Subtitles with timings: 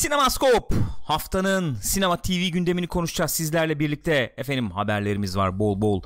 [0.00, 0.72] Sinemaskop
[1.04, 4.34] haftanın sinema TV gündemini konuşacağız sizlerle birlikte.
[4.36, 6.02] Efendim haberlerimiz var bol bol.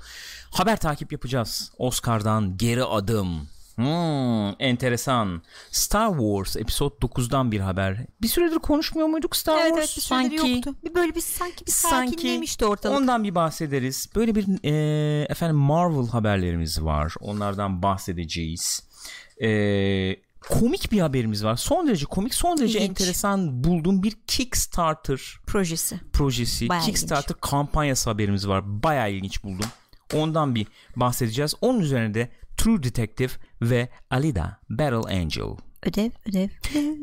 [0.51, 1.73] Haber takip yapacağız.
[1.79, 3.49] Oscar'dan geri adım.
[3.75, 5.43] Hmm, enteresan.
[5.71, 7.97] Star Wars Episode 9'dan bir haber.
[8.23, 9.79] Bir süredir konuşmuyor muyduk Star Evet Wars?
[9.79, 10.75] evet bir süredir yoktu.
[10.85, 12.99] Bir böyle bir sanki bir sanki sakinlemişti ortalık.
[12.99, 14.09] Ondan bir bahsederiz.
[14.17, 17.15] Böyle bir e, efendim Marvel haberlerimiz var.
[17.21, 18.83] Onlardan bahsedeceğiz.
[19.43, 19.49] E,
[20.49, 21.57] komik bir haberimiz var.
[21.57, 22.91] Son derece komik, son derece İlginç.
[22.91, 26.01] enteresan bulduğum bir Kickstarter projesi.
[26.13, 28.83] projesi, Bayağı Kickstarter kampanyası haberimiz var.
[28.83, 29.67] Bayağı ilginç buldum.
[30.15, 31.55] Ondan bir bahsedeceğiz.
[31.61, 35.57] Onun üzerine de True Detective ve Alida Battle Angel.
[35.83, 36.49] Ödev ödev.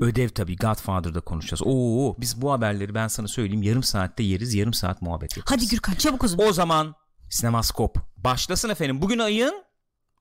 [0.02, 1.62] Ödev tabii Godfather'da konuşacağız.
[1.66, 5.62] Oo biz bu haberleri ben sana söyleyeyim yarım saatte yeriz yarım saat muhabbet yaparız.
[5.62, 6.48] Hadi Gürkan çabuk zaman.
[6.48, 6.96] O zaman
[7.30, 9.02] Sinemaskop başlasın efendim.
[9.02, 9.64] Bugün ayın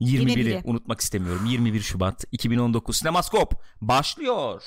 [0.01, 0.61] 21'i 21'i.
[0.65, 1.47] unutmak istemiyorum.
[1.47, 4.63] 21 Şubat 2019 Sinemaskop başlıyor.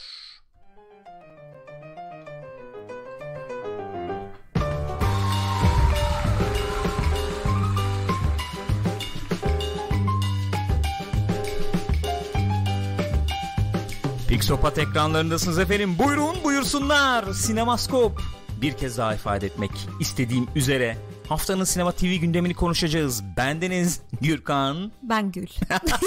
[14.27, 15.95] Pixopat ekranlarındasınız efendim.
[15.99, 17.33] Buyurun buyursunlar.
[17.33, 18.21] Sinemaskop.
[18.61, 20.97] Bir kez daha ifade etmek istediğim üzere
[21.27, 23.23] haftanın sinema TV gündemini konuşacağız.
[23.37, 24.91] Bendeniz Gürkan.
[25.03, 25.47] Ben Gül.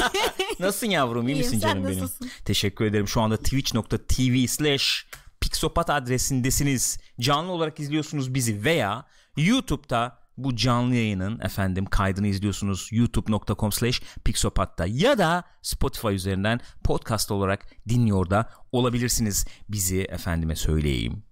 [0.60, 1.28] Nasılsın yavrum?
[1.28, 2.08] İyi İyiyim, misin canım benim?
[2.44, 3.08] Teşekkür ederim.
[3.08, 5.06] Şu anda twitch.tv slash
[5.40, 6.98] pixopat adresindesiniz.
[7.20, 9.04] Canlı olarak izliyorsunuz bizi veya
[9.36, 17.30] YouTube'da bu canlı yayının efendim kaydını izliyorsunuz youtube.com slash pixopatta ya da Spotify üzerinden podcast
[17.30, 19.46] olarak dinliyor da olabilirsiniz.
[19.68, 21.22] Bizi efendime söyleyeyim.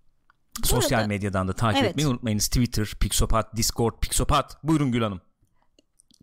[0.63, 1.91] Sosyal arada- medyadan da takip Evet.
[1.91, 2.47] etmeyi unutmayınız.
[2.49, 4.65] Twitter, Pixopat, Discord, Pixopat.
[4.65, 5.21] Buyurun Gül Hanım.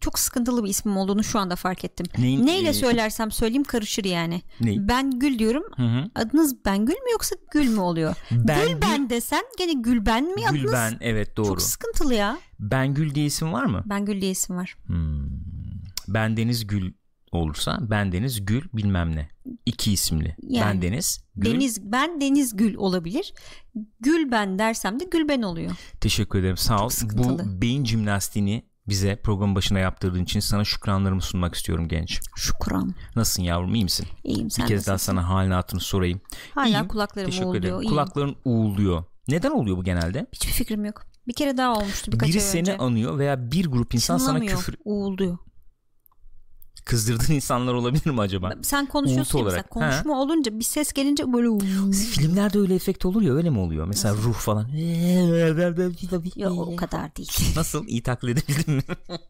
[0.01, 2.05] Çok sıkıntılı bir ismim olduğunu şu anda fark ettim.
[2.17, 4.41] Neyin- Neyle e, söylersem söyleyeyim karışır yani.
[4.59, 4.87] Ney?
[4.87, 5.63] Ben Gül diyorum.
[5.75, 6.11] Hı hı.
[6.15, 8.15] Adınız Ben Gül mü yoksa Gül mü oluyor?
[8.31, 10.61] Ben Gül ben desen gene Gül ben mi adınız?
[10.61, 11.47] Gülben evet doğru.
[11.47, 12.37] Çok sıkıntılı ya.
[12.59, 13.83] Ben Gül diye isim var mı?
[13.85, 14.75] Ben Gül diye isim var.
[16.07, 16.93] Bendeniz Gül
[17.31, 19.29] olursa Bendeniz Gül bilmem ne.
[19.65, 20.35] İki isimli.
[20.41, 20.65] Yani.
[20.65, 21.53] Bendeniz Gül.
[21.53, 23.33] Deniz ben Deniz Gül olabilir.
[23.99, 25.71] Gül ben dersem de Gül ben oluyor.
[26.01, 26.89] Teşekkür ederim sağ ol.
[27.13, 32.19] Bu beyin jimnastiğini bize program başına yaptırdığın için sana şükranlarımı sunmak istiyorum genç.
[32.35, 32.93] Şükran.
[33.15, 34.07] Nasılsın yavrum iyi misin?
[34.23, 35.11] İyiyim sen bir kez daha nasılsın?
[35.13, 36.21] sana halini hatırını sorayım.
[36.55, 37.81] Hala İyiyim, kulaklarım Teşekkür uğulduyor, ederim.
[37.81, 37.89] iyiyim.
[37.89, 39.03] Kulakların uğulduyor.
[39.27, 40.25] Neden oluyor bu genelde?
[40.33, 41.05] Hiçbir fikrim yok.
[41.27, 42.77] Bir kere daha olmuştu birkaç Biri ay seni önce.
[42.77, 45.37] anıyor veya bir grup insan sana Çınlamıyor, küfür Uğulduyor.
[46.91, 48.53] Kızdırdığın insanlar olabilir mi acaba?
[48.61, 51.51] Sen konuşuyorsun ya mesela konuşma olunca bir ses gelince böyle
[51.93, 53.87] Filmlerde öyle efekt olur ya öyle mi oluyor?
[53.87, 54.67] Mesela ruh falan.
[56.35, 57.31] Yok o kadar değil.
[57.55, 57.87] Nasıl?
[57.87, 58.83] İyi taklit edebildim mi?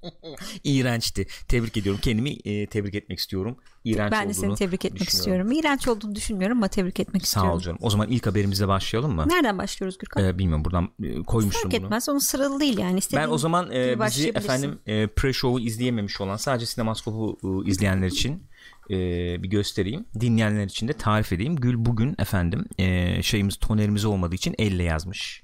[0.63, 1.27] İğrençti.
[1.47, 2.01] Tebrik ediyorum.
[2.03, 3.57] Kendimi e, tebrik etmek istiyorum.
[3.83, 5.51] İğrenç ben de seni tebrik etmek istiyorum.
[5.51, 7.51] İğrenç olduğunu düşünmüyorum ama tebrik etmek Sağ istiyorum.
[7.51, 7.77] ol canım.
[7.81, 9.25] O zaman ilk haberimize başlayalım mı?
[9.27, 10.23] Nereden başlıyoruz Gürkan?
[10.23, 11.85] Ee, bilmiyorum buradan e, koymuştum Fark bunu.
[11.85, 12.09] etmez.
[12.09, 12.99] Onun sıralı değil yani.
[12.99, 18.07] İstediğin Ben o zaman e, bizi efendim e, pre-show'u izleyememiş olan sadece Sinemaskop'u e, izleyenler
[18.07, 18.43] için
[18.89, 18.95] e,
[19.43, 20.05] bir göstereyim.
[20.19, 21.55] Dinleyenler için de tarif edeyim.
[21.55, 25.43] Gül bugün efendim e, şeyimiz tonerimiz olmadığı için elle yazmış.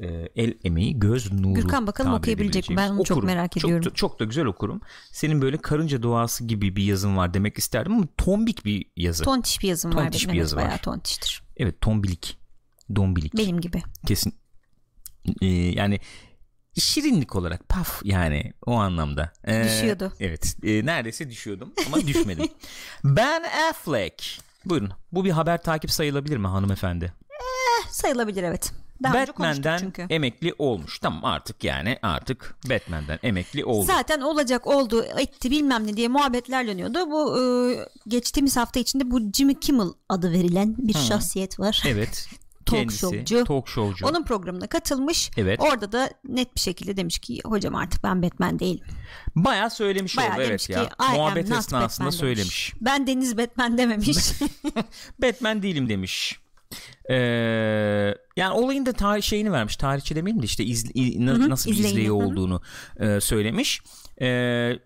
[0.00, 1.54] E, el emeği göz nuru.
[1.54, 2.76] Gürkan bakalım okuyabilecek mi?
[2.76, 3.84] Ben onu çok merak Çok ediyorum.
[3.86, 4.80] da- Çok, da güzel okurum.
[5.12, 9.24] Senin böyle karınca doğası gibi bir yazın var demek isterdim ama tombik bir yazı.
[9.24, 10.02] Tontiş bir yazım var.
[10.02, 10.64] Tontiş bir yazı var.
[10.64, 11.42] Bayağı tontiştir.
[11.56, 12.38] Evet tombilik.
[12.96, 13.36] Dombilik.
[13.36, 13.82] Benim gibi.
[14.06, 14.34] kesin
[15.42, 16.00] Ee, yani
[16.80, 19.32] şirinlik olarak paf yani o anlamda.
[19.46, 20.12] Ee, Düşüyordu.
[20.20, 22.48] evet e, neredeyse düşüyordum ama düşmedim.
[23.04, 24.40] Ben Affleck.
[24.64, 27.12] Buyurun bu bir haber takip sayılabilir mi hanımefendi?
[27.90, 28.72] Sayılabilir evet.
[29.02, 30.98] Daha Batman'den emekli olmuş.
[30.98, 33.86] Tamam artık yani artık Batman'den emekli oldu.
[33.86, 37.10] Zaten olacak oldu etti bilmem ne diye muhabbetler dönüyordu.
[37.10, 37.42] Bu e,
[38.08, 41.82] geçtiğimiz hafta içinde bu Jimmy Kimmel adı verilen bir şahsiyet var.
[41.86, 42.28] evet
[42.66, 43.44] Talk kendisi showcu.
[43.44, 45.30] talk showcu Onun programına katılmış.
[45.36, 45.60] Evet.
[45.60, 48.84] Orada da net bir şekilde demiş ki hocam artık ben Batman değilim.
[49.36, 52.16] bayağı söylemiş Bayağı oldu demiş evet ki ya I muhabbet esnasında Batman demiş.
[52.16, 54.08] söylemiş Ben Deniz Batman dememiş.
[55.22, 56.38] Batman değilim demiş.
[57.10, 57.14] Ee,
[58.36, 59.76] yani olayın da tarih şeyini vermiş.
[59.76, 62.62] Tarihçi demeyelim de işte izle- na- nasıl bir izleyi olduğunu
[63.00, 63.80] e, söylemiş.
[64.20, 64.26] Ee,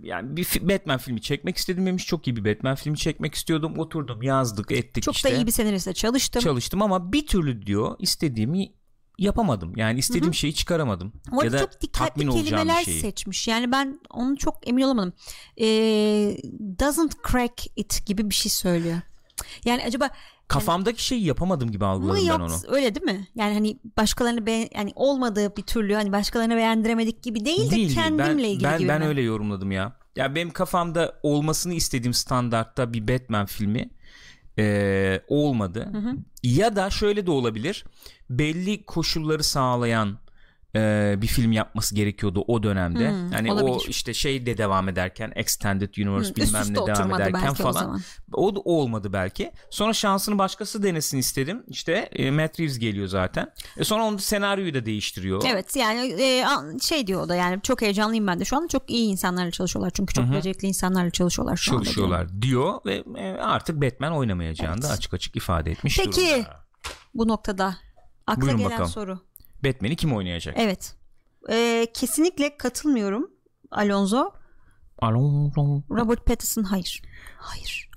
[0.01, 2.07] yani bir Batman filmi çekmek istedim demiş.
[2.07, 3.79] Çok iyi bir Batman filmi çekmek istiyordum.
[3.79, 5.31] Oturdum, yazdık, ettik Çok işte.
[5.31, 6.43] da iyi bir senariste çalıştım.
[6.43, 8.73] çalıştım ama bir türlü diyor istediğimi
[9.19, 9.77] yapamadım.
[9.77, 11.13] Yani istediğim şeyi çıkaramadım.
[11.33, 13.01] Orada ya da çok dikkatli kelimeler şeyi.
[13.01, 13.49] seçmiş.
[13.49, 15.13] Yani ben onu çok emin olamadım.
[15.61, 16.37] Ee,
[16.79, 19.01] doesn't crack it gibi bir şey söylüyor.
[19.65, 20.11] Yani acaba
[20.51, 22.57] Kafamdaki şeyi yapamadım gibi algıladım ben yok onu.
[22.69, 23.29] öyle değil mi?
[23.35, 27.95] Yani hani başkalarını be yani olmadığı bir türlü hani başkalarını beğendiremedik gibi değil de Değil,
[27.95, 28.89] kendimle ben, ilgili ben, gibi.
[28.89, 29.07] ben mi?
[29.07, 29.97] öyle yorumladım ya.
[30.17, 33.91] Ya benim kafamda olmasını istediğim standartta bir Batman filmi
[34.59, 35.93] Ee, olmadı.
[36.43, 37.85] Ya da şöyle de olabilir.
[38.31, 40.19] Belli koşulları sağlayan
[40.77, 43.11] e, bir film yapması gerekiyordu o dönemde.
[43.11, 43.89] Hmm, o olabilir.
[43.89, 47.73] işte şey de devam ederken Extended Universe üst bilmem ne devam ederken o falan.
[47.73, 48.01] zaman.
[48.33, 49.53] O da olmadı belki.
[49.71, 51.63] Sonra şansını başkası denesin istedim.
[51.67, 53.53] İşte e, Matt Reeves geliyor zaten.
[53.77, 55.43] E sonra onun senaryoyu da değiştiriyor.
[55.47, 58.69] Evet yani e, an- şey diyor o da yani çok heyecanlıyım ben de şu anda
[58.69, 61.95] çok iyi insanlarla çalışıyorlar çünkü çok becerikli insanlarla çalışıyorlar şu anda diyor.
[61.95, 66.21] çalışıyorlar diyor ve e, artık Batman oynamayacağını da açık açık ifade etmiş Peki.
[66.31, 66.61] durumda.
[67.15, 67.77] Bu noktada
[68.27, 68.91] akla Buyurun gelen bakalım.
[68.91, 69.30] soru.
[69.65, 70.55] Batman'i kim oynayacak?
[70.59, 70.95] Evet.
[71.51, 73.31] E, kesinlikle katılmıyorum
[73.71, 74.33] Alonso.
[74.99, 75.83] Alonso.
[75.91, 77.03] Robert Pattinson hayır.
[77.39, 77.91] Hayır.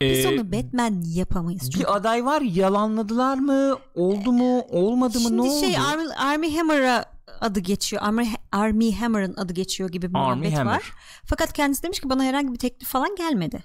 [0.00, 1.62] Biz Ee, onu Batman yapamayız.
[1.70, 6.04] Çünkü bir aday var yalanladılar mı oldu mu olmadı mı Şimdi ne şey oldu Army,
[6.18, 7.04] Army Hammer'a
[7.40, 8.02] adı geçiyor.
[8.02, 10.72] Army, Army Hammer'ın adı geçiyor gibi bir Army muhabbet Hammer.
[10.74, 10.92] var.
[11.24, 13.64] Fakat kendisi demiş ki bana herhangi bir teklif falan gelmedi.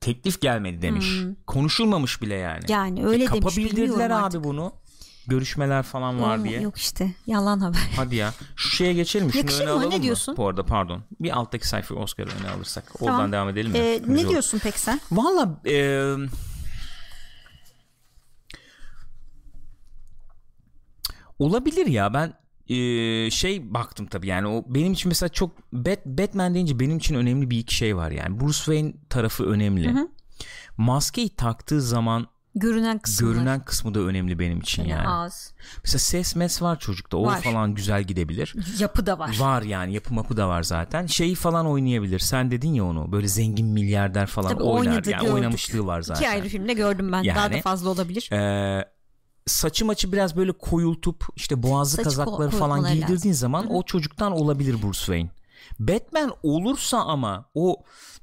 [0.00, 1.06] teklif gelmedi demiş
[1.46, 4.44] konuşulmamış bile yani Yani öyle Kapa demiş bildirdiler bilmiyorum abi artık.
[4.44, 4.72] bunu
[5.26, 7.90] görüşmeler falan var Olma- diye Yok işte yalan haber.
[7.96, 9.76] hadi ya şu şeye geçelim şunu Yakışır öne mı?
[9.76, 10.36] Ne alalım mı diyorsun?
[10.36, 13.32] bu arada pardon bir alttaki sayfayı Oscar'ı öne alırsak oradan Tamam.
[13.32, 14.28] devam edelim mi Ee, ne olur.
[14.30, 15.00] diyorsun peki sen?
[15.12, 16.02] Valla e,
[21.38, 22.34] olabilir ya ben
[22.68, 27.14] e, şey baktım tabii yani o benim için mesela çok Bat, Batman deyince benim için
[27.14, 29.94] önemli bir iki şey var yani Bruce Wayne tarafı önemli.
[30.76, 33.32] Maskeyi taktığı zaman Görünen kısımlar.
[33.34, 35.08] görünen kısmı da önemli benim için yani.
[35.08, 35.54] Ağız.
[35.84, 37.40] Mesela ses mes var çocukta o Var.
[37.40, 38.54] falan güzel gidebilir.
[38.78, 39.36] Yapı da var.
[39.40, 41.06] Var yani yapı mapı da var zaten.
[41.06, 42.18] Şeyi falan oynayabilir.
[42.18, 44.90] Sen dedin ya onu böyle zengin milyarder falan Tabii oynar.
[44.92, 45.34] oynadı, yani gördük.
[45.34, 46.20] oynamışlığı var zaten.
[46.20, 47.24] İki ayrı filmde gördüm ben.
[47.26, 48.32] Daha da Yani, fazla olabilir.
[48.32, 48.84] Ee,
[49.46, 54.32] saçı maçı biraz böyle koyultup işte boğazlı Saçı kazakları ko- falan giydirdiğin zaman o çocuktan
[54.32, 55.30] olabilir Bruce Wayne.
[55.78, 57.76] Batman olursa ama o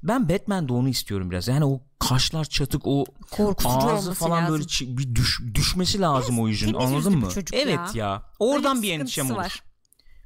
[0.04, 1.48] ben Batman'de onu istiyorum biraz.
[1.48, 4.54] Yani o kaşlar çatık o Korkutucu ağzı falan lazım.
[4.54, 7.30] böyle bir düş, düşmesi lazım o yüzün anladın mı?
[7.54, 8.06] evet ya.
[8.08, 8.24] ya.
[8.40, 9.44] Oradan Öyle bir endişem sıkıntısı olur.
[9.44, 9.64] var.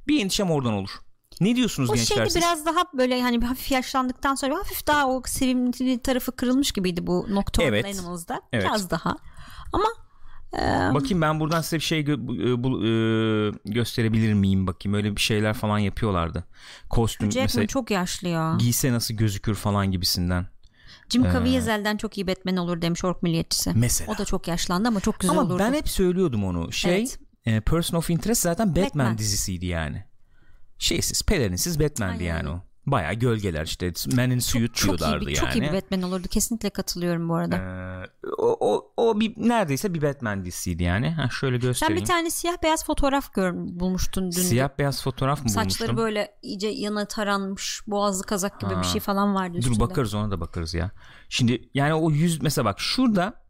[0.08, 0.90] Bir endişem oradan olur.
[1.40, 2.42] Ne diyorsunuz O gençler şeyde siz?
[2.42, 7.06] biraz daha böyle hani bir hafif yaşlandıktan sonra hafif daha o sevimli tarafı kırılmış gibiydi
[7.06, 7.84] bu Nocturnal Evet.
[7.84, 8.42] Animals'da.
[8.52, 8.64] Evet.
[8.64, 9.16] Biraz daha.
[9.72, 9.88] Ama
[10.94, 14.96] Bakayım ben buradan size bir şey gö- bu- e, bu- e, gösterebilir miyim bakayım.
[14.96, 16.44] Öyle bir şeyler falan yapıyorlardı.
[16.90, 18.56] Kostüm Jackman mesela çok yaşlı ya.
[18.58, 20.46] giyse nasıl gözükür falan gibisinden.
[21.08, 23.72] Jim Caviezel'den çok iyi Batman olur demiş Ork Milliyetçisi.
[23.74, 24.12] Mesela.
[24.12, 25.58] O da çok yaşlandı ama çok güzel Ama olurdu.
[25.58, 26.72] ben hep söylüyordum onu.
[26.72, 27.18] Şey Evet.
[27.46, 29.18] e, Person of Interest zaten Batman, Batman.
[29.18, 30.04] dizisiydi yani.
[30.78, 32.60] Şeysiz pelerinsiz Batman'di Aynen yani o.
[32.86, 35.46] Baya gölgeler işte Man in Suit çok iyi, diyorlardı bir, yani.
[35.46, 36.28] çok iyi bir Batman olurdu.
[36.30, 37.56] Kesinlikle katılıyorum bu arada.
[37.56, 41.10] Ee, o, o, o bir neredeyse bir Batman dizisiydi yani.
[41.10, 42.00] Ha, şöyle Sen göstereyim.
[42.02, 44.42] bir tane siyah beyaz fotoğraf gör, bulmuştun dün.
[44.42, 45.96] Siyah beyaz fotoğraf mı Saçları bulmuştum?
[45.96, 49.80] böyle iyice yana taranmış boğazlı kazak gibi bir şey falan vardı Dur üstünde.
[49.80, 50.90] bakarız ona da bakarız ya.
[51.28, 53.41] Şimdi yani o yüz mesela bak şurada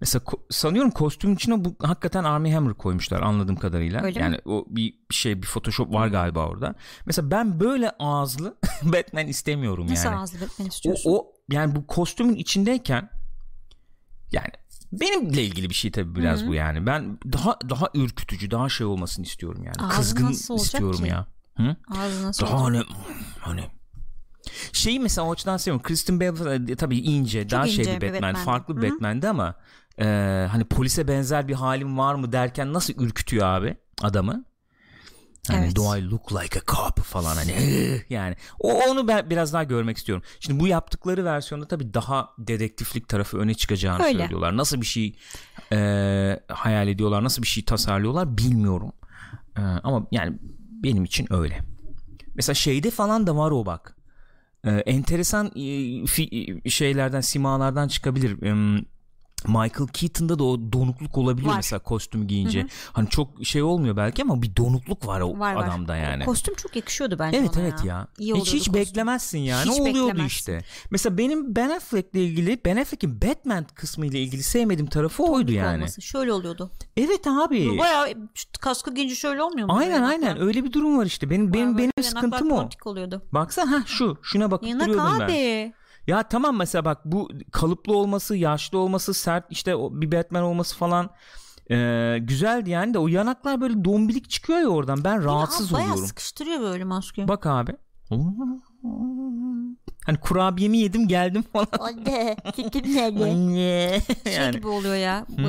[0.00, 4.02] mesela ko- sanıyorum kostümün içine bu hakikaten Army Hammer koymuşlar anladığım kadarıyla.
[4.02, 4.22] Öyle mi?
[4.24, 6.74] yani o bir şey bir Photoshop var galiba orada.
[7.06, 10.16] Mesela ben böyle ağızlı Batman istemiyorum Nasıl yani.
[10.18, 11.10] ağızlı Batman O, istiyorsun?
[11.10, 13.10] o yani bu kostümün içindeyken
[14.32, 14.48] yani
[14.92, 16.86] benimle ilgili bir şey tabii biraz bu yani.
[16.86, 19.76] Ben daha daha ürkütücü, daha şey olmasını istiyorum yani.
[19.78, 21.08] Ağzı Kızgın nasıl istiyorum ki?
[21.08, 21.26] ya.
[21.56, 21.76] Hı?
[21.98, 22.86] Ağzı nasıl Daha olacak?
[22.88, 22.98] hani
[23.40, 23.64] hani
[24.72, 25.82] şeyi mesela o açıdan seviyorum.
[25.82, 28.44] Kristen Bell e, tabii ince, daha şey ince bir bir Batman, Batman'di.
[28.44, 28.90] farklı bir.
[28.92, 29.54] Batman'di ama
[30.00, 30.04] e,
[30.50, 34.44] hani polise benzer bir halim var mı derken nasıl ürkütüyor abi adamı?
[35.48, 35.76] Hani Evet.
[35.76, 37.52] do I look like a cop falan hani
[38.10, 40.24] yani o onu ben biraz daha görmek istiyorum.
[40.40, 44.18] Şimdi bu yaptıkları versiyonda tabii daha dedektiflik tarafı öne çıkacağını Öyle.
[44.18, 44.56] söylüyorlar.
[44.56, 45.16] Nasıl bir şey
[45.72, 48.92] e, hayal ediyorlar, nasıl bir şey tasarlıyorlar bilmiyorum.
[49.56, 50.38] E, ama yani
[50.82, 51.58] benim için öyle.
[52.34, 53.96] Mesela şeyde falan da var o bak.
[54.64, 55.60] Ee, enteresan e,
[56.04, 58.42] fi- şeylerden simalardan çıkabilir.
[58.42, 58.84] Em,
[59.48, 61.56] Michael Keaton'da da o donukluk olabiliyor Var.
[61.56, 62.66] mesela kostüm giyince.
[62.92, 65.64] Hani çok şey olmuyor belki ama bir donukluk var o Var, var.
[65.68, 66.24] adamda yani.
[66.24, 68.08] Kostüm çok yakışıyordu bence Evet ona evet ya.
[68.18, 68.74] İyi hiç hiç kostüm.
[68.74, 69.70] beklemezsin yani.
[69.70, 70.24] Hiç Oluyordu beklemezsin.
[70.26, 70.64] işte.
[70.90, 75.56] Mesela benim Ben Affleck'le ilgili Ben Affleck'in Batman kısmı ile ilgili sevmediğim tarafı oydu Tombik
[75.56, 75.76] yani.
[75.76, 76.02] olması.
[76.02, 76.70] Şöyle oluyordu.
[76.96, 77.78] Evet abi.
[77.78, 78.06] Bayağı
[78.60, 79.76] kaskı giyince şöyle olmuyor mu?
[79.78, 81.30] Aynen aynen yanaklar- öyle bir durum var işte.
[81.30, 82.68] Benim benim benim böyle sıkıntım o.
[82.84, 83.22] oluyordu.
[83.32, 85.74] Baksana ha şu şuna bakıp Yanak duruyordum ben.
[86.10, 91.10] Ya tamam mesela bak bu kalıplı olması, yaşlı olması, sert işte bir Batman olması falan
[91.70, 95.04] e, güzeldi yani de o yanaklar böyle dombilik çıkıyor ya oradan.
[95.04, 96.08] Ben rahatsız Ya, bayağı oluyorum.
[96.08, 97.28] sıkıştırıyor böyle maskeyi.
[97.28, 97.72] Bak abi.
[100.06, 101.68] Hani kurabiyemi yedim geldim falan.
[101.78, 103.22] Anne sütüm?
[103.22, 104.00] Anne.
[104.24, 104.52] Şey yani.
[104.52, 105.26] gibi oluyor ya.
[105.38, 105.42] e,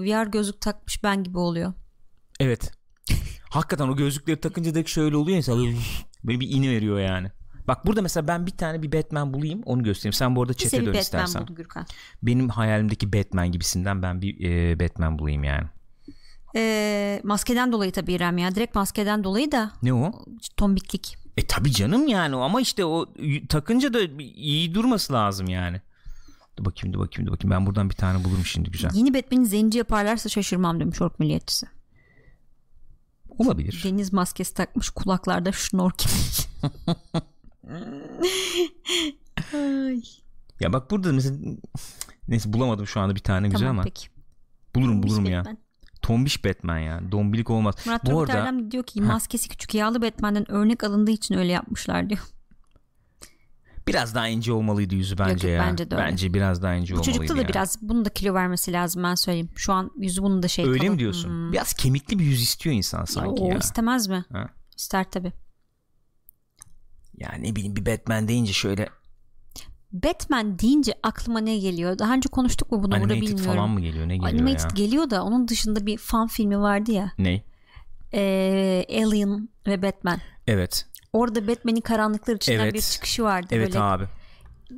[0.00, 1.72] VR gözlük takmış ben gibi oluyor.
[2.40, 2.72] Evet.
[3.50, 5.72] Hakikaten o gözlükleri takınca da şöyle oluyor ya.
[6.24, 7.30] Böyle bir ini veriyor yani.
[7.68, 10.12] Bak burada mesela ben bir tane bir Batman bulayım onu göstereyim.
[10.12, 11.42] Sen bu arada bir dön Batman istersen.
[11.42, 11.86] buldu Gürkan.
[12.22, 15.66] Benim hayalimdeki Batman gibisinden ben bir e, Batman bulayım yani.
[16.56, 18.54] Ee, maskeden dolayı tabii İrem ya.
[18.54, 20.12] Direkt maskeden dolayı da Ne o?
[20.56, 21.16] tombiklik.
[21.36, 23.06] E tabi canım yani ama işte o
[23.48, 25.80] takınca da iyi durması lazım yani.
[26.56, 28.90] Dur bakayım dur bakayım dur bakayım ben buradan bir tane bulurum şimdi güzel.
[28.94, 31.66] Yeni Batman'i zenci yaparlarsa şaşırmam demiş Ork Milliyetçisi.
[33.38, 33.80] Olabilir.
[33.84, 36.10] Deniz maskesi takmış kulaklarda şnorkel.
[39.54, 40.02] Ay,
[40.60, 41.36] Ya bak burada mesela
[42.28, 44.08] neyse bulamadım şu anda bir tane güzel tamam ama peki.
[44.74, 45.38] bulurum bulurum Tombiş ya.
[45.40, 45.58] Batman.
[46.02, 47.12] Tombiş Batman ya.
[47.12, 47.74] Dombilik olmaz.
[47.86, 52.20] Murat Bu arada diyor ki maskesi küçük yağlı Batman'den örnek alındığı için öyle yapmışlar diyor.
[53.88, 55.66] biraz daha ince olmalıydı yüzü bence yok, ya.
[55.70, 56.06] bence de öyle.
[56.06, 57.48] Bence biraz daha ince Bu olmalıydı çocukta da yani.
[57.48, 59.48] biraz bunu da kilo vermesi lazım ben söyleyeyim.
[59.56, 60.92] Şu an yüzü bunun da şey Öyle kalın.
[60.92, 61.28] mi diyorsun?
[61.28, 61.52] Hmm.
[61.52, 63.58] Biraz kemikli bir yüz istiyor insan sanki Oo, ya.
[63.58, 64.24] istemez mi?
[64.32, 64.48] Ha.
[64.76, 65.32] İster tabi.
[67.22, 68.88] Ya ne bileyim bir Batman deyince şöyle
[69.92, 71.98] Batman deyince aklıma ne geliyor?
[71.98, 73.54] Daha önce konuştuk mu bunu burada animated bilmiyorum.
[73.56, 74.68] falan mı geliyor ne geliyor Animated ya?
[74.74, 77.12] geliyor da onun dışında bir fan filmi vardı ya.
[77.18, 77.42] ne?
[78.14, 80.18] Ee, Alien ve Batman.
[80.46, 80.86] Evet.
[81.12, 82.74] Orada Batman'in karanlıklar içinden Evet.
[82.74, 83.80] bir çıkışı vardı Evet böyle.
[83.80, 84.04] abi.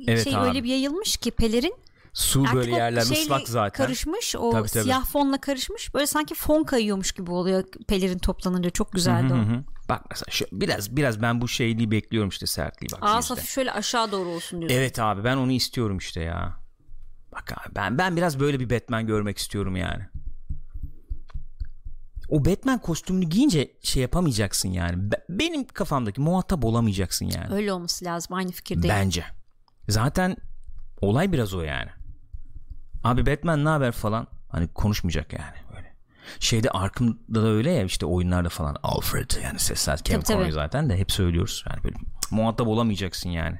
[0.07, 0.47] Evet şey abi.
[0.47, 1.73] öyle bir yayılmış ki pelerin
[2.13, 3.85] Su artık böyle o yerler ıslak zaten.
[3.85, 4.83] karışmış o Tabii, tabii.
[4.83, 9.37] siyah fonla karışmış böyle sanki fon kayıyormuş gibi oluyor pelerin toplanınca çok güzeldi Hı o.
[9.37, 9.63] hı.
[9.89, 12.99] Bak mesela şu, biraz biraz ben bu şeyliği bekliyorum işte sertliği bak.
[13.01, 14.77] Ağız hafif şöyle aşağı doğru olsun diyorsun.
[14.77, 16.59] Evet abi ben onu istiyorum işte ya.
[17.31, 20.03] Bak abi ben ben biraz böyle bir Batman görmek istiyorum yani.
[22.29, 25.11] O Batman kostümünü giyince şey yapamayacaksın yani.
[25.11, 27.53] Be- benim kafamdaki muhatap olamayacaksın yani.
[27.53, 28.95] Öyle olması lazım aynı fikirdeyim.
[28.95, 29.25] Bence.
[29.89, 30.35] Zaten
[31.01, 31.89] olay biraz o yani.
[33.03, 34.27] Abi Batman ne haber falan.
[34.49, 35.55] Hani konuşmayacak yani.
[36.39, 40.37] Şeyde Arkham'da da öyle ya işte oyunlarda falan Alfred yani sesler Kevin Tabii, tabii.
[40.37, 41.65] Conroy zaten de hep söylüyoruz.
[41.69, 41.95] Yani böyle
[42.31, 43.59] muhatap olamayacaksın yani.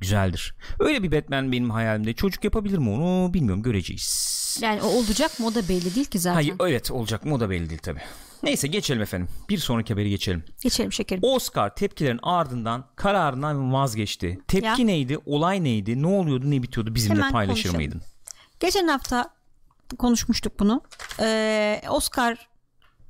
[0.00, 0.54] Güzeldir.
[0.80, 2.12] Öyle bir Batman benim hayalimde.
[2.12, 4.32] Çocuk yapabilir mi onu bilmiyorum göreceğiz.
[4.62, 6.34] Yani o olacak mı o da belli değil ki zaten.
[6.34, 8.00] Hayır evet olacak mı o da belli değil tabi.
[8.42, 9.28] Neyse geçelim efendim.
[9.48, 10.44] Bir sonraki haberi geçelim.
[10.62, 11.22] Geçelim şekerim.
[11.24, 14.38] Oscar tepkilerin ardından kararından vazgeçti.
[14.48, 14.86] Tepki Ya.
[14.86, 15.18] neydi?
[15.26, 16.02] Olay neydi?
[16.02, 16.50] Ne oluyordu?
[16.50, 16.94] Ne bitiyordu?
[16.94, 17.76] Bizimle Hemen paylaşır konuşalım.
[17.76, 18.02] mıydın?
[18.60, 19.30] Geçen hafta
[19.96, 20.82] konuşmuştuk bunu.
[21.20, 22.48] Ee, Oscar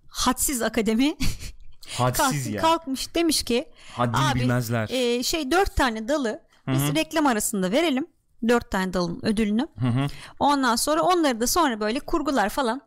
[0.09, 1.17] hadsiz akademi
[1.99, 2.61] Hadsiz kalk- ya.
[2.63, 4.89] kalkmış demiş ki Haddini abi bilmezler.
[4.91, 8.07] e, şey dört tane dalı biz reklam arasında verelim.
[8.49, 9.67] Dört tane dalın ödülünü.
[9.79, 10.07] hı.
[10.39, 12.81] Ondan sonra onları da sonra böyle kurgular falan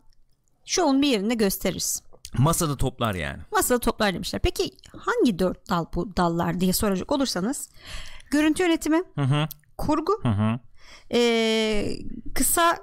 [0.66, 2.02] şovun bir yerinde gösteririz.
[2.38, 3.40] Masada toplar yani.
[3.52, 4.42] Masada toplar demişler.
[4.44, 7.70] Peki hangi dört dal bu dallar diye soracak olursanız
[8.32, 9.48] görüntü yönetimi, Hı hı.
[9.78, 10.60] kurgu, Hı hı.
[11.14, 11.98] e,
[12.36, 12.78] kısa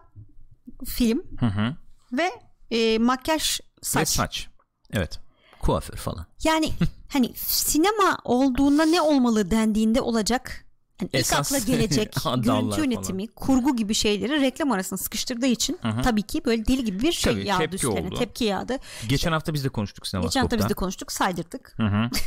[0.85, 1.77] film Hı hı.
[2.13, 2.31] ve
[2.71, 4.09] e, makyaj Ve saç.
[4.09, 4.49] saç.
[4.93, 5.21] Evet.
[5.61, 6.27] Kuaför falan.
[6.45, 6.71] Yani
[7.09, 10.65] hani sinema olduğunda ne olmalı dendiğinde olacak.
[11.01, 16.23] Yani ilk Esas akla gelecek görüntü yönetimi, kurgu gibi şeyleri reklam arasında sıkıştırdığı için tabii
[16.23, 18.07] ki böyle deli gibi bir şey Tabii, yağdı tepki üstlerine.
[18.09, 18.19] oldu.
[18.19, 18.77] Tepki yağdı.
[19.09, 20.41] Geçen hafta biz de konuştuk Geçen Sinemaskop'ta.
[20.41, 21.75] hafta biz de konuştuk, saydırdık.
[21.77, 22.11] Hı hı.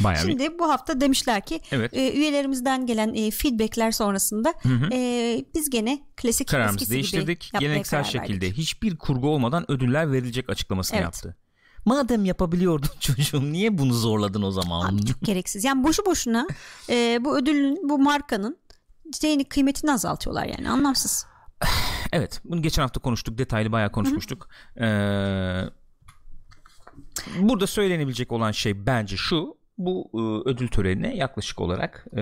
[0.00, 0.30] Bayağı bir.
[0.30, 1.94] Şimdi bu hafta demişler ki Evet.
[1.94, 4.54] e, üyelerimizden gelen e, feedbackler sonrasında
[4.92, 7.50] e, biz gene klasik Kararımızı değiştirdik.
[7.60, 8.58] Geleneksel şekilde verdik.
[8.58, 11.04] hiçbir kurgu olmadan ödüller verilecek açıklamasını Evet.
[11.04, 11.36] yaptı.
[11.84, 14.94] Madem yapabiliyordun çocuğum niye bunu zorladın o zaman?
[14.94, 15.64] Abi çok gereksiz.
[15.64, 16.46] Yani boşu boşuna
[16.90, 18.58] e, bu ödülün, bu markanın
[19.20, 21.26] şeyini kıymetini azaltıyorlar yani anlamsız.
[22.12, 24.48] Evet bunu geçen hafta konuştuk detaylı bayağı konuşmuştuk.
[24.80, 25.62] Ee,
[27.40, 32.18] burada söylenebilecek olan şey bence şu bu e, ödül törenine yaklaşık olarak e,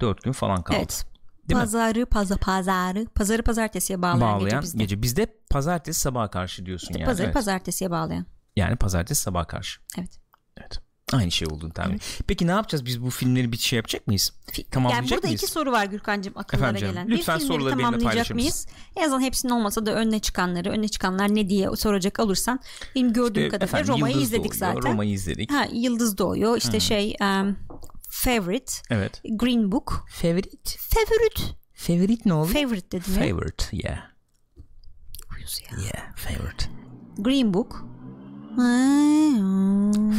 [0.00, 0.78] 4 gün falan kaldı.
[0.78, 1.06] Evet.
[1.48, 1.60] Değil mi?
[1.60, 5.22] pazarı paza pazarı pazarı pazartesiye bağlayan, Bağlayan gece gece, bizde.
[5.22, 7.04] bizde pazartesi sabaha karşı diyorsun yani.
[7.04, 7.34] pazarı evet.
[7.34, 8.26] pazartesiye bağlayan.
[8.56, 9.80] Yani pazartesi sabaha karşı.
[9.98, 10.20] Evet.
[10.56, 10.80] Evet.
[11.12, 12.00] Aynı şey olduğunu tahmin.
[12.26, 14.32] Peki ne yapacağız biz bu filmleri bir şey yapacak mıyız?
[14.70, 15.42] Tamamlayacak yani burada mıyız?
[15.42, 17.18] iki soru var Gürkan'cığım akıllara Efendim canım, gelen.
[17.18, 18.66] lütfen bir soruları benimle tamamlayacak paylaşır mıyız?
[18.96, 22.60] En azından hepsinin olmasa da önüne çıkanları, öne çıkanlar ne diye soracak olursan
[22.94, 24.90] benim gördüğüm İşte kadarıyla Roma'yı izledik Doğuyor, zaten.
[24.92, 25.52] Roma'yı izledik.
[25.52, 26.56] Ha, Yıldız doğuyor.
[26.56, 27.56] İşte şey um,
[28.10, 29.20] Favorite, Evet.
[29.24, 30.06] Green Book.
[30.10, 30.70] Favorite.
[30.78, 31.42] Favorite.
[31.74, 32.52] Favorite ne oldu?
[32.52, 33.28] Favorite dedim ya.
[33.28, 33.64] Favorite.
[33.72, 33.98] Yeah.
[35.36, 35.78] Uyuz ya.
[35.84, 36.14] Yeah.
[36.16, 36.64] Favorite.
[37.18, 37.84] Green Book.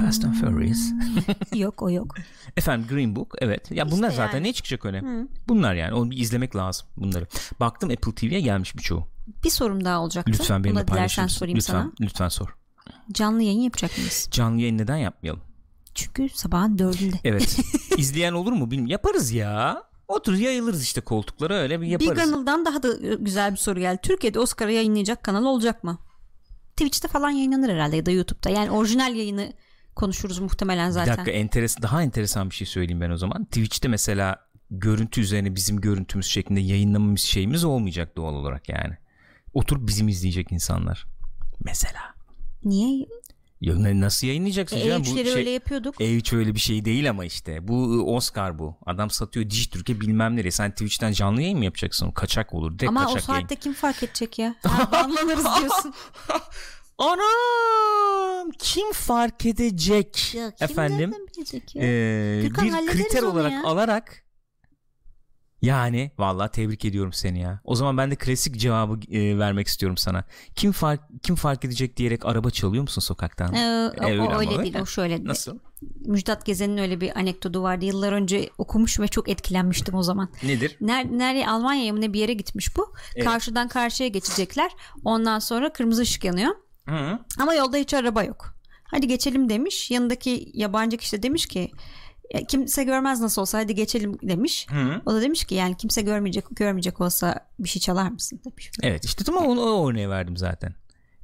[0.01, 0.79] Fast and Furious.
[1.55, 2.15] yok o yok.
[2.57, 3.71] Efendim Green Book evet.
[3.71, 4.47] Ya bunlar İşte zaten yani.
[4.47, 5.03] ne çıkacak öyle?
[5.47, 5.93] Bunlar yani.
[5.93, 7.27] Onu bir izlemek lazım bunları.
[7.59, 9.07] Baktım Apple TV'ye gelmiş birçoğu.
[9.43, 10.31] Bir sorum daha olacaktı.
[10.31, 11.27] Lütfen benimle mısın?
[11.27, 11.91] sorayım Lütfen, sana.
[12.01, 12.55] lütfen sor.
[13.11, 14.27] Canlı yayın yapacak mıyız?
[14.31, 15.41] Canlı yayın neden yapmayalım?
[15.95, 17.15] Çünkü sabahın dördünde.
[17.23, 17.59] Evet.
[17.97, 18.91] İzleyen olur mu bilmiyorum.
[18.91, 19.83] Yaparız ya.
[20.07, 22.11] Otur yayılırız işte koltuklara öyle bir yaparız.
[22.11, 23.99] Big Anıl'dan daha da güzel bir soru geldi.
[24.03, 25.97] Türkiye'de Oscar'ı yayınlayacak kanal olacak mı?
[26.77, 28.49] Twitch'te falan yayınlanır herhalde ya da YouTube'da.
[28.49, 29.53] Yani orijinal yayını
[29.95, 31.17] konuşuruz muhtemelen Bir zaten.
[31.17, 33.45] dakika enteres daha enteresan bir şey söyleyeyim ben o zaman.
[33.45, 34.39] Twitch'te mesela
[34.71, 38.97] görüntü üzerine bizim görüntümüz şeklinde yayınlamamız şeyimiz olmayacak doğal olarak yani.
[39.53, 41.05] Oturup bizim izleyecek insanlar.
[41.63, 42.01] Mesela.
[42.63, 43.05] Niye?
[43.61, 45.03] Ya ne- nasıl yayınlayacaksın E, canım?
[45.05, 45.95] Bu E3'leri şey- öyle yapıyorduk.
[46.01, 47.67] E3 öyle bir şey değil ama işte.
[47.67, 48.75] Bu ıı, Oscar bu.
[48.85, 50.51] Adam satıyor Dijitürk'e bilmem nereye.
[50.51, 52.07] Sen Twitch'ten canlı yayın mı yapacaksın?
[52.07, 52.71] O kaçak olur.
[52.79, 53.41] Direkt Ama o kaçak yayın.
[53.41, 54.55] saatte kim fark edecek ya?
[54.63, 55.93] Ha, Banlanırız diyorsun.
[56.97, 61.13] Anam kim fark edecek Ya kim efendim
[61.75, 61.81] ya?
[61.81, 62.53] Ee, bir
[62.87, 63.63] kriter olarak ya.
[63.63, 64.24] alarak
[65.65, 67.59] yani vallahi tebrik ediyorum seni ya.
[67.63, 70.23] O zaman ben de klasik cevabı e, vermek istiyorum sana.
[70.55, 73.53] Kim fark kim fark edecek diyerek araba çalıyor musun sokaktan?
[73.53, 74.63] Ee, o, E, öyle o ama öyle öyle.
[74.63, 75.23] değil o şöyle.
[75.23, 75.59] Nasıl?
[76.05, 77.85] Müjdat Gezen'in öyle bir anekdotu vardı.
[77.85, 80.29] Yıllar önce okumuş ve çok etkilenmiştim o zaman.
[80.43, 80.77] Nedir?
[80.81, 82.93] Nerede, nereye Almanya'ya mı ne bir yere gitmiş bu.
[83.15, 83.25] Evet.
[83.25, 84.71] Karşıdan karşıya geçecekler.
[85.03, 86.55] Ondan sonra kırmızı ışık yanıyor.
[86.89, 87.19] Hı.
[87.39, 88.55] Ama yolda hiç araba yok.
[88.83, 89.91] Hadi geçelim demiş.
[89.91, 91.71] Yanındaki yabancı kişi de demiş ki
[92.33, 94.67] "Ya kimse görmez nasıl olsa hadi geçelim demiş.
[94.69, 95.01] Hı.
[95.05, 98.71] O da demiş ki yani kimse görmeyecek görmeyecek olsa bir şey çalar mısın demiş.
[98.83, 100.73] Evet işte tamam onu o örneği verdim zaten.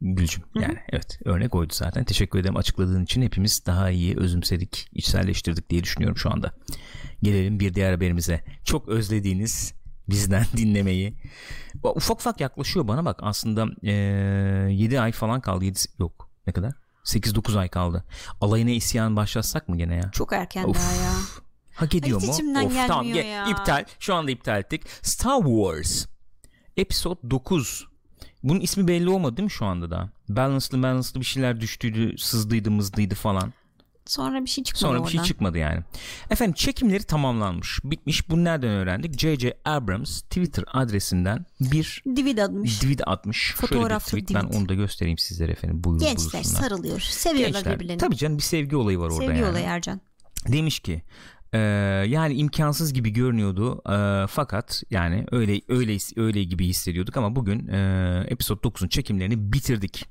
[0.02, 2.04] Gülcüm yani evet örnek oydu zaten.
[2.04, 6.52] Teşekkür ederim açıkladığın için hepimiz daha iyi özümsedik, içselleştirdik diye düşünüyorum şu anda.
[7.24, 8.44] Gelelim bir diğer haberimize.
[8.64, 9.74] Çok özlediğiniz
[10.10, 11.14] bizden dinlemeyi.
[11.84, 13.92] Ufak ufak yaklaşıyor bana bak aslında eee
[14.74, 15.66] 7 ay falan kaldı.
[15.66, 16.74] 7, yok ne kadar?
[17.06, 18.04] 8-9 ay kaldı.
[18.42, 20.12] Alayına isyan başlatsak mı gene ya?
[20.12, 20.76] Çok erken Of.
[20.76, 21.14] daha ya.
[21.76, 22.34] Hak ediyor hiç mu?
[22.34, 23.48] içimden tamam gelmiyor ya.
[23.50, 23.86] iptal.
[24.00, 24.84] Şu anda iptal ettik.
[25.02, 26.06] Star Wars
[26.78, 27.88] Episode 9.
[28.44, 30.10] Bunun ismi belli olmadı değil mi şu anda da?
[30.30, 33.54] Balance'lı balance'lı bir şeyler düştüydü, sızdıydı, mızdıydı falan.
[34.12, 35.12] Sonra bir şey çıkmadı Sonra bir oradan.
[35.12, 35.80] şey çıkmadı yani.
[36.30, 37.80] Efendim çekimleri tamamlanmış.
[37.84, 38.30] Bitmiş.
[38.30, 39.20] Bunu nereden öğrendik?
[39.20, 39.58] J.J.
[39.66, 42.76] Abrams Twitter adresinden bir Divid atmış.
[42.80, 43.38] tweet atmış.
[43.38, 44.44] Şöyle bir Fotoğraflı tweet.
[44.44, 45.84] Ben onu da göstereyim sizlere efendim.
[45.84, 46.62] Buyurun Gençler buyursunlar.
[46.62, 47.00] sarılıyor.
[47.00, 47.76] Seviyorlar Gençler.
[47.76, 48.00] birbirlerini.
[48.00, 49.52] Tabii canım bir sevgi olayı var orada Sevgi yani.
[49.52, 50.02] olayı Ercan.
[50.48, 51.02] Demiş ki
[51.54, 51.58] e,
[52.08, 58.26] yani imkansız gibi görünüyordu e, fakat yani öyle öyle öyle gibi hissediyorduk ama bugün e,
[58.28, 60.06] episode 9'un çekimlerini bitirdik.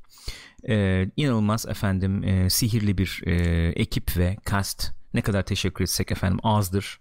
[0.69, 3.33] E, inanılmaz efendim e, sihirli bir e,
[3.69, 7.01] ekip ve cast ne kadar teşekkür etsek efendim azdır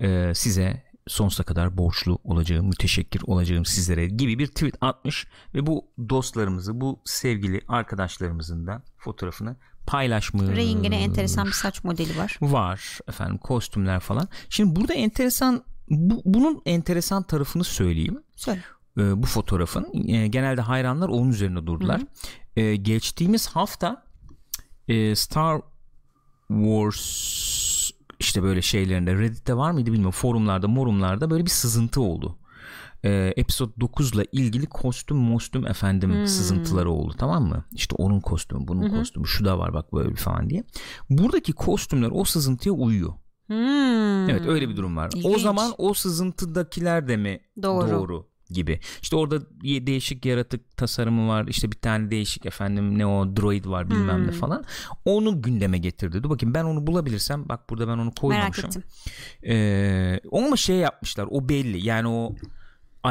[0.00, 5.90] E, size sonsuza kadar borçlu olacağım müteşekkir olacağım sizlere gibi bir tweet atmış ve bu
[6.08, 10.56] dostlarımızı bu sevgili arkadaşlarımızın da fotoğrafını paylaşmış.
[10.56, 12.38] Ray'in gene enteresan bir saç modeli var.
[12.40, 14.28] var efendim kostümler falan.
[14.48, 18.22] Şimdi burada enteresan bu, bunun enteresan tarafını söyleyeyim.
[18.36, 18.60] Söyle.
[18.98, 22.00] Ee, bu fotoğrafın e, genelde hayranlar onun üzerine durdular.
[22.56, 24.04] Ee, geçtiğimiz hafta
[24.88, 25.60] e, Star
[26.48, 32.38] Wars işte böyle şeylerinde Reddit'te var mıydı bilmiyorum forumlarda morumlarda böyle bir sızıntı oldu.
[33.04, 37.64] Ee, episode 9 ile ilgili kostüm mostüm efendim sızıntıları oldu tamam mı?
[37.72, 40.64] İşte onun kostümü bunun kostümü şu da var bak böyle falan diye.
[41.10, 43.12] Buradaki kostümler o sızıntıya uyuyor.
[43.46, 44.30] Hmm.
[44.30, 45.10] Evet öyle bir durum var.
[45.14, 45.42] O İlginç.
[45.42, 47.90] zaman o sızıntıdakiler de mi Doğru.
[47.90, 48.80] doğru gibi.
[49.02, 51.46] İşte orada değişik yaratık tasarımı var.
[51.48, 54.26] İşte bir tane değişik efendim ne o droid var bilmem Hmm.
[54.26, 54.64] ne falan.
[55.04, 56.22] Onu gündeme getirdi.
[56.22, 58.66] Dur bakayım ben onu bulabilirsem bak burada ben onu Merak koymamışım.
[58.66, 58.82] ettim.
[59.46, 61.86] Ee, ama şey yapmışlar o belli.
[61.86, 62.34] Yani o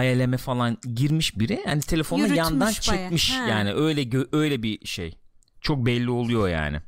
[0.04, 1.64] ILM'e falan girmiş biri.
[1.68, 2.74] Yani telefonla Yürütmüş yandan bayağı.
[2.74, 3.32] çekmiş.
[3.32, 3.48] Ha.
[3.50, 5.18] Yani öyle öyle bir şey.
[5.62, 6.80] Çok belli oluyor yani.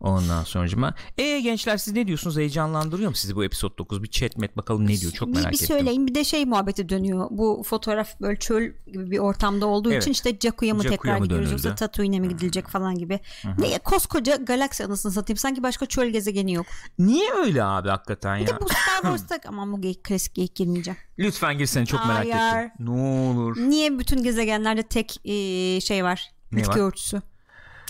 [0.00, 0.94] Ondan sonucuma.
[1.18, 2.36] E gençler siz ne diyorsunuz?
[2.36, 4.02] Heyecanlandırıyor mu sizi bu episode 9?
[4.02, 5.12] Bir chat met bakalım ne diyor?
[5.12, 5.66] Çok bir, merak bir ettim.
[5.66, 7.26] söyleyin bir de şey muhabbeti dönüyor.
[7.30, 10.02] Bu fotoğraf böyle çöl gibi bir ortamda olduğu Evet.
[10.02, 13.20] için işte Jakku'ya mı Jakku'ya tekrar mı gidiyoruz yoksa Tatooine'e mi gidilecek falan gibi.
[13.58, 15.36] Ne koskoca galaksi anasını satayım.
[15.38, 16.66] Sanki başka çöl gezegeni yok.
[16.98, 18.58] Niye öyle abi hakikaten Bir de ya?
[18.60, 20.98] bu Star Wars'ta aman bu geyik, klasik geyik girmeyeceğim.
[21.18, 22.66] Lütfen girsene çok merak Hayır.
[22.66, 22.86] ettim.
[22.86, 23.56] Ne olur.
[23.56, 26.30] Niye bütün gezegenlerde tek e, şey var?
[26.52, 26.86] Ne bitki var?
[26.86, 27.22] örtüsü.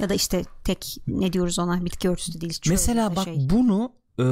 [0.01, 2.61] Ya da işte tek ne diyoruz ona bitki örtüsü değil.
[2.69, 3.51] Mesela bak şey.
[3.51, 4.25] bunu e,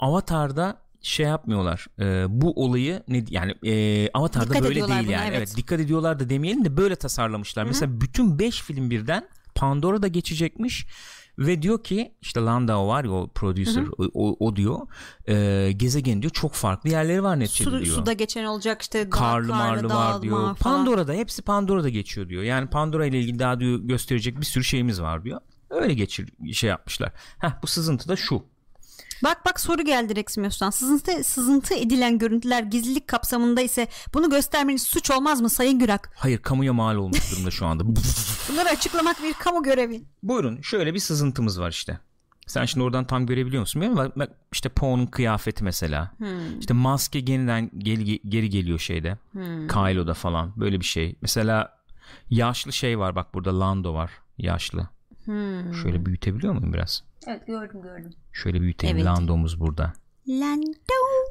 [0.00, 1.86] Avatar'da şey yapmıyorlar.
[1.98, 5.26] E, bu olayı ne yani e, Avatar'da Dikkat böyle değil buna, yani.
[5.28, 5.38] evet.
[5.38, 5.56] Evet.
[5.56, 7.64] dikkat ediyorlar da demeyelim de böyle tasarlamışlar.
[7.64, 10.86] Mesela bütün 5 film birden Pandora'da geçecekmiş
[11.38, 14.78] ve diyor ki işte Landau var ya o producer o, o, o diyor
[15.28, 17.96] e, gezegen diyor çok farklı yerleri var neticede Su, diyor.
[17.96, 20.36] suda geçen olacak işte karlı marlı var diyor.
[20.36, 20.54] falan.
[20.54, 22.42] Pandora'da hepsi Pandora'da geçiyor diyor.
[22.42, 25.40] Yani Pandora ile ilgili daha diyor gösterecek bir sürü şeyimiz var diyor.
[25.70, 27.12] Öyle geçir şey yapmışlar.
[27.38, 28.44] Heh bu sızıntı da şu.
[29.22, 30.70] Bak bak soru geldi Reximius'tan.
[30.70, 36.10] Sızıntı, sızıntı edilen görüntüler gizlilik kapsamında ise bunu göstermeniz suç olmaz mı Sayın Gürak?
[36.16, 37.84] Hayır kamuya mal olmuş durumda şu anda.
[38.48, 40.02] Bunları açıklamak bir kamu görevi.
[40.22, 41.98] Buyurun şöyle bir sızıntımız var işte.
[42.46, 46.12] Sen şimdi oradan tam görebiliyor musun bilmiyorum bak işte Poe'nun kıyafeti mesela.
[46.60, 49.18] İşte maske yeniden geri, geri geliyor şeyde.
[49.68, 51.16] Kylo'da falan böyle bir şey.
[51.22, 51.78] Mesela
[52.30, 54.88] yaşlı şey var bak burada Lando var yaşlı.
[55.24, 55.74] Hmm.
[55.74, 57.04] Şöyle büyütebiliyor muyum biraz?
[57.26, 58.10] Evet gördüm gördüm.
[58.32, 58.96] Şöyle büyüteyim.
[58.96, 59.06] Evet.
[59.06, 59.92] Lando'muz burada.
[60.28, 60.72] Lando.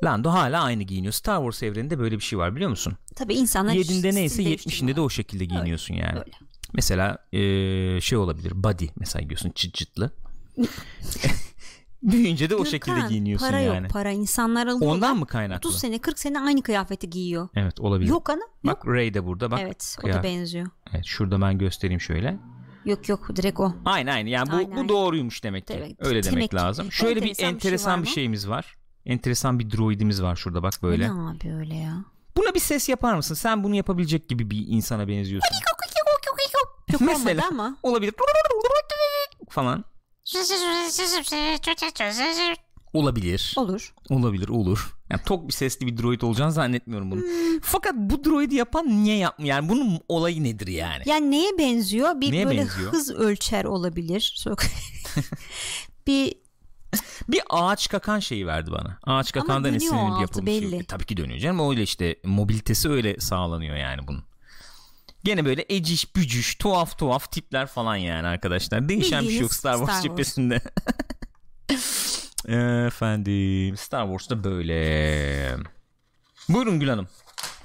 [0.03, 1.13] Lando hala aynı giyiniyor.
[1.13, 2.93] Star Wars evreninde böyle bir şey var biliyor musun?
[3.15, 6.19] Tabii insanlar 7'inde neyse 70'inde de o şekilde giyiniyorsun yani.
[6.19, 6.31] Öyle.
[6.73, 8.51] Mesela eee, şey olabilir.
[8.63, 10.11] Body mesela giyiyorsun çıt çıtlı.
[12.03, 13.83] Büyüyünce de o şekilde Gürkan, giyiniyorsun para yani.
[13.83, 14.95] yok para insanlar alıyorlar.
[14.95, 15.69] Ondan mı kaynaklı?
[15.69, 17.49] 30 sene 40 sene aynı kıyafeti giyiyor.
[17.55, 18.09] Evet olabilir.
[18.09, 18.37] Yok ana.
[18.39, 18.49] Yok.
[18.63, 19.59] Bak Ray de burada bak.
[19.61, 20.23] evet o kıyafet.
[20.23, 20.67] da benziyor.
[20.93, 22.37] Evet şurada ben göstereyim şöyle.
[22.85, 23.73] Yok yok direkt o.
[23.85, 24.89] Aynı aynı yani bu, Aynen, bu aynen.
[24.89, 25.73] doğruymuş demek ki.
[25.77, 26.91] Evet, Öyle demek demek lazım.
[26.91, 28.75] Şöyle bir Enteresan bir şey enteresan var bir şeyimiz var.
[29.05, 31.07] Enteresan bir droidimiz var şurada bak böyle.
[31.07, 32.05] Ne abi öyle ya?
[32.37, 33.35] Buna bir ses yapar mısın?
[33.35, 35.49] Sen bunu yapabilecek gibi bir insana benziyorsun.
[36.91, 37.47] Çok Mesela.
[37.51, 37.77] ama.
[37.83, 38.13] Olabilir.
[39.49, 39.85] Falan.
[42.93, 43.53] Olabilir.
[43.57, 43.93] Olur.
[44.09, 44.93] Olabilir olur.
[45.11, 47.21] Yani tok bir sesli bir droid olacağını zannetmiyorum bunu.
[47.21, 47.59] Hmm.
[47.61, 49.55] Fakat bu droidi yapan niye yapmıyor?
[49.55, 51.03] Yani bunun olayı nedir yani?
[51.05, 52.21] Yani neye benziyor?
[52.21, 52.93] Bir Neye böyle benziyor?
[52.93, 54.45] hız ölçer olabilir.
[56.07, 56.33] Bir
[57.29, 58.97] Bir ağaç kakan şeyi verdi bana.
[59.03, 60.51] Ağaç kakandan o esinlenip yapılmış.
[60.51, 60.61] şey.
[60.61, 60.75] belli.
[60.75, 61.69] E, tabii ki dönüyor canım.
[61.69, 64.23] Öyle işte mobilitesi öyle sağlanıyor yani bunun.
[65.23, 68.89] Gene böyle eciş bücüş tuhaf tuhaf tipler falan yani arkadaşlar.
[68.89, 70.17] Değişen bir şey yok Bildiğiniz Star Wars, Star Wars.
[70.17, 70.61] cephesinde.
[72.47, 75.55] Efendim Star Wars'ta böyle.
[76.49, 77.07] Buyurun Gül Hanım.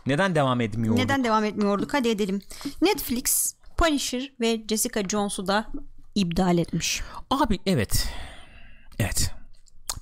[0.07, 0.97] Neden devam etmiyor?
[0.97, 1.95] neden devam etmiyorduk?
[1.95, 2.43] Hadi edelim.
[2.83, 5.67] Netflix Punisher ve Jessica Jones'u da
[6.15, 7.03] iptal etmiş.
[7.31, 8.09] Abi evet.
[8.99, 9.35] Evet.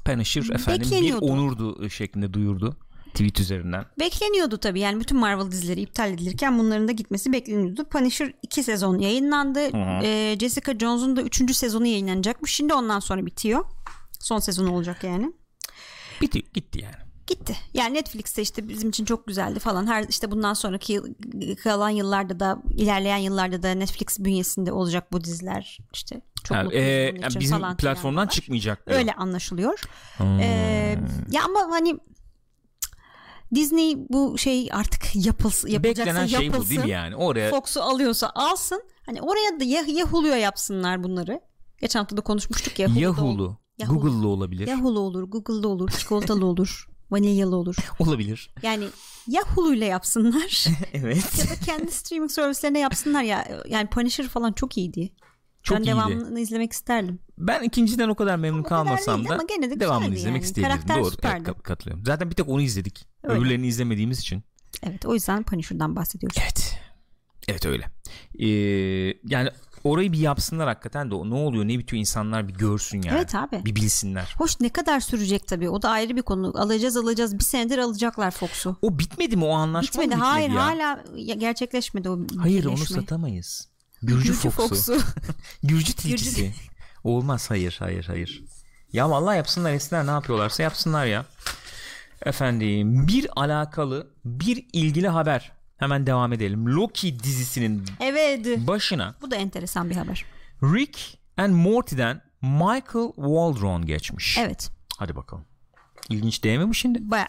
[0.04, 2.76] Punisher efendim bir onurdu şeklinde duyurdu
[3.14, 3.84] tweet üzerinden.
[4.00, 7.84] Bekleniyordu tabii yani bütün Marvel dizileri iptal edilirken bunların da gitmesi bekleniyordu.
[7.84, 9.60] Punisher 2 sezon yayınlandı.
[10.02, 11.56] Ee, Jessica Jones'un da 3.
[11.56, 12.54] sezonu yayınlanacakmış.
[12.54, 13.64] Şimdi ondan sonra bitiyor.
[14.24, 15.32] Son sezon olacak yani.
[16.20, 16.94] Bitti gitti yani.
[17.26, 17.56] Gitti.
[17.74, 19.86] Yani Netflix'te işte bizim için çok güzeldi falan.
[19.86, 21.14] Her işte bundan sonraki yıl-
[21.62, 25.78] kalan yıllarda da ilerleyen yıllarda da Netflix bünyesinde olacak bu diziler.
[25.92, 26.90] İşte çok Ha, mutluyuz e,
[27.22, 28.86] yani bizim falan platformdan çıkmayacak.
[28.86, 28.98] diyor.
[28.98, 29.80] Öyle anlaşılıyor.
[30.16, 30.40] Hmm.
[30.40, 30.98] Ee,
[31.30, 31.98] ya ama hani
[33.54, 36.70] Disney bu şey artık yapılsın, yapılacaksa Beklenen şey bu yapılsın.
[36.70, 37.16] değil mi yani?
[37.16, 38.82] Oraya Fox'u alıyorsa alsın.
[39.06, 41.40] Hani oraya da ya, ya Hulu'ya yapsınlar bunları.
[41.80, 42.88] Geçen hafta da konuşmuştuk ya.
[42.88, 43.94] Hulu'da Yahoo.
[44.00, 44.66] Google'lu olabilir.
[44.66, 47.76] Ya Hulu olur, Google'da olur, çikolatalı olur, vanilyalı olur.
[47.98, 48.50] Olabilir.
[48.62, 48.84] Yani
[49.26, 51.38] ya Hulu'yla yapsınlar evet.
[51.38, 53.62] ya da kendi streaming servislerine yapsınlar ya.
[53.68, 55.12] Yani Punisher falan çok iyiydi.
[55.62, 55.90] Çok ben iyiydi.
[55.90, 57.18] devamını izlemek isterdim.
[57.38, 60.42] Ben ikinciden o kadar memnun O kadar kalmasam da ama gene de devamını güzeldi izlemek
[60.42, 60.48] yani.
[60.48, 60.76] isteyebilirim.
[60.80, 61.10] Karakter Doğru.
[61.10, 61.34] süperdi.
[61.36, 62.04] Evet, kat- katılıyorum.
[62.06, 63.06] Zaten bir tek onu izledik.
[63.22, 63.38] Öyle.
[63.40, 64.42] Öbürlerini izlemediğimiz için.
[64.82, 66.36] Evet o yüzden Punisher'dan bahsediyoruz.
[66.42, 66.78] Evet.
[67.48, 67.84] Evet öyle.
[68.38, 68.48] Ee,
[69.24, 69.50] yani
[69.84, 73.16] orayı bir yapsınlar hakikaten de ne oluyor ne bitiyor insanlar bir görsün yani.
[73.16, 73.64] Evet abi.
[73.64, 74.34] Bir bilsinler.
[74.38, 75.68] Hoş ne kadar sürecek tabii.
[75.70, 76.52] O da ayrı bir konu.
[76.56, 77.38] Alacağız alacağız.
[77.38, 78.76] Bir senedir alacaklar Fox'u.
[78.82, 80.10] O bitmedi mi o anlaşma mı Bitmedi.
[80.10, 80.66] bitmedi Hayır ya?
[80.66, 81.04] hala
[81.36, 82.96] gerçekleşmedi o Hayır onu birleşme.
[83.00, 83.68] satamayız.
[84.02, 84.68] Gürcü, Gürcü Fox'u.
[84.68, 84.98] Fox'u.
[85.62, 86.54] Gürcü tilkisi.
[87.04, 88.44] Olmaz hayır hayır hayır.
[88.92, 91.26] Ya vallahi yapsınlar etsinler ne yapıyorlarsa yapsınlar ya.
[92.26, 95.52] Efendim bir alakalı bir ilgili haber.
[95.76, 96.66] Hemen devam edelim.
[96.66, 98.66] Loki dizisinin evet.
[98.66, 100.24] başına Bu da enteresan bir haber.
[100.62, 104.38] Rick and Morty'den Michael Waldron geçmiş.
[104.38, 104.70] Evet.
[104.98, 105.44] Hadi bakalım.
[106.10, 107.10] İlginç değil mi bu şimdi?
[107.10, 107.28] Baya.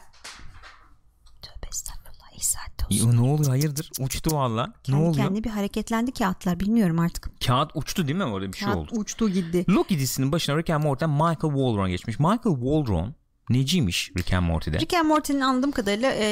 [1.42, 2.32] Tövbe estağfurullah.
[2.34, 3.16] İyi saatte olsun.
[3.16, 3.90] Ne oluyor hayırdır?
[4.00, 4.68] Uçtu valla.
[4.68, 5.16] Ne Kendi oluyor?
[5.16, 6.60] kendine bir hareketlendi kağıtlar.
[6.60, 7.42] Bilmiyorum artık.
[7.48, 8.24] Kağıt uçtu değil mi?
[8.24, 9.00] Orada bir şey Kağıt oldu.
[9.00, 9.66] uçtu gitti.
[9.70, 12.20] Loki dizisinin başına Rick and Morty'den Michael Waldron geçmiş.
[12.20, 13.16] Michael Waldron
[13.50, 14.80] neciymiş Rick and Morty'de?
[14.80, 16.24] Rick and Morty'nin anladığım kadarıyla e,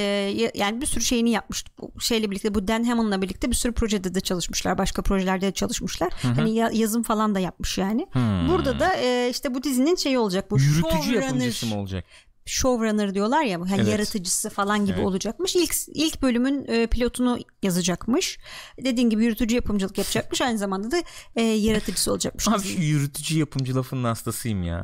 [0.41, 1.65] ya- yani bir sürü şeyini yapmış.
[1.81, 4.77] Bu şeyle birlikte bu Dan Hammond'la birlikte bir sürü projede de çalışmışlar.
[4.77, 6.13] Başka projelerde de çalışmışlar.
[6.21, 8.07] Hani ya- yazım falan da yapmış yani.
[8.11, 8.47] Hmm.
[8.49, 10.51] Burada da e, işte bu dizinin şeyi olacak.
[10.51, 12.05] Bu Yürütücü yapımcısı mı olacak?
[12.45, 13.87] showrunner diyorlar ya hani Evet.
[13.87, 15.05] yaratıcısı falan gibi Evet.
[15.07, 15.55] olacakmış.
[15.55, 18.37] İlk ilk bölümün e, pilotunu yazacakmış.
[18.83, 20.41] Dediğin gibi yürütücü yapımcılık yapacakmış.
[20.41, 20.97] Aynı zamanda da
[21.35, 22.47] e, yaratıcısı olacakmış.
[22.47, 24.83] Abi yürütücü yapımcı lafının hastasıyım ya.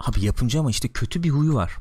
[0.00, 1.76] Abi yapımcı ama işte kötü bir huyu var.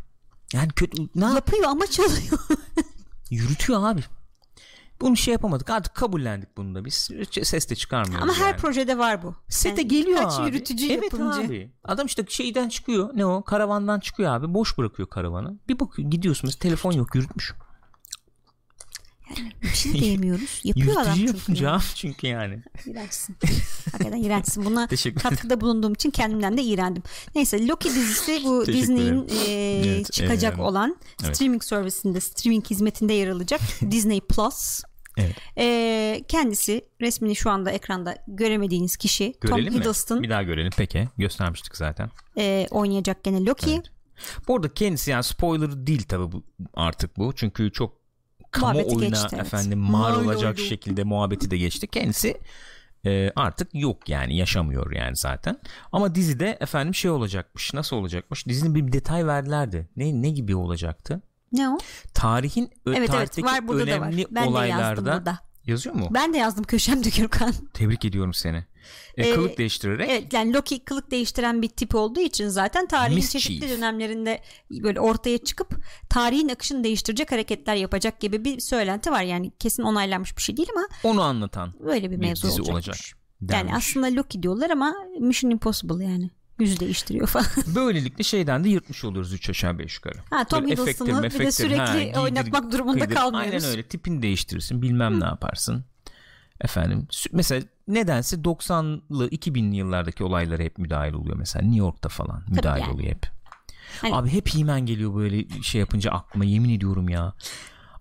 [0.53, 1.35] Yani kötü ne yap?
[1.35, 2.39] Yapıyor ama çalıyor.
[3.29, 4.01] Yürütüyor abi.
[5.01, 7.09] Bunu şey yapamadık artık kabullendik bunu da biz.
[7.43, 8.57] Ses de çıkarmıyoruz ama her yani.
[8.57, 9.35] projede var bu.
[9.49, 10.45] Sete Yani geliyor abi.
[10.47, 11.39] yürütücü evet yapımcı.
[11.41, 11.71] abi.
[11.83, 13.09] Adam işte şeyden çıkıyor.
[13.13, 13.43] Ne o?
[13.43, 14.53] Karavandan çıkıyor abi.
[14.53, 15.59] Boş bırakıyor karavanı.
[15.67, 17.53] Bir bakıyor gidiyorsunuz telefon yok yürütmüş.
[19.63, 20.61] Bir şey diyemiyoruz.
[20.63, 21.37] Yapıyor adam çünkü.
[21.37, 21.81] yapınca yani.
[21.95, 22.63] çünkü yani.
[22.85, 23.35] İğrençsin.
[23.91, 24.65] Hakikaten iğrençsin.
[24.65, 24.87] Buna
[25.19, 27.03] katkıda bulunduğum için kendimden de iğrendim.
[27.35, 29.51] Neyse Loki dizisi bu Disney'in e,
[29.85, 31.35] Evet, çıkacak e, olan evet.
[31.35, 33.61] streaming servisinde, streaming hizmetinde yer alacak
[33.91, 34.81] Disney Plus.
[35.17, 35.35] Evet.
[35.57, 39.79] E, kendisi resmini şu anda ekranda göremediğiniz kişi Görelim Tom mi?
[39.79, 40.71] Hiddleston Bir daha görelim.
[40.77, 41.07] Peki.
[41.17, 42.09] Göstermiştik zaten.
[42.37, 43.71] e, oynayacak gene Loki.
[43.71, 43.91] Evet.
[44.47, 47.33] Bu arada kendisi yani spoiler değil tabi bu artık bu.
[47.35, 47.96] Çünkü çok
[48.59, 49.45] kamuoyuna geçti, evet.
[49.45, 50.61] efendim mal Mal olacak oldu.
[50.61, 51.87] şekilde muhabbeti de geçti.
[51.87, 52.37] Kendisi
[53.05, 55.59] Ee, artık yok yani yaşamıyor yani zaten.
[55.91, 57.73] Ama dizide efendim şey olacakmış.
[57.73, 58.47] Nasıl olacakmış?
[58.47, 59.89] Dizinin bir detay verdilerdi.
[59.95, 61.21] Ne ne gibi olacaktı?
[61.51, 61.77] Ne o?
[62.13, 63.75] Tarihin Evet evet tarihteki var da var.
[63.81, 65.39] önemli Ben de yazdım olaylarda.
[65.67, 66.07] Yazıyor mu?
[66.11, 67.53] Ben de yazdım köşemde Gürkan.
[67.73, 68.65] Tebrik ediyorum seni.
[69.17, 73.15] E, Ee, kılık değiştirerek Evet yani Loki kılık değiştiren bir tip olduğu için zaten tarihin
[73.15, 73.43] Mischief.
[73.43, 75.75] çeşitli dönemlerinde böyle ortaya çıkıp
[76.09, 79.21] tarihin akışını değiştirecek hareketler yapacak gibi bir söylenti var.
[79.23, 82.95] Yani kesin onaylanmış bir şey değil ama onu anlatan böyle bir bir mevzu olacak.
[83.51, 86.29] Yani aslında Loki diyorlar ama Mission Impossible yani.
[86.59, 87.45] Yüz değiştiriyor falan.
[87.75, 90.17] Böylelikle şeyden de yırtmış oluyoruz 3 aşağı 5 yukarı.
[90.29, 93.15] Ha Tom Hiddleston'ı bir de sürekli ha, giydir, oynatmak durumunda kıydır.
[93.15, 93.53] kalmıyoruz.
[93.53, 95.85] Aynen öyle tipini değiştirirsin bilmem ne yaparsın.
[96.61, 102.81] Efendim mesela nedense 90'lı 2000'li yıllardaki olaylara hep müdahil oluyor mesela New York'ta falan müdahil
[102.81, 102.93] yani.
[102.93, 103.25] oluyor hep.
[104.01, 107.33] Hani- Abi hep He-Man geliyor böyle şey yapınca aklıma yemin ediyorum ya.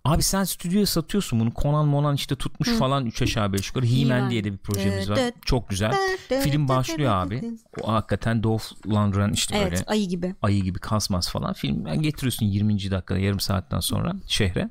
[0.06, 4.30] Abi sen stüdyoya satıyorsun bunu Conan Monan işte tutmuş falan 3 aşağı 5 yukarı He-Man
[4.30, 5.16] diye de bir projemiz var.
[5.16, 5.94] Dı dı Çok güzel.
[6.42, 7.54] Film başlıyor abi.
[7.82, 10.34] O hakikaten Dolph Lundgren işte Evet böyle ayı gibi.
[10.42, 12.90] ayı gibi kasmaz falan film yani getiriyorsun 20.
[12.90, 14.70] dakikada yarım saatten sonra şehre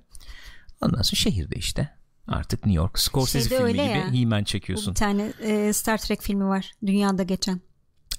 [0.81, 1.89] ondan sonra şehirde işte
[2.27, 4.13] artık New York Scorsese Şeyde filmi gibi ya.
[4.13, 6.71] He-Man Bir çekiyorsun tane e, Star Trek filmi var.
[6.85, 7.61] Dünyada geçen.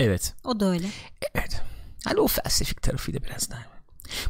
[0.01, 0.87] evet O da öyle.
[1.35, 1.63] evet
[2.05, 3.76] hani o felsefik tarafıyla biraz daha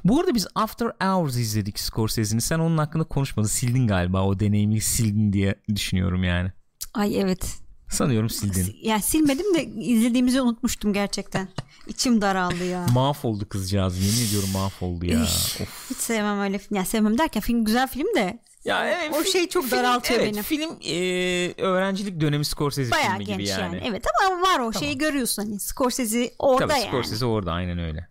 [0.04, 4.80] bu arada biz After Hours izledik Scorsese'nin sen onun hakkında konuşmadın sildin galiba o deneyimi
[4.80, 6.52] sildin diye düşünüyorum yani
[6.94, 7.54] Ay evet.
[7.90, 11.48] sanıyorum sildin Yani silmedim de izlediğimizi unutmuştum gerçekten.
[11.86, 12.86] İçim daraldı ya.
[12.94, 15.60] mahvoldu kızcağız yemin ediyorum mahvoldu ya Üf.
[15.60, 15.90] of.
[15.90, 16.76] Hiç sevmem öyle film.
[16.76, 20.20] Yani sevmem derken film güzel film de Ya evet, O film- şey çok film- daraltıyor
[20.20, 20.42] evet, beni.
[20.42, 23.76] Film e, öğrencilik dönemi Scorsese bayağı filmi genç gibi yani.
[23.76, 23.86] yani.
[23.88, 26.88] Evet ama var o şeyi görüyorsun hani Scorsese orada Tabii yani.
[26.88, 28.08] Scorsese orada aynen öyle.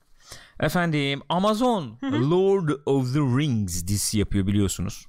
[0.60, 5.06] Efendim Amazon Lord of the Rings dizisi yapıyor biliyorsunuz.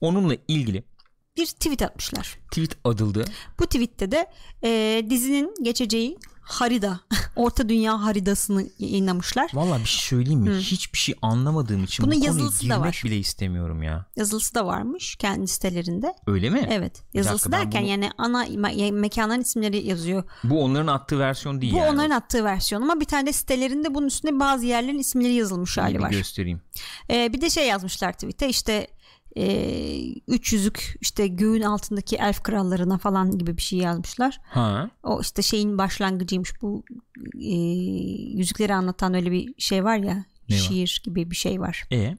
[0.00, 0.84] Onunla ilgili
[1.36, 2.38] Bir tweet atmışlar.
[2.50, 3.24] tweet adıldı.
[3.60, 4.30] Bu tweette de
[4.64, 7.00] e, dizinin geçeceği harita,
[7.36, 9.50] Orta Dünya haritasını yayınlamışlar.
[9.54, 10.56] Valla bir şey söyleyeyim mi?
[10.56, 13.02] Hiçbir şey anlamadığım için Bunun bu konuya girmek var.
[13.04, 14.06] bile istemiyorum ya.
[14.16, 16.14] Yazılısı da varmış kendi sitelerinde.
[16.26, 16.66] Öyle mi?
[16.70, 17.02] Evet.
[17.14, 20.24] Yazılısı dakika, derken bunu- yani ana me- mekanların isimleri yazıyor.
[20.44, 21.90] Bu onların attığı versiyon değil Bu yani.
[21.90, 25.94] onların attığı versiyon ama bir tane de sitelerinde bunun üstünde bazı yerlerin isimleri yazılmış hali
[25.94, 26.10] Bir var.
[26.10, 26.60] göstereyim.
[27.10, 28.86] Ee, bir de şey yazmışlar tweet'te işte
[29.36, 34.40] e, üç yüzük işte göğün altındaki elf krallarına falan gibi bir şey yazmışlar.
[34.44, 34.90] Ha.
[35.02, 36.82] O işte şeyin başlangıcıymış bu
[37.40, 37.54] e,
[38.36, 40.60] yüzükleri anlatan öyle bir şey var ya Ne var?
[40.60, 41.84] şiir gibi bir şey var.
[41.92, 42.16] E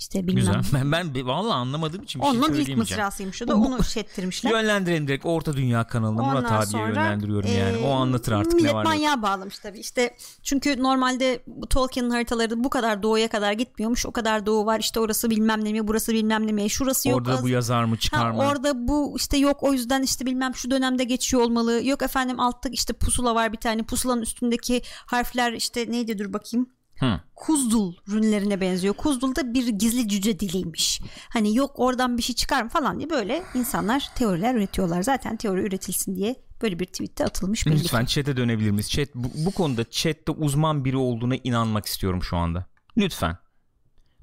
[0.00, 0.36] İşte bilmem.
[0.36, 0.62] güzel.
[0.74, 2.78] Ben, ben vallahi anlamadığım için bir şey Onun ilk söyleyemeyeceğim.
[2.78, 4.50] mısrasıymış da onu şey ettirmişler.
[4.62, 7.76] Yönlendirelim direkt Orta Dünya kanalına Murat Ondan abiye sonra, yönlendiriyorum yani.
[7.78, 8.92] e, O anlatır artık millet ne var yok.
[8.92, 14.46] manyağa bağlamış tabii işte çünkü normalde Tolkien'in haritaları bu kadar doğuya kadar gitmiyormuş o kadar
[14.46, 17.48] doğu var işte orası bilmem ne mi burası bilmem ne mi şurası yok Orada bu
[17.48, 18.38] yazar mı çıkar mı?
[18.38, 22.68] orada bu işte yok o yüzden işte bilmem şu dönemde geçiyor olmalı yok efendim altta
[22.68, 26.66] işte pusula var bir tane pusulanın üstündeki harfler işte neydi dur bakayım
[27.00, 27.20] Hı.
[27.34, 28.94] Kuzdul rünlerine benziyor.
[28.94, 31.00] Kuzdul da bir gizli cüce diliymiş.
[31.28, 35.02] Hani yok oradan bir şey çıkar mı falan diye böyle insanlar teoriler üretiyorlar.
[35.02, 37.74] Zaten teori üretilsin diye böyle bir tweette atılmış belli.
[37.74, 38.90] Lütfen chat'e dönebilir miyiz?
[38.90, 42.66] Chat, bu, bu konuda chat'te uzman biri olduğuna inanmak istiyorum şu anda.
[42.96, 43.36] Lütfen.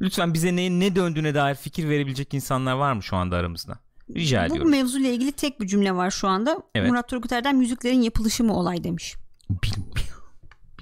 [0.02, 3.80] Lütfen bize ne, ne döndüğüne dair fikir verebilecek insanlar var mı şu anda aramızda?
[4.16, 4.72] Rica Bu ediyorum.
[4.72, 6.64] mevzuyla ilgili tek bir cümle var şu anda.
[6.76, 6.90] Evet.
[6.90, 9.16] Murat Turgut müziklerin yapılışı mı olay demiş.
[9.50, 10.17] Bilmiyorum.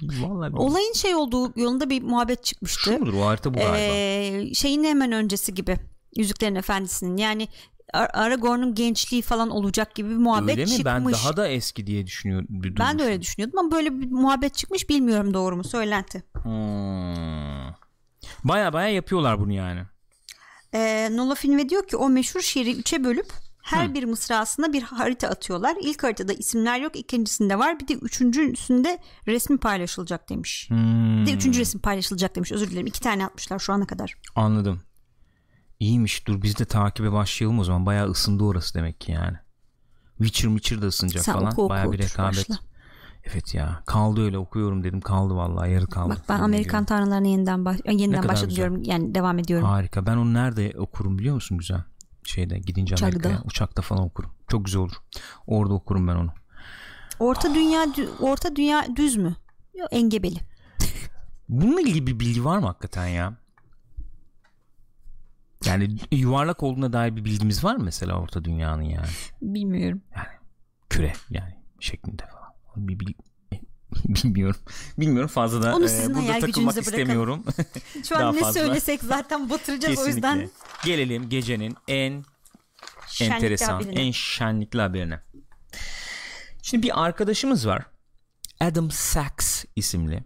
[0.02, 2.80] Vallahi Olayın şey olduğu yolunda bir muhabbet çıkmıştı.
[2.90, 3.76] Şu mudur o harita bu galiba.
[3.78, 5.76] Ee, şeyin hemen öncesi gibi.
[6.16, 7.48] Yüzüklerin Efendisi'nin yani
[7.92, 10.68] Ar- Aragorn'un gençliği falan olacak gibi bir muhabbet Öyle mi?
[10.70, 10.84] çıkmış.
[10.84, 12.46] Ben daha da eski diye düşünüyorum.
[12.50, 16.22] Ben de öyle düşünüyordum ama böyle bir muhabbet çıkmış bilmiyorum doğru mu söylenti.
[16.42, 17.74] Hmm.
[18.44, 19.80] Baya baya yapıyorlar bunu yani.
[20.74, 23.32] Ee, Nola Filme diyor ki o meşhur şiiri üçe bölüp
[23.66, 25.76] her bir mısrasına bir harita atıyorlar.
[25.80, 30.66] İlk haritada isimler yok ikincisinde var bir de üçüncüsünde resmi paylaşılacak demiş.
[30.70, 31.22] Hmm.
[31.22, 34.14] Bir de üçüncü resim paylaşılacak demiş özür dilerim iki tane atmışlar şu ana kadar.
[34.34, 34.80] Anladım.
[35.80, 36.26] İyiymiş.
[36.26, 37.86] Dur biz de takibe başlayalım o zaman.
[37.86, 39.36] Bayağı ısındı orası demek ki yani.
[40.18, 41.52] Witcher Witcher da ısınacak Sen falan.
[41.52, 42.38] oku oku Bayağı bir rekabet.
[42.38, 42.58] başla.
[43.24, 43.82] Evet ya.
[43.86, 45.00] Kaldı öyle okuyorum dedim.
[45.00, 45.72] Kaldı vallahi.
[45.72, 46.10] Yarı kaldı.
[46.10, 46.84] Bak ben Amerikan ediyorum.
[46.84, 49.68] tanrılarına yeniden baş yeniden diyorum yani devam ediyorum.
[49.68, 50.06] Harika.
[50.06, 51.80] Ben onu nerede okurum biliyor musun güzel?
[52.26, 53.06] Şeyde gidince Uçakta.
[53.06, 53.42] Amerika'ya.
[53.44, 54.30] Uçakta falan okurum.
[54.48, 54.96] Çok güzel olur.
[55.46, 56.30] Orada okurum ben onu.
[57.18, 59.36] Orta dünya dü- orta dünya düz mü?
[59.74, 60.36] Yok engebeli.
[61.48, 63.34] Bununla ilgili bir bilgi var mı hakikaten ya?
[65.66, 69.06] Yani yuvarlak olduğuna dair bir bilgimiz var mı mesela orta dünyanın yani?
[69.42, 70.02] Bilmiyorum.
[70.90, 72.52] küre yani şeklinde falan.
[72.88, 73.14] Bir, bil-
[74.08, 74.60] bilmiyorum.
[74.98, 77.44] Bilmiyorum fazla da Onu e, sizin burada hayal takılmak istemiyorum.
[78.08, 78.60] Şu Daha an ne fazla.
[78.60, 80.50] söylesek zaten batıracağız o yüzden.
[80.84, 82.24] Gelelim gecenin en
[83.08, 84.00] şenlikli enteresan, haberine.
[84.02, 85.20] en şenlikli haberine.
[86.62, 87.86] Şimdi bir arkadaşımız var.
[88.60, 90.24] Adam Sachs isimli.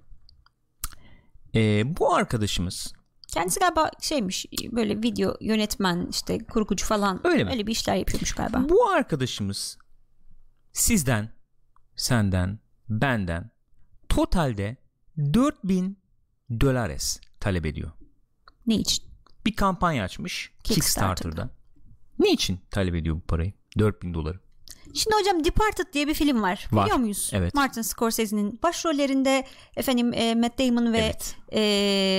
[1.55, 2.93] Ee, bu arkadaşımız
[3.29, 7.51] Kendisi galiba şeymiş böyle video yönetmen işte kurgucu falan Öyle mi?
[7.51, 8.69] öyle bir işler yapıyormuş galiba.
[8.69, 9.79] bu arkadaşımız
[10.73, 11.33] sizden,
[11.97, 13.51] senden, benden
[14.11, 14.77] totalde
[15.35, 15.99] 4000
[16.61, 17.91] dolares talep ediyor.
[18.67, 19.05] Ne için?
[19.47, 21.15] Bir kampanya açmış Kickstarter'da.
[21.15, 21.51] Kickstarter'da.
[22.19, 23.53] Ne için talep ediyor bu parayı?
[23.79, 24.41] 4000 doları.
[24.95, 26.69] Şimdi hocam Departed diye bir film var.
[26.73, 26.85] Var.
[26.85, 27.31] Biliyor muyuz?
[27.33, 27.55] Evet.
[27.55, 29.47] Martin Scorsese'nin başrollerinde
[29.77, 31.37] efendim e, Matt Damon ve Evet.
[31.53, 31.61] e,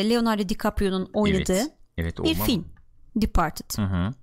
[0.10, 1.72] Leonardo DiCaprio'nun oynadığı Evet.
[1.98, 2.68] Evet bir film.
[3.16, 3.78] Departed.
[3.78, 4.14] Hı hı.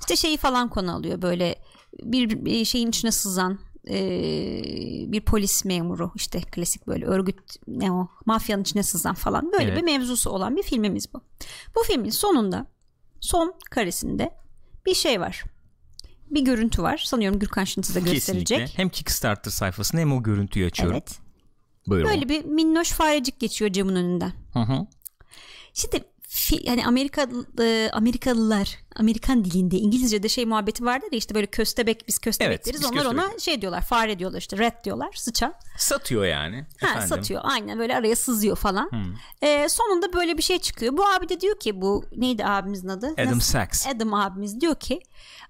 [0.00, 1.56] İşte şeyi falan konu alıyor böyle
[2.02, 4.00] bir şeyin içine sızan e,
[5.12, 9.76] bir polis memuru işte klasik böyle örgüt ne o mafyanın içine sızan falan böyle Evet.
[9.78, 11.20] bir mevzusu olan bir filmimiz bu.
[11.76, 12.66] Bu filmin sonunda
[13.20, 14.30] son karesinde
[14.86, 15.44] bir şey var.
[16.30, 16.98] Bir görüntü var.
[16.98, 18.46] Sanıyorum Gürkan şimdi size gösterecek.
[18.58, 18.82] Kesinlikle.
[18.82, 20.96] Hem Kickstarter sayfasını hem o görüntüyü açıyorum.
[20.96, 21.18] Evet.
[21.86, 22.10] Buyurun.
[22.10, 24.32] Böyle bir minnoş farecik geçiyor camın önünden.
[24.52, 24.86] Hı hı.
[25.74, 27.28] Şimdi fi, hani Amerika
[27.60, 32.66] e, Amerikalılar Amerikan dilinde İngilizce'de şey muhabbeti vardır ya işte böyle köstebek biz köstebek Evet,
[32.66, 32.80] deriz.
[32.80, 33.40] biz Onlar ona köstebek.
[33.40, 35.54] şey diyorlar fare diyorlar işte red diyorlar sıçan.
[35.78, 36.66] Satıyor yani.
[36.80, 37.08] Ha, efendim.
[37.08, 38.90] satıyor aynen böyle araya sızıyor falan.
[39.42, 40.96] E, sonunda böyle bir şey çıkıyor.
[40.96, 43.06] Bu abi de diyor ki bu neydi abimizin adı?
[43.12, 43.40] Adam Nasıl?
[43.40, 43.86] Sachs.
[43.86, 45.00] Adam abimiz diyor ki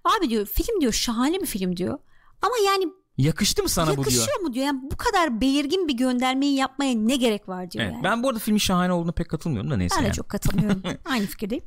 [0.04, 1.98] abi diyor film diyor şahane bir film diyor.
[2.42, 2.86] Ama yani
[3.18, 4.04] Yakıştı mı sana bu diyor.
[4.04, 4.66] yakışıyor mu diyor.
[4.66, 8.04] Yani bu kadar belirgin bir göndermeyi yapmaya ne gerek var diyor Evet, yani.
[8.04, 10.16] Ben bu arada filmin şahane olduğuna pek katılmıyorum da neyse Ben de yani.
[10.16, 10.82] çok katılmıyorum.
[11.04, 11.64] Aynı fikirdeyim.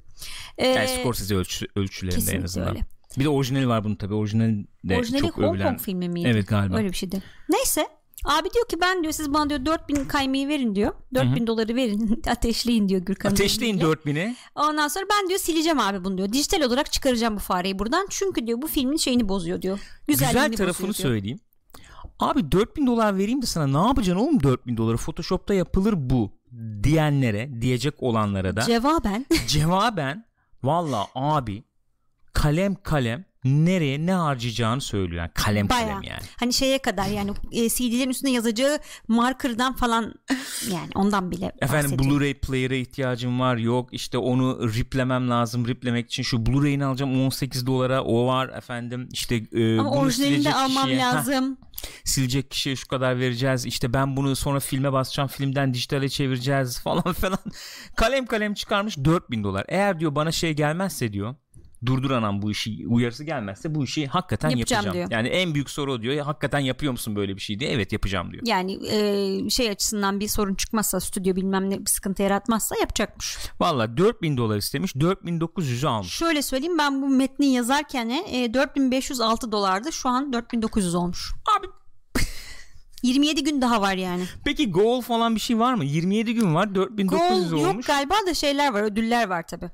[0.57, 2.69] Ee, Yani Scorsese ölçü, ölçülerinde en azından.
[2.69, 2.79] öyle.
[3.19, 4.13] Bir de orijinali var bunun tabii.
[4.13, 5.67] Orijinali de Orijinali çok Hong övülen.
[5.67, 6.27] Kong filmi miydi?
[6.31, 6.77] Evet galiba.
[6.77, 7.23] Öyle bir şeydi.
[7.49, 7.87] Neyse.
[8.25, 10.93] Abi diyor ki ben diyor siz bana diyor 4000 kaymayı verin diyor.
[11.13, 13.95] 4000 doları verin ateşleyin diyor Gürkan'ın Ateşleyin dediğiyle.
[13.95, 14.35] 4000'i.
[14.55, 16.33] Ondan sonra ben diyor sileceğim abi bunu diyor.
[16.33, 18.07] Dijital olarak çıkaracağım bu fareyi buradan.
[18.09, 19.79] Çünkü diyor bu filmin şeyini bozuyor diyor.
[20.07, 21.39] Güzel tarafını söyleyeyim.
[22.19, 26.31] Abi 4000 dolar vereyim de sana ne yapacaksın oğlum 4000 doları Photoshop'ta yapılır bu
[26.83, 30.25] diyenlere diyecek olanlara da Cevaben cevaben
[30.63, 31.63] valla abi
[32.33, 35.21] kalem kalem nereye ne harcayacağını söylüyor.
[35.21, 35.79] Yani kalem Baya.
[35.87, 36.21] kalem yani.
[36.39, 40.13] Hani şeye kadar yani e, CD'lerin üstüne yazacağı markerdan falan
[40.71, 41.97] yani ondan bile Efendim.
[41.97, 47.67] Blu-ray player'a ihtiyacım var yok işte onu riplemem lazım riplemek için şu Blu-ray'ini alacağım 18
[47.67, 51.57] dolara o var efendim işte e, Ama orijinalini de almam kişiye- Heh, lazım.
[52.03, 57.13] silecek kişiye şu kadar vereceğiz işte ben bunu sonra filme basacağım filmden dijitale çevireceğiz falan
[57.13, 57.39] falan
[57.95, 61.35] kalem kalem çıkarmış 4000 dolar eğer diyor bana şey gelmezse diyor
[61.85, 65.09] durdur anam bu işi uyarısı gelmezse bu işi hakikaten Yapacağım yapacağım.
[65.09, 65.19] diyor.
[65.19, 66.13] Yani en büyük soru diyor.
[66.13, 67.69] "Ya Hakikaten yapıyor musun böyle bir şey diye.
[67.71, 68.43] Evet yapacağım diyor.
[68.45, 73.37] Yani e, şey açısından bir sorun çıkmazsa stüdyo bilmem ne bir sıkıntı yaratmazsa yapacakmış.
[73.59, 76.13] Valla 4000 dolar istemiş 4900'ü almış.
[76.13, 81.31] Şöyle söyleyeyim ben bu metni yazarken e, 4506 dolardı şu an 4900 olmuş.
[81.59, 81.67] Abi
[83.03, 84.23] 27 gün daha var yani.
[84.45, 85.85] Peki goal falan bir şey var mı?
[85.85, 87.75] 27 gün var 4900 Gol olmuş.
[87.75, 89.69] yok galiba da şeyler var ödüller var tabi.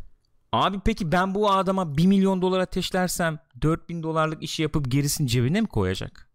[0.51, 5.61] Abi peki ben bu adama 1 milyon dolar ateşlersem 4000 dolarlık işi yapıp gerisini cebine
[5.61, 6.29] mi koyacak?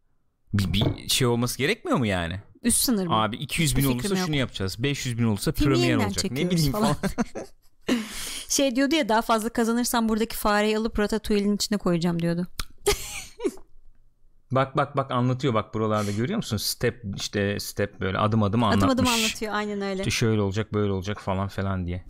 [0.54, 2.40] Bir, bir şey olması gerekmiyor mu yani?
[2.62, 3.14] Üst sınır mı?
[3.22, 4.26] Abi 200 bin Hiçbir olursa fikrim yok.
[4.26, 4.82] şunu yapacağız.
[4.82, 6.30] 500 bin olursa Filmi premier olacak.
[6.30, 6.94] Ne bileyim falan.
[6.94, 7.12] falan.
[8.48, 12.46] Şey diyordu ya daha fazla kazanırsam buradaki fareyi alıp ratatouille'in içine koyacağım diyordu.
[14.52, 16.56] bak bak bak anlatıyor bak buralarda görüyor musun?
[16.56, 18.84] Step işte step böyle adım adım anlatmış.
[18.84, 19.98] Adım adım anlatıyor aynen öyle.
[19.98, 22.04] İşte şöyle olacak böyle olacak falan falan diye.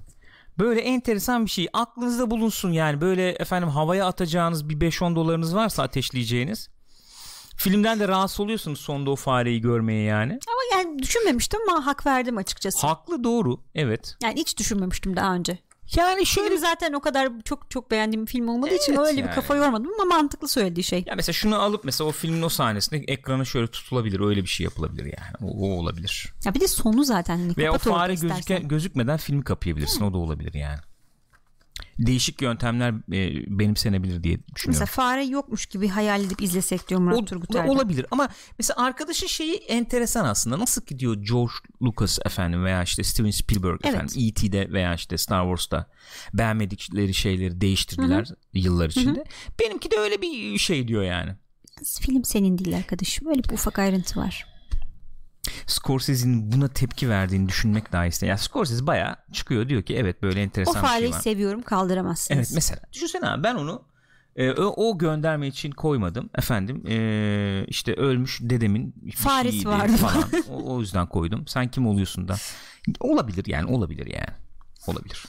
[0.59, 5.83] Böyle enteresan bir şey aklınızda bulunsun yani böyle efendim havaya atacağınız bir 5-10 dolarınız varsa
[5.83, 6.69] ateşleyeceğiniz.
[7.57, 10.33] Filmden de rahatsız oluyorsunuz sonunda o fareyi görmeye yani.
[10.33, 12.87] Ama yani düşünmemiştim ama hak verdim açıkçası.
[12.87, 14.17] Haklı doğru evet.
[14.23, 15.59] Yani hiç düşünmemiştim daha önce.
[15.97, 19.21] Yani şöyle Film zaten o kadar çok çok beğendiğim bir film olmadığı için Evet öyle
[19.21, 19.29] yani.
[19.31, 21.05] bir kafa yormadım ama mantıklı söylediği şey.
[21.07, 24.65] ya mesela şunu alıp mesela o filmin o sahnesinde ekrana şöyle tutulabilir öyle bir şey
[24.65, 26.33] yapılabilir yani o, o olabilir.
[26.45, 30.19] Ya bir de sonu zaten hani Veya o fare gözüken, gözükmeden filmi kapayabilirsin o da
[30.19, 30.79] olabilir yani.
[31.99, 34.81] Değişik yöntemler e, benimsenebilir diye düşünüyorum.
[34.81, 37.71] Mesela fare yokmuş gibi hayal edip izlesek diyor Murat O- Turgut Erdem.
[37.71, 43.03] olabilir ama mesela arkadaşın şeyi enteresan aslında nasıl ki diyor George Lucas efendim veya işte
[43.05, 43.95] Steven Spielberg Evet.
[43.95, 45.91] efendim E.T.'de veya işte Star Wars'ta
[46.35, 49.25] beğenmedikleri şeyleri değiştirdiler yıllar içinde.
[49.61, 51.33] Benimki de öyle bir şey diyor yani.
[52.01, 53.27] Film senin değil arkadaşım.
[53.29, 54.47] Böyle bir ufak ayrıntı var.
[55.67, 58.29] Scorsese'nin buna tepki verdiğini düşünmek daha istedim.
[58.29, 61.21] Yani Scorsese bayağı çıkıyor diyor ki evet böyle O enteresan bir şey var.
[61.21, 62.39] seviyorum kaldıramazsınız.
[62.39, 63.83] Evet mesela düşünsene abi ben onu
[64.37, 69.97] e, o, o gönderme için koymadım efendim e, işte ölmüş dedemin Faresi vardı.
[69.97, 72.37] falan o, o yüzden koydum sen kim oluyorsun da
[73.01, 74.37] olabilir yani olabilir yani
[74.87, 75.25] olabilir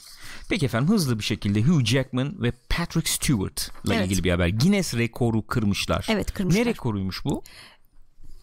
[0.49, 4.05] peki efendim hızlı bir şekilde Hugh Jackman ve Patrick Stewart ile Evet.
[4.05, 6.61] ilgili bir haber Guinness rekoru kırmışlar Evet, kırmışlar.
[6.61, 7.43] ne rekoruymuş bu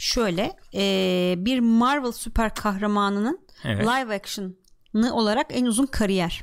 [0.02, 3.86] şöyle e, bir Marvel süper kahramanının Evet.
[3.86, 6.42] live action'ı olarak en uzun kariyer.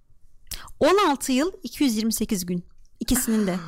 [0.80, 2.64] 16 yıl 228 gün.
[3.00, 3.56] İkisinin de.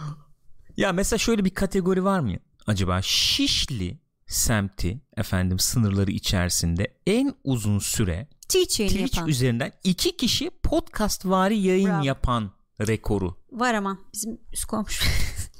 [0.77, 2.33] Ya mesela şöyle bir kategori var mı
[2.67, 3.03] acaba?
[3.03, 9.29] Şişli semti efendim sınırları içerisinde en uzun süre Twitch Twitch yapan.
[9.29, 12.05] üzerinden iki kişi podcast vari yayın Bravo.
[12.05, 12.51] yapan
[12.81, 13.37] rekoru.
[13.53, 15.05] Var ama bizim üst komşu.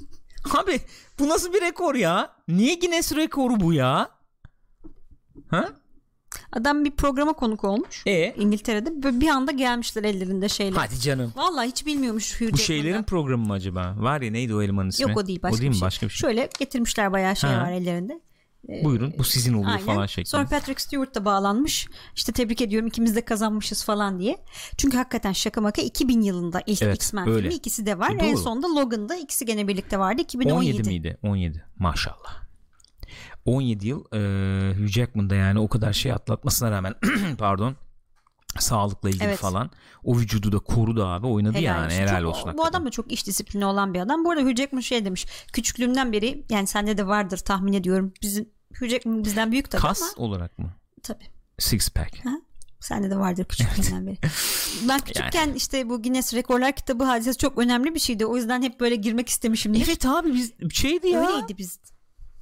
[0.55, 0.81] Abi
[1.19, 2.31] bu nasıl bir rekor ya?
[2.47, 4.09] Niye Guinness rekoru bu ya?
[5.49, 5.69] Ha?
[6.53, 8.03] Adam bir programa konuk olmuş.
[8.05, 10.77] E İngiltere'de Böyle bir anda gelmişler ellerinde şeyler.
[10.77, 11.33] hadi canım.
[11.35, 13.95] Vallahi hiç bilmiyormuş Hugh Bu şeylerin programı mı acaba?
[13.97, 15.09] Var ya neydi o elemanın ismi?
[15.09, 15.81] Yok o değil başka o değil bir şey.
[15.85, 16.29] başka bir şey?
[16.29, 17.61] Şöyle getirmişler bayağı şey Ha.
[17.63, 18.21] var ellerinde.
[18.83, 19.85] Buyurun bu sizin oluyor Aynen.
[19.85, 20.29] falan şeklinde.
[20.29, 21.87] Sonra Patrick Stewart da bağlanmış.
[22.15, 24.37] İşte tebrik ediyorum ikimiz de kazanmışız falan diye.
[24.77, 27.41] Çünkü hakikaten şaka maka 2000 yılında ilk Evet, X-Men öyle.
[27.41, 28.09] filmi ikisi de var.
[28.09, 28.41] E, en doğru.
[28.43, 30.75] sonunda Logan'da ikisi gene birlikte vardı 2017.
[30.75, 31.17] 17 miydi?
[31.23, 31.65] 17.
[31.79, 32.47] Maşallah.
[33.45, 36.95] 17 yıl e, Hugh Jackman da yani o kadar şey atlatmasına rağmen
[37.37, 37.75] pardon
[38.63, 39.37] sağlıkla ilgili Evet.
[39.39, 39.69] falan
[40.03, 41.97] o vücudu da korudu abi oynadı yani olsun.
[41.97, 42.43] helal Çok- olsun.
[42.43, 42.69] Bu hakikaten.
[42.69, 44.25] adam da çok iş disiplini olan bir adam.
[44.25, 45.25] Bu arada Hugh Jackman şey demiş.
[45.53, 48.13] Küçüklüğümden beri yani sende de vardır tahmin ediyorum.
[48.21, 48.49] Bizim
[48.79, 50.71] Hugh Jackman bizden büyük tabii Kas ama olarak mı?
[51.03, 51.25] tabii.
[51.59, 52.23] Six pack.
[52.79, 54.17] Sende de vardır küçüklüğünden beri.
[54.87, 58.25] Ben küçükken işte bu Guinness Rekorlar kitabı hadisesi çok önemli bir şeydi.
[58.25, 59.83] O yüzden hep böyle girmek istemişimdir.
[59.87, 61.27] Evet abi biz şeydi ya.
[61.27, 61.79] Öyleydi biz.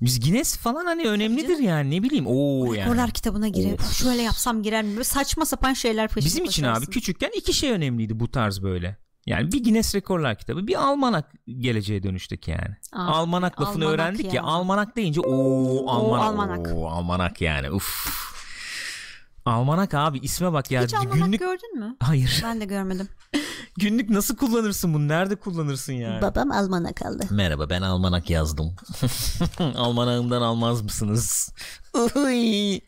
[0.01, 2.25] Biz Guinness falan hani önemlidir yani ne bileyim.
[2.27, 2.85] Oo yani.
[2.85, 3.77] Rekorlar kitabına girer.
[3.93, 4.91] Şöyle yapsam girer mi?
[4.91, 8.97] Böyle saçma sapan şeyler peşinde Bizim için abi küçükken iki şey önemliydi bu tarz böyle.
[9.25, 12.75] Yani bir Guinness Rekorlar kitabı, bir almanak geleceğe dönüştük yani.
[12.93, 14.33] Aa, almanak lafını almanak öğrendik ya.
[14.33, 14.43] ya.
[14.43, 16.25] Almanak deyince o almanak.
[16.27, 16.75] almanak.
[16.75, 17.71] Oo, almanak yani.
[17.71, 18.25] Uf.
[19.45, 20.83] Almanak abi isme bak ya.
[20.83, 21.95] Hiç almanak günlük gördün mü?
[21.99, 22.41] Hayır.
[22.43, 23.09] Ben de görmedim.
[23.77, 25.07] günlük nasıl kullanırsın bunu?
[25.07, 26.21] Nerede kullanırsın yani?
[26.21, 27.27] Babam almanak aldı.
[27.31, 28.75] Merhaba ben almanak yazdım.
[29.75, 31.53] Almanağımdan almaz mısınız?
[32.15, 32.79] Uy.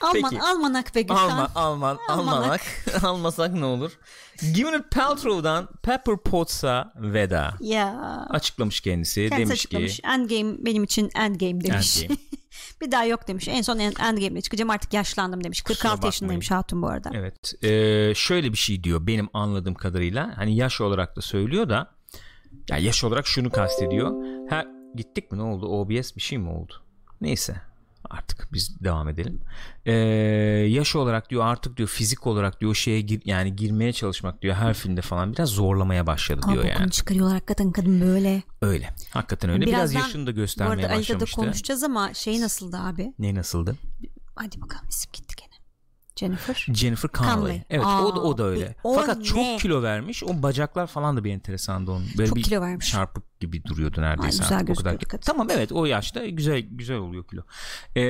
[0.00, 0.42] Alman, Peki.
[0.42, 1.22] almanak be Gülşen.
[1.22, 2.34] Alman, Alman, Almanak.
[2.36, 2.60] almanak.
[3.04, 3.92] Almasak ne olur?
[4.54, 7.54] Gwyneth Paltrow'dan Pepper Potts'a veda.
[7.60, 7.96] Ya.
[8.30, 9.20] Açıklamış kendisi.
[9.28, 9.96] Kendisi demiş açıklamış.
[9.96, 12.02] ki Endgame benim için endgame demiş.
[12.02, 12.20] Endgame.
[12.80, 13.48] Bir daha yok demiş.
[13.48, 15.62] En son end- endgame'le çıkacağım artık yaşlandım demiş.
[15.62, 16.10] Kusura 46 bakmayın.
[16.12, 17.10] yaşındaymış hatun bu arada.
[17.14, 17.64] Evet.
[17.64, 20.32] Ee, şöyle bir şey diyor benim anladığım kadarıyla.
[20.36, 21.90] Hani yaş olarak da söylüyor da
[22.70, 24.12] ya yaş olarak şunu kastediyor.
[24.50, 24.64] Ha
[24.94, 25.66] gittik mi ne oldu?
[25.66, 26.72] OBS bir şey mi oldu?
[27.20, 27.56] Neyse.
[28.10, 29.40] Artık biz devam edelim.
[29.86, 29.92] Ee,
[30.68, 34.74] yaş olarak diyor artık diyor fizik olarak diyor şeye gir, yani girmeye çalışmak diyor her
[34.74, 36.90] filmde falan biraz zorlamaya başladı Ama diyor yani.
[36.90, 38.42] çıkarıyorlar hakikaten kadın böyle.
[38.62, 38.94] Öyle.
[39.10, 39.66] Hakikaten öyle.
[39.66, 41.36] Biraz, Birazdan yaşını da Bu göstermeye arada Ali'de de başlamıştı.
[41.36, 43.12] konuşacağız ama şey nasıldı abi?
[43.18, 43.76] Ne nasıldı?
[44.36, 45.29] Hadi bakalım isim gitti.
[46.20, 46.66] Jennifer.
[46.74, 47.36] Jennifer Connelly.
[47.40, 47.62] Connelly.
[47.70, 48.74] Evet Aa, o da o da öyle.
[48.84, 49.24] o Fakat ne?
[49.24, 50.24] çok kilo vermiş.
[50.24, 52.06] O bacaklar falan da bir enteresandı onun.
[52.18, 52.90] Böyle Çok bir kilo vermiş.
[52.90, 54.42] çarpık gibi duruyordu neredeyse.
[54.42, 54.98] Ay, güzel artık o kadar.
[54.98, 55.22] kadın.
[55.26, 57.42] Tamam evet o yaşta güzel güzel oluyor kilo.
[57.96, 58.00] Ee,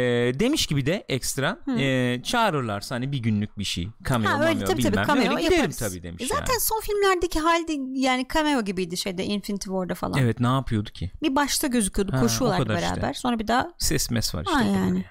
[0.40, 3.88] demiş gibi de ekstra e, çağırırlarsa hani bir günlük bir şey.
[4.08, 5.24] Cameo, Ha öyle mameo, tabii tabii bilmem ne.
[5.24, 5.76] cameo Giderim yaparız.
[5.78, 6.60] tabii demiş E Zaten yani.
[6.60, 10.18] son filmlerdeki halde yani cameo gibiydi şeyde Infinity War'da falan.
[10.18, 11.10] Evet ne yapıyordu ki?
[11.22, 12.96] Bir başta gözüküyordu Ha, koşuyorlardı kadar işte.
[12.96, 13.14] beraber.
[13.14, 14.54] Sonra bir daha Ses mes var işte.
[14.54, 15.04] Ha, yani.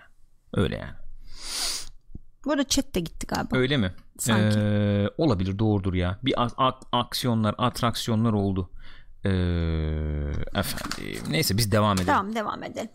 [0.54, 0.92] Öyle yani.
[2.46, 3.58] Bu arada chat de gitti galiba.
[3.58, 3.94] Öyle mi?
[4.20, 4.60] Sanki.
[4.60, 6.20] Ee, olabilir doğrudur ya.
[6.24, 8.70] Bir a- a- aksiyonlar, atraksiyonlar oldu.
[9.26, 9.30] Ee,
[10.60, 12.08] efendim neyse biz devam edelim.
[12.14, 12.90] Tamam devam edelim.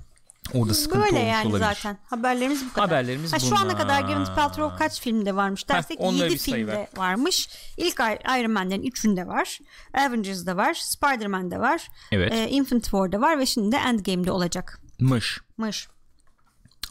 [0.54, 1.64] Orada sıkıntı Böyle olmuş yani olabilir.
[1.64, 1.98] zaten.
[2.04, 2.88] Haberlerimiz bu kadar.
[2.88, 3.78] Haberlerimiz ha, şu ana bunlar.
[3.78, 6.88] kadar Gwyneth Paltrow kaç filmde varmış dersek onları 7 bir sayı filmde ver.
[6.96, 7.48] varmış.
[7.76, 9.58] İlk Ir- Iron Man'lerin 3'ünde var.
[9.94, 10.74] Avengers'da var.
[10.74, 11.88] Spider-Man'de var.
[12.12, 12.32] Evet.
[12.32, 14.80] E, Infinity War'da var ve şimdi de Endgame'de olacak.
[15.00, 15.40] Mış.
[15.58, 15.88] Mış.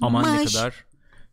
[0.02, 0.54] Aman ne Mış.
[0.54, 0.86] kadar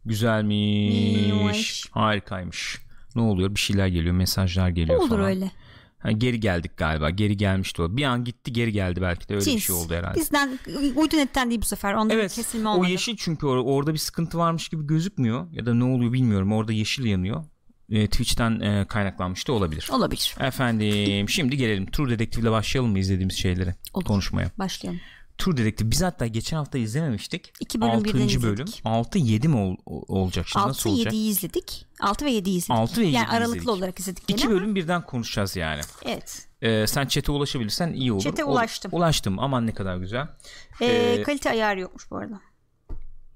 [0.05, 1.33] güzelmiş.
[1.45, 1.85] Mış.
[1.91, 2.79] Harikaymış.
[3.15, 3.55] Ne oluyor?
[3.55, 5.25] Bir şeyler geliyor, mesajlar geliyor Olur falan.
[5.25, 5.51] öyle.
[5.99, 7.11] Ha, geri geldik galiba.
[7.11, 7.97] Geri gelmişti o.
[7.97, 9.67] Bir an gitti geri geldi belki de öyle bir Cins.
[9.67, 10.21] şey oldu herhalde.
[10.21, 10.59] Bizden
[10.97, 11.95] uydu netten değil bu sefer.
[11.95, 12.91] Onda bir Evet kesilme o olmadı.
[12.91, 16.73] yeşil çünkü or- orada bir sıkıntı varmış gibi gözükmüyor ya da ne oluyor bilmiyorum orada
[16.73, 17.45] yeşil yanıyor
[17.91, 19.89] e, Twitch'ten e, kaynaklanmış da olabilir.
[19.93, 20.35] Olabilir.
[20.41, 24.05] Efendim şimdi gelelim True Detective'le başlayalım mı izlediğimiz şeyleri Olur.
[24.05, 24.51] konuşmaya.
[24.59, 25.01] Başlayalım.
[25.41, 27.53] True Detective biz hatta geçen hafta izlememiştik.
[27.61, 28.43] İki bölüm birden 6.
[28.43, 28.65] bölüm.
[28.65, 28.83] izledik.
[28.85, 29.77] 6 7 mi ol-
[30.09, 31.13] olacak şimdi 6 nasıl olacak?
[31.13, 31.87] 7'yi izledik.
[32.01, 32.81] 6 ve 7'yi izledik.
[32.81, 33.69] 6 ve 7'yi yani aralıklı izledik.
[33.69, 34.27] olarak izledik.
[34.29, 35.81] gene İki ama- bölüm birden konuşacağız yani.
[36.05, 36.47] Evet.
[36.63, 38.25] Ee, sen chat'e ulaşabilirsen iyi olur.
[38.45, 38.91] Ol- ulaştım.
[38.95, 40.29] ulaştım aman ne kadar güzel.
[40.81, 42.41] Ee, Ee, kalite ayarı yokmuş bu arada.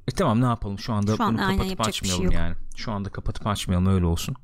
[0.09, 2.35] E tamam ne yapalım şu anda Şu an bunu aynen kapatıp şey açmayalım yok.
[2.35, 2.55] yani.
[2.77, 4.37] Şu anda kapatıp açmayalım öyle olsun.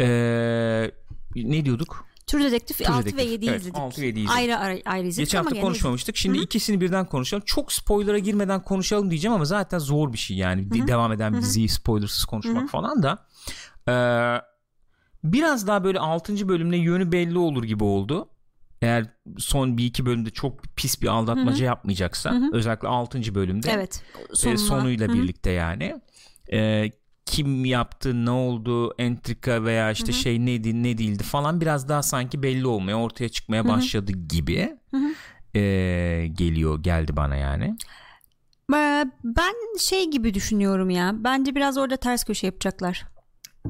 [0.00, 0.90] Ee,
[1.36, 2.06] ne diyorduk?
[2.30, 3.34] True Detective True 6 ve Detective.
[3.34, 3.78] 7'yi Evet, izledik.
[3.78, 4.30] 6 ve 7'yi izledik.
[4.30, 6.16] Ayrı ayrı, ayrı izledik Geçen hafta konuşmamıştık.
[6.16, 7.42] Şimdi ikisini birden konuşalım.
[7.46, 10.70] Çok spoiler'a girmeden konuşalım diyeceğim ama zaten zor bir şey yani.
[10.70, 13.26] Bir Devam eden bir diziyi spoilersız konuşmak falan da.
[13.88, 13.92] Ee,
[15.24, 16.48] biraz daha böyle 6.
[16.48, 18.28] bölümle yönü belli olur gibi oldu.
[18.82, 19.06] eğer
[19.38, 23.34] son bir iki bölümde çok pis bir aldatmaca yapmayacaksa özellikle 6.
[23.34, 24.02] bölümde Evet.
[24.46, 25.16] e, sonuyla Hı hı.
[25.16, 26.00] birlikte yani
[26.52, 26.90] e,
[27.26, 32.42] kim yaptı ne oldu entrika veya işte şey neydi ne değildi falan biraz daha sanki
[32.42, 34.76] belli olmaya ortaya çıkmaya başladı gibi
[35.54, 35.60] e,
[36.32, 37.76] geliyor geldi bana yani.
[39.24, 41.12] Ben şey gibi düşünüyorum ya.
[41.14, 43.06] Bence biraz orada ters köşe yapacaklar.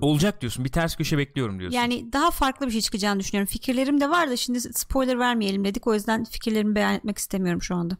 [0.00, 1.76] Olacak diyorsun bir ters köşe bekliyorum diyorsun.
[1.76, 3.50] Yani daha farklı bir şey çıkacağını düşünüyorum.
[3.50, 5.86] Fikirlerim de var da şimdi spoiler vermeyelim dedik.
[5.86, 7.96] O yüzden fikirlerimi beyan etmek istemiyorum şu anda.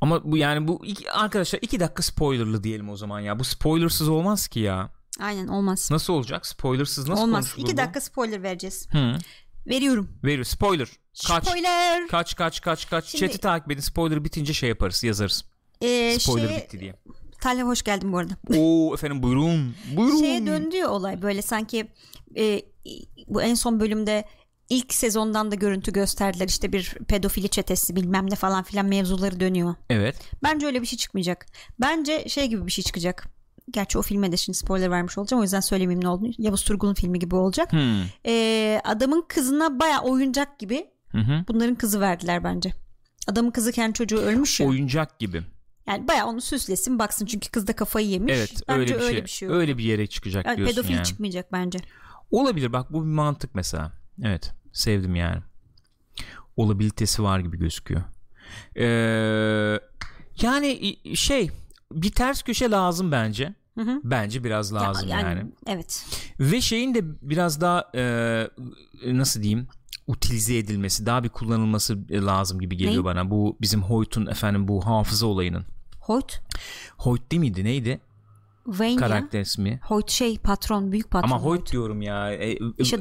[0.00, 3.38] Ama bu yani bu iki, arkadaşlar iki dakika spoilerlı diyelim o zaman ya.
[3.38, 4.90] Bu spoilersız olmaz ki ya.
[5.20, 5.88] Aynen olmaz.
[5.90, 6.46] Nasıl olacak?
[6.46, 7.44] Spoilersız nasıl olmaz.
[7.44, 7.76] konuşulur İki bu?
[7.76, 8.88] dakika spoiler vereceğiz.
[8.92, 9.14] Hı.
[9.66, 10.08] Veriyorum.
[10.24, 10.44] Veriyor.
[10.44, 10.88] Spoiler.
[11.28, 11.44] Kaç.
[11.44, 12.08] Spoiler.
[12.08, 13.04] Kaç kaç kaç kaç.
[13.04, 13.80] Şimdi- Chat'i takip edin.
[13.80, 15.44] Spoiler bitince şey yaparız yazarız.
[15.80, 16.94] Ee, Spoiler şeye- bitti diye.
[17.40, 18.32] Talha hoş geldin bu arada.
[18.56, 19.74] Oo efendim buyurun.
[19.96, 20.18] Buyurun.
[20.20, 21.88] Şeye döndü olay böyle sanki
[22.36, 22.62] e,
[23.28, 24.24] bu en son bölümde
[24.70, 29.74] ilk sezondan da görüntü gösterdiler işte bir pedofili çetesi bilmem ne falan filan mevzuları dönüyor.
[29.90, 30.16] Evet.
[30.42, 31.46] Bence öyle bir şey çıkmayacak.
[31.80, 33.26] Bence şey gibi bir şey çıkacak.
[33.70, 36.32] Gerçi o filme de şimdi spoiler vermiş olacağım o yüzden söylemeyeyim ne olduğunu.
[36.38, 37.72] Yavuz Turgul'un filmi gibi olacak.
[37.72, 38.02] Hmm.
[38.26, 41.44] Ee, adamın kızına baya oyuncak gibi Hı hı.
[41.48, 42.72] bunların kızı verdiler bence.
[43.28, 44.68] Adamın kızı kendi çocuğu ölmüş ya.
[44.68, 45.42] Oyuncak gibi.
[45.86, 48.32] Yani baya onu süslesin baksın çünkü kız da kafayı yemiş.
[48.36, 49.24] Evet bence öyle bir öyle şey.
[49.24, 51.04] bir şey öyle bir yere çıkacak Yani diyorsun pedofil yani.
[51.04, 51.78] çıkmayacak bence.
[52.30, 53.92] Olabilir bak bu bir mantık mesela.
[54.24, 55.42] Evet sevdim yani.
[56.56, 58.02] Olabilitesi var gibi gözüküyor.
[58.76, 59.80] Ee,
[60.42, 61.50] yani şey
[61.92, 63.54] bir ters köşe lazım bence.
[63.74, 64.00] Hı hı.
[64.04, 65.46] Bence biraz lazım Ya- yani.
[65.66, 66.06] Evet.
[66.40, 68.48] Ve şeyin de biraz daha e,
[69.06, 69.68] nasıl diyeyim
[70.06, 73.04] utilize edilmesi daha bir kullanılması lazım gibi geliyor Neyin?
[73.04, 73.30] bana.
[73.30, 75.64] Bu bizim Hoyt'un efendim bu hafıza olayının.
[76.00, 76.40] Hoyt.
[76.96, 78.00] Hoyt değil miydi neydi
[78.64, 78.98] Wayne ya.
[78.98, 79.80] karakter ismi?
[79.82, 81.30] Hoyt şey patron büyük patron.
[81.30, 82.32] Ama Hoyt diyorum ya.
[82.32, 82.50] E,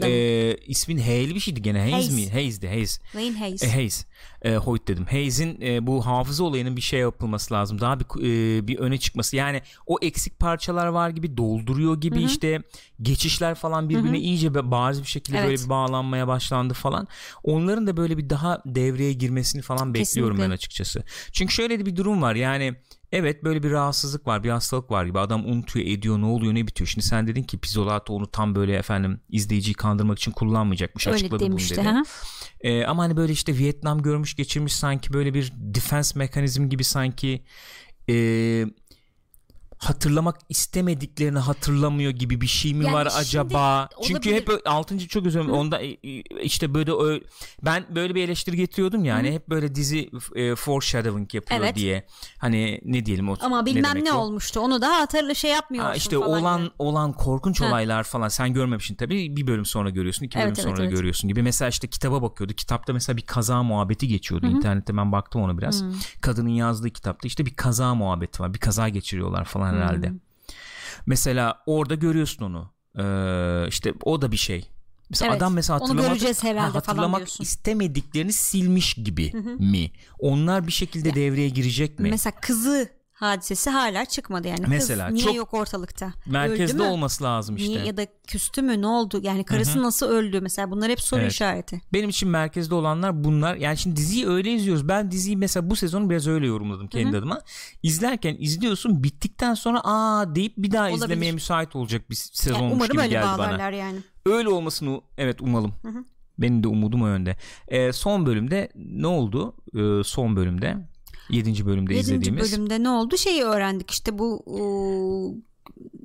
[0.02, 1.80] e, e, ismin Hale'li bir şeydi gene.
[1.80, 2.12] Hayes, Hayes.
[2.12, 2.30] mi?
[2.32, 2.68] Hayes'di.
[2.68, 3.00] Hayes.
[3.12, 3.64] Wayne Hayes.
[3.64, 4.06] E, Hayes.
[4.42, 5.06] E, Hoyt dedim.
[5.10, 7.82] Hayes'in e, bu hafıza olayının bir şey yapılması lazım.
[7.82, 9.36] Daha bir e, bir öne çıkması.
[9.36, 12.62] Yani o eksik parçalar var gibi dolduruyor gibi işte
[13.02, 15.50] geçişler falan birbirine iyice be- bariz bir şekilde Evet.
[15.50, 17.08] böyle bir bağlanmaya başlandı falan.
[17.44, 20.52] Onların da böyle bir daha devreye girmesini falan bekliyorum Kesinlikle.
[20.52, 21.04] ben açıkçası.
[21.32, 22.36] Çünkü şöyle de bir durum var.
[22.36, 22.76] Yani
[23.12, 26.68] Evet böyle bir rahatsızlık var bir hastalık var gibi adam unutuyor ediyor ne oluyor ne
[26.68, 31.16] bitiyor şimdi sen dedin ki Pizzolato onu tam böyle efendim izleyiciyi kandırmak için kullanmayacakmış Öyle
[31.16, 31.76] açıkladı bunu demişti.
[31.76, 31.86] dedi.
[31.88, 32.04] ha.
[32.62, 37.44] Ee, ama hani böyle işte Vietnam görmüş geçirmiş sanki böyle bir defense mekanizm gibi sanki
[38.10, 38.66] ee,
[39.80, 43.90] hatırlamak istemediklerini hatırlamıyor gibi bir şey mi Yani var acaba?
[44.04, 45.52] Çünkü hep altıncı çok dilerim.
[45.52, 45.98] Onda e, e,
[46.44, 47.20] işte böyle ö-
[47.66, 51.76] ben böyle bir eleştiri getiriyordum yani hep böyle dizi e, foreshadowing yapıyor Evet.
[51.76, 52.06] diye.
[52.38, 54.18] Hani ne diyelim o Ama ne bilmem ne o?
[54.18, 54.60] olmuştu.
[54.60, 56.72] Onu da hatırla şey yapmıyorsun Ha, işte falan olan gibi.
[56.80, 57.66] olan korkunç Ha.
[57.68, 60.92] olaylar falan sen görmemişsin tabii bir bölüm sonra görüyorsun iki bölüm Evet, sonra evet.
[60.92, 65.42] görüyorsun gibi mesela işte kitaba bakıyordu kitapta mesela bir kaza muhabbeti geçiyordu internette ben baktım
[65.42, 65.84] ona biraz
[66.22, 70.14] kadının yazdığı kitapta işte bir kaza muhabbeti var bir kaza geçiriyorlar falan herhalde.
[71.06, 72.72] Mesela orada görüyorsun onu.
[72.98, 74.70] Ee, işte o da bir şey.
[75.10, 79.92] Mesela Evet, adam mesela onu hatırlamadı, göreceğiz herhalde ha, falan hatırlamak istemediklerini silmiş gibi mi?
[80.20, 82.10] Onlar bir şekilde devreye girecek mi?
[82.10, 84.66] Mesela kızı hadisesi hala çıkmadı yani.
[84.68, 86.14] Mesela Kız niye çok yok ortalıkta?
[86.26, 87.70] Merkezde olması lazım işte.
[87.70, 89.20] Niye ya da küstü mü ne oldu?
[89.24, 90.42] Yani karısı nasıl öldü?
[90.42, 91.32] Mesela bunlar hep soru Evet.
[91.32, 91.82] işareti.
[91.94, 93.56] Benim için merkezde olanlar bunlar.
[93.56, 94.88] Yani şimdi diziyi öyle izliyoruz.
[94.88, 97.42] Ben diziyi mesela bu sezonu biraz öyle yorumladım kendi adıma.
[97.84, 101.04] İzlerken izliyorsun bittikten sonra aa deyip bir daha Olabilir.
[101.04, 103.70] izlemeye müsait olacak bir sezon Yani umarım gibi öyle geldi bana.
[103.72, 104.00] yani.
[104.26, 105.74] Öyle olmasını evet umalım.
[106.38, 107.36] Benim de umudum o yönde.
[107.68, 109.56] Ee, son bölümde ne oldu?
[109.76, 110.78] Ee, son bölümde
[111.30, 111.66] 7.
[111.66, 112.52] bölümde Yedinci izlediğimiz.
[112.54, 113.18] bölümde ne oldu?
[113.18, 115.42] Şeyi öğrendik işte bu ıı,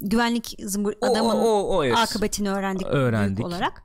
[0.01, 1.97] güvenlik zımbır O- adamın o, o, o, evet.
[1.99, 3.37] akıbetini öğrendik, Öğrendik.
[3.39, 3.83] büyük olarak.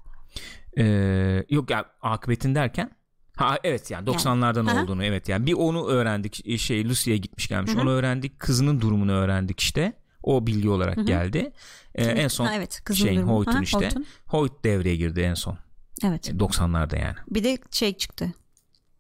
[0.78, 2.92] Ee, yok ya akıbetin derken
[3.38, 4.84] Ha evet yani 90'lardan Hı hı.
[4.84, 7.82] olduğunu evet yani bir onu öğrendik e, şey Lucy'ye gitmiş gelmiş Hı hı.
[7.82, 11.52] onu öğrendik kızının durumunu öğrendik işte o bilgi olarak geldi
[11.96, 13.22] Ee, en son Ha, evet, şeyin.
[13.22, 14.06] Hoyt'un işte Hoyt'un.
[14.26, 15.58] Hoyt devreye girdi en son
[16.04, 16.30] Evet.
[16.30, 18.34] 90'larda yani Bir de şey çıktı.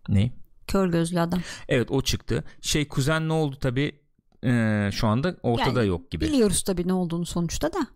[0.09, 0.31] ne?
[0.69, 1.39] Kör gözlü adam.
[1.69, 3.99] Evet o çıktı şey kuzen ne oldu tabi
[4.91, 7.87] şu anda ortada Yani yok gibi Biliyoruz tabii ne olduğunu sonuçta da.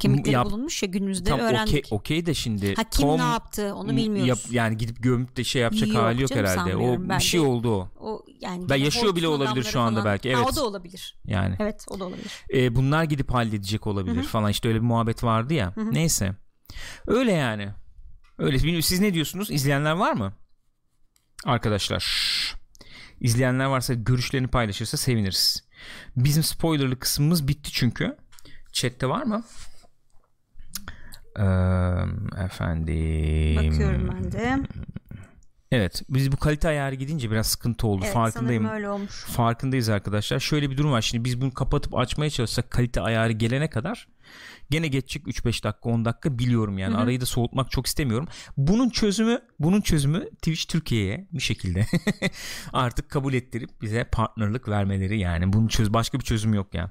[0.00, 1.68] Kemikleri Yap- bulunmuş ya günümüzde tam öğrendik.
[1.86, 4.46] okey okey de şimdi Ha kim Tom ne yaptı onu yap- bilmiyoruz.
[4.50, 7.08] yani gidip gömüp de şey yapacak Yok hali yok herhalde o sanmıyorum.
[7.08, 10.12] bir şey oldu o O yani Ben yaşıyor bile olabilir şu anda falan.
[10.12, 10.52] belki, Ha, evet.
[10.52, 11.16] o da olabilir.
[11.24, 12.32] yani Evet o da olabilir.
[12.54, 16.32] e, bunlar gidip halledecek olabilir falan işte öyle bir muhabbet vardı ya neyse
[17.06, 17.68] öyle yani
[18.38, 20.32] öyle bilmiyorum siz ne diyorsunuz izleyenler var mı
[21.44, 22.04] arkadaşlar
[23.20, 25.64] izleyenler varsa görüşlerini paylaşırsa seviniriz
[26.16, 28.16] bizim spoilerlı kısmımız bitti çünkü
[28.72, 29.44] chatte var mı
[31.38, 31.42] Ee,
[32.44, 34.58] efendim Bakıyorum ben de.
[35.72, 38.68] Evet biz bu kalite ayarı gidince biraz sıkıntı oldu Evet, farkındayım.
[38.68, 39.24] öyle olmuş.
[39.24, 40.40] Farkındayız arkadaşlar.
[40.40, 41.00] Şöyle bir durum var.
[41.02, 44.08] Şimdi biz bunu kapatıp açmaya çalışsak kalite ayarı gelene kadar
[44.70, 46.96] gene geçecek 3-5 dakika 10 dakika biliyorum yani.
[46.96, 48.28] Arayı da soğutmak çok istemiyorum.
[48.56, 51.86] Bunun çözümü bunun çözümü Twitch Türkiye'ye bir şekilde
[52.72, 55.52] artık kabul ettirip bize partnerlık vermeleri yani.
[55.52, 56.90] Bunun çöz başka bir çözüm yok ya.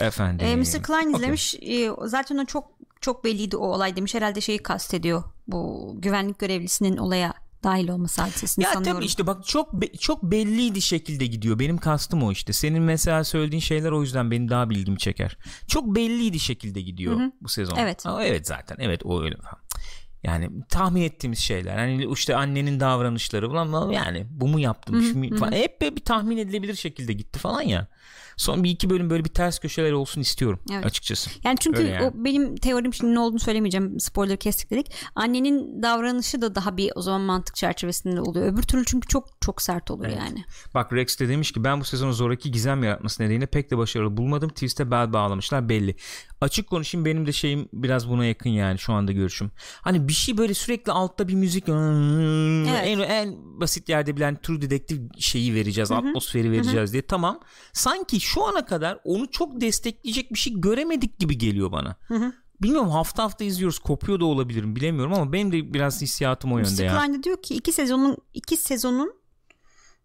[0.00, 0.46] Efendim.
[0.46, 0.82] Ee, Mr.
[0.82, 1.54] Klein izlemiş.
[1.54, 4.14] Ee, zaten o çok çok belliydi o olay demiş.
[4.14, 5.22] Herhalde şeyi kastediyor.
[5.48, 7.34] Bu güvenlik görevlisinin olaya
[7.64, 8.96] dahil olması hadisesini Ya sanıyorum.
[8.98, 11.58] tabii işte bak çok be- çok belliydi şekilde gidiyor.
[11.58, 12.52] Benim kastım o işte.
[12.52, 15.36] Senin mesela söylediğin şeyler o yüzden benim daha bilgimi çeker.
[15.68, 17.76] Çok belliydi şekilde gidiyor bu sezon.
[17.76, 18.06] Evet.
[18.06, 18.76] Aa, evet zaten.
[18.80, 19.36] Evet o öyle.
[20.22, 21.78] Yani tahmin ettiğimiz şeyler.
[21.78, 25.52] Hani işte annenin davranışları falan yani bu mu yaptım mu falan.
[25.52, 27.86] Hep bir tahmin edilebilir şekilde gitti falan ya.
[28.42, 30.86] Son bir iki bölüm böyle bir ters köşeler olsun istiyorum Evet.
[30.86, 31.30] açıkçası.
[31.44, 32.06] Yani çünkü yani.
[32.06, 34.00] o benim teorim şimdi ne olduğunu söylemeyeceğim.
[34.00, 34.86] Spoiler kestik dedik.
[35.14, 38.52] Annenin davranışı da daha bir o zaman mantık çerçevesinde oluyor.
[38.52, 40.44] Öbür türlü çünkü çok çok sert olur yani.
[40.74, 44.16] Bak Rex de demiş ki ben bu sezonu zoraki gizem yaratması nedeniyle pek de başarılı
[44.16, 44.48] bulmadım.
[44.48, 45.96] Twist'e bel bağlamışlar belli.
[46.40, 49.50] Açık konuşayım benim de şeyim biraz buna yakın yani şu anda görüşüm.
[49.80, 55.00] Hani bir şey böyle sürekli altta bir müzik en, en basit yerde bilen True Detective
[55.18, 57.40] şeyi vereceğiz atmosferi vereceğiz diye tamam.
[57.72, 61.96] Sanki şu ana kadar onu çok destekleyecek bir şey göremedik gibi geliyor bana.
[62.62, 66.70] Bilmiyorum hafta hafta izliyoruz kopuyor da olabilirim bilemiyorum ama benim de biraz hissiyatım o yönde
[66.88, 67.08] Mr.
[67.08, 67.12] ya.
[67.14, 69.14] De diyor ki iki sezonun iki sezonun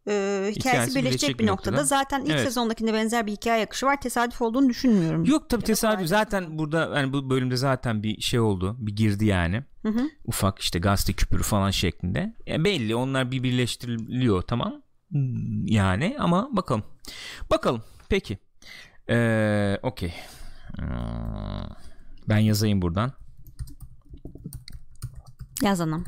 [0.09, 1.83] e, hikayesi birleşecek bir noktada.
[1.83, 2.43] Zaten ilk Evet.
[2.43, 4.01] sezondakinde benzer bir hikaye akışı var.
[4.01, 5.25] Tesadüf olduğunu düşünmüyorum.
[5.25, 6.07] Yok tabii tesadüf.
[6.07, 8.75] Zaten burada yani bu bölümde zaten bir şey oldu.
[8.79, 9.63] Bir girdi yani.
[10.25, 12.35] Ufak işte gazete küpürü falan şeklinde.
[12.45, 14.81] Yani belli onlar bir birleştiriliyor tamam.
[15.09, 16.83] Hmm, Yani ama bakalım.
[17.51, 17.81] Bakalım.
[18.09, 18.37] Peki.
[19.09, 20.13] Ee, Okey.
[20.77, 20.87] Hmm.
[22.29, 23.11] Ben yazayım buradan.
[25.61, 26.05] Yazanım.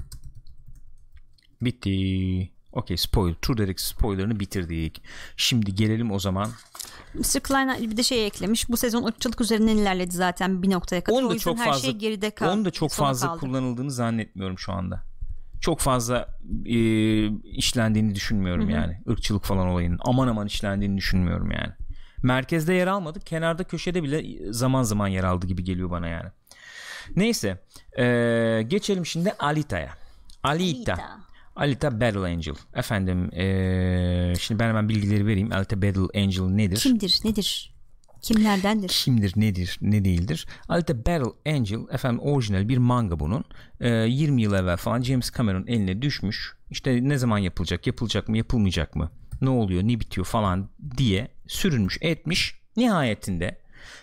[1.62, 2.52] Bitti.
[2.72, 3.36] Okey spoiler.
[3.42, 5.04] True Detective spoilerını bitirdik.
[5.38, 6.52] Şimdi gelelim o zaman.
[7.14, 7.40] Mr.
[7.40, 8.70] Klein bir de şey eklemiş.
[8.70, 11.18] Bu sezon ırkçılık üzerinden ilerledi zaten bir noktaya kadar.
[11.18, 12.52] Onu o da yüzden çok her fazla şey geride kaldı.
[12.52, 13.40] Onu da çok fazla kaldı.
[13.40, 15.04] kullanıldığını zannetmiyorum şu anda.
[15.62, 16.28] Çok fazla
[16.66, 16.76] e,
[17.44, 19.02] işlendiğini düşünmüyorum yani.
[19.08, 21.74] Irkçılık falan olayının aman aman işlendiğini düşünmüyorum yani.
[22.24, 23.20] Merkezde yer almadı.
[23.20, 26.30] Kenarda köşede bile zaman zaman yer aldı gibi geliyor bana yani.
[27.16, 27.64] Neyse.
[27.98, 28.06] e,
[28.68, 29.90] geçelim şimdi Alita'ya.
[30.44, 30.94] Alita.
[30.94, 31.20] Alita.
[31.56, 32.56] Alita Battle Angel.
[32.76, 35.52] Efendim e, şimdi ben hemen bilgileri vereyim.
[35.52, 36.78] Alita Battle Angel nedir?
[36.78, 37.20] Kimdir?
[37.24, 37.74] Nedir?
[38.22, 38.88] Kimlerdendir?
[38.90, 43.44] kimdir nedir ne değildir Alita Battle Angel efendim orijinal bir manga bunun
[43.80, 48.38] Ee, 20 yıl evvel falan James Cameron eline düşmüş işte ne zaman yapılacak yapılacak mı
[48.38, 49.12] yapılmayacak mı
[49.42, 53.60] ne oluyor ne bitiyor falan diye sürünmüş etmiş nihayetinde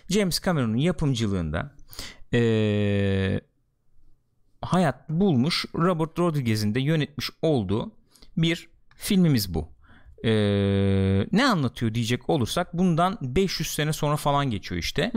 [0.09, 1.71] James Cameron'un yapımcılığında
[2.33, 3.41] ee,
[4.61, 7.91] hayat bulmuş Robert Rodriguez'in de yönetmiş olduğu
[8.37, 9.69] bir filmimiz bu.
[10.23, 10.29] Ee,
[11.31, 15.11] ne anlatıyor diyecek olursak bundan 500 sene sonra falan geçiyor işte.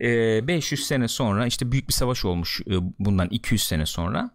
[0.00, 4.30] Ee, 500 sene sonra işte büyük bir savaş olmuş e, bundan 200 sene sonra.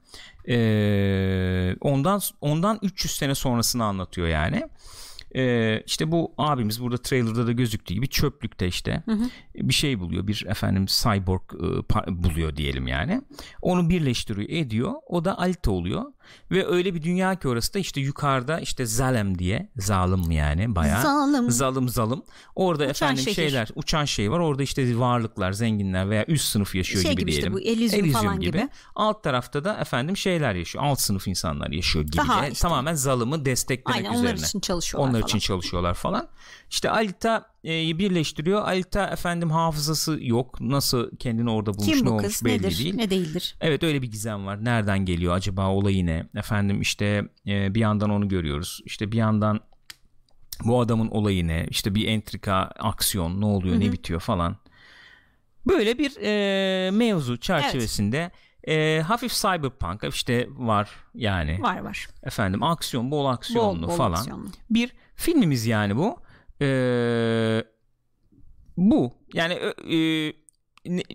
[0.47, 4.69] Ee, ondan ondan 300 sene sonrasını anlatıyor yani.
[5.35, 9.03] Ee, işte bu abimiz burada trailerda da gözüktüğü gibi çöplükte işte
[9.55, 13.21] bir şey buluyor bir efendim cyborg e, buluyor diyelim yani.
[13.61, 14.93] Onu birleştiriyor ediyor.
[15.07, 16.03] O da Alita oluyor
[16.51, 21.01] ve öyle bir dünya ki orası da işte yukarıda işte Zalem diye zalim yani bayağı
[21.01, 21.51] Zalim.
[21.51, 22.21] zalim zalim
[22.55, 23.35] orada efendim şehir.
[23.35, 27.29] şeyler uçan şey var orada işte varlıklar zenginler veya üst sınıf yaşıyor Şey gibi, gibi
[27.31, 28.69] işte diyelim bu, Elysium falan gibi.
[28.95, 32.51] alt tarafta da efendim şeyler yaşıyor alt sınıf insanlar yaşıyor gibi Daha de.
[32.51, 32.61] işte.
[32.61, 35.27] tamamen zalımı desteklemek Aynen onlar üzerine için çalışıyorlar onlar falan.
[35.27, 36.27] için çalışıyorlar falan.
[36.69, 38.61] İşte Alita e, birleştiriyor.
[38.61, 40.61] Alita efendim hafızası yok.
[40.61, 42.45] Nasıl kendini orada bulmuş Kim ne bu olmuş kız?
[42.45, 42.77] belli Nedir?
[42.79, 42.95] değil.
[42.95, 43.55] Ne değildir?
[43.61, 44.65] Evet öyle bir gizem var.
[44.65, 46.29] Nereden geliyor acaba olayı ne?
[46.35, 48.81] Efendim işte e, bir yandan onu görüyoruz.
[48.85, 49.59] İşte bir yandan
[50.65, 51.65] bu adamın olayı ne?
[51.69, 54.57] İşte bir entrika, aksiyon ne oluyor, ne bitiyor falan.
[55.67, 58.31] Böyle bir e, mevzu çerçevesinde
[58.67, 61.61] e, hafif cyberpunk işte var yani.
[61.61, 62.07] Var var.
[62.23, 64.47] Efendim aksiyon, bol aksiyonlu Bol bol falan aksiyonlu.
[64.69, 66.17] bir filmimiz yani bu.
[66.61, 67.63] Ee,
[68.77, 69.53] bu yani
[69.93, 70.33] e,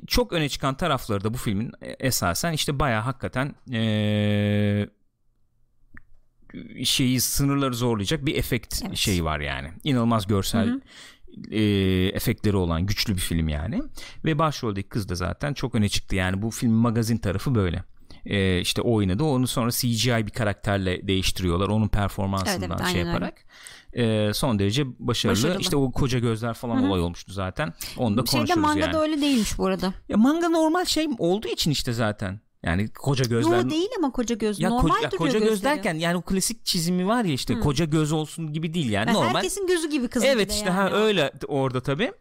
[0.06, 4.88] çok öne çıkan tarafları da bu filmin e, esasen işte bayağı hakikaten e,
[6.84, 8.96] şeyi sınırları zorlayacak bir efekt Evet.
[8.96, 9.68] şeyi var yani.
[9.84, 10.80] İnanılmaz görsel
[11.50, 11.60] e,
[12.14, 13.82] efektleri olan güçlü bir film yani.
[14.24, 16.16] Ve başroldeki kız da zaten çok öne çıktı.
[16.16, 17.84] Yani bu film magazin tarafı böyle.
[18.26, 19.24] E, işte oynadı.
[19.24, 21.68] Onu sonra CGI bir karakterle değiştiriyorlar.
[21.68, 23.32] Onun performansından Evet, evet, şey aynen öyle.
[23.96, 25.36] E, son derece başarılı.
[25.36, 25.60] Başarılı.
[25.60, 27.72] İşte o koca gözler falan olay olmuştu zaten.
[27.96, 28.92] Onu da Şeyde konuşuruz manga yani.
[28.92, 29.94] da öyle değilmiş bu arada.
[30.08, 32.40] Ya manga normal şey olduğu için işte zaten.
[32.66, 33.58] Yani koca gözler.
[33.62, 34.60] Yo değil ama koca göz.
[34.60, 35.64] ya Normal koca, ya koca göz gözleri.
[35.64, 39.12] derken yani o klasik çizimi var ya işte koca göz olsun gibi değil yani Ha,
[39.12, 39.34] normal.
[39.34, 40.76] Herkesin gözü gibi kızın Evet işte yani.
[40.76, 42.12] ha öyle orada tabii.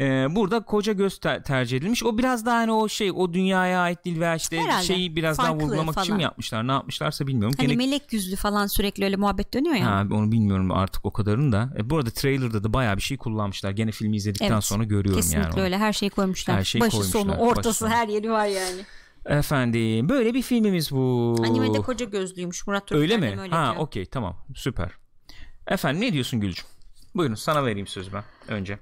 [0.00, 2.04] Ee, burada koca göz ter- tercih edilmiş.
[2.04, 4.84] O biraz daha hani o şey o dünyaya ait değil veya işte Herhalde.
[4.84, 6.16] şeyi biraz daha Farklı vurgulamak için falan.
[6.16, 6.68] mi yapmışlar?
[6.68, 7.54] Ne yapmışlarsa bilmiyorum.
[7.58, 9.86] Hani Gene- melek yüzlü falan sürekli öyle muhabbet dönüyor ya.
[9.86, 11.70] Ha, onu bilmiyorum artık o kadarını da.
[11.78, 13.70] E, bu arada trailer'da da bayağı bir şey kullanmışlar.
[13.70, 15.54] Gene filmi izledikten Evet, sonra görüyorum Kesinlikle yani.
[15.54, 15.62] onu.
[15.62, 16.56] öyle her şeyi koymuşlar.
[16.56, 17.90] Her şeyi Başı koymuşlar, sonu başı ortası sonu.
[17.90, 18.80] her yeri var yani.
[19.28, 21.36] Efendim böyle bir filmimiz bu.
[21.44, 23.40] Animede koca gözlüymüş Murat Öyle Türkmen mi?
[23.40, 24.90] öyle ha okey tamam süper.
[25.66, 26.64] Efendim ne diyorsun Gülcüm?
[27.14, 28.78] Buyurun sana vereyim sözü ben önce.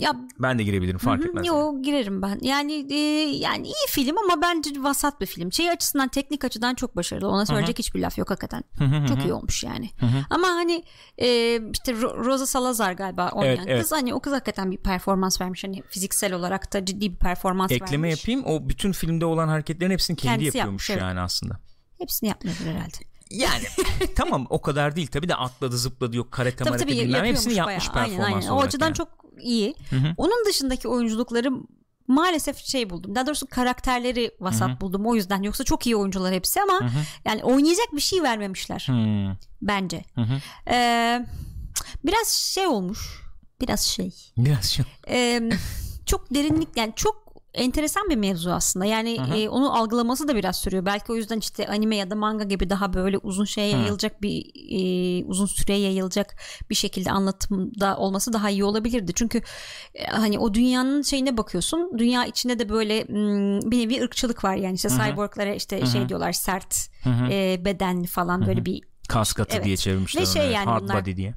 [0.00, 1.46] Ya Ben de girebilirim fark etmez.
[1.46, 2.38] Yo girerim ben.
[2.42, 2.96] Yani e,
[3.36, 5.52] yani iyi film ama bence vasat bir film.
[5.52, 7.28] Şey açısından teknik açıdan çok başarılı.
[7.28, 8.64] Ona söyleyecek hiçbir laf yok hakikaten.
[9.08, 9.90] çok iyi olmuş yani.
[10.30, 10.84] ama hani
[11.18, 11.26] e,
[11.72, 13.82] işte Ro- Rosa Salazar galiba oynayan Evet, evet.
[13.82, 15.64] kız hani o kız hakikaten bir performans vermiş.
[15.64, 18.28] Hani fiziksel olarak da ciddi bir performans Ekleme vermiş.
[18.28, 18.46] yapayım.
[18.46, 21.02] O bütün filmde olan hareketlerin hepsini kendi Kendisi yapıyormuş yapmış, evet.
[21.02, 21.58] yani aslında.
[21.98, 22.96] Hepsini yapmıyordur herhalde.
[23.30, 23.64] Yani
[24.16, 27.94] tamam o kadar değil tabii de atladı zıpladı yok karate Tabii tabii bilmem hepsini yapmış
[27.94, 28.04] bayağı.
[28.04, 28.52] Aynen, performans aynen.
[28.52, 28.94] O olarak açıdan yani.
[28.94, 29.08] çok
[29.42, 29.74] iyi.
[30.16, 31.50] Onun dışındaki oyunculukları
[32.06, 33.14] maalesef şey buldum.
[33.14, 35.06] Daha doğrusu karakterleri vasat buldum.
[35.06, 36.90] O yüzden yoksa çok iyi oyuncular hepsi ama
[37.24, 39.36] yani oynayacak bir şey vermemişler Hmm.
[39.62, 40.04] bence.
[40.14, 40.40] hı.
[40.70, 41.26] Ee,
[42.04, 43.22] biraz şey olmuş.
[43.60, 44.14] Biraz şey.
[44.36, 44.84] Biraz şey.
[45.08, 45.50] Ee,
[46.06, 48.84] çok derinlik yani çok enteresan bir mevzu aslında.
[48.84, 50.86] Yani e, onu algılaması da biraz sürüyor.
[50.86, 54.44] Belki o yüzden işte anime ya da manga gibi daha böyle uzun şeye yayılacak bir
[54.70, 56.34] e, uzun süreye yayılacak
[56.70, 59.12] bir şekilde anlatımda olması daha iyi olabilirdi.
[59.14, 59.42] Çünkü
[59.94, 61.98] e, hani o dünyanın şeyine bakıyorsun.
[61.98, 66.32] Dünya içinde de böyle m, bir nevi ırkçılık var yani işte cyborglara işte şey diyorlar
[66.32, 66.76] sert
[67.30, 69.64] e, bedenli falan böyle bir Kas katı Evet.
[69.64, 70.52] diye çevirmişler Ve şey onu.
[70.52, 71.34] yani Hard bunlar- body diye.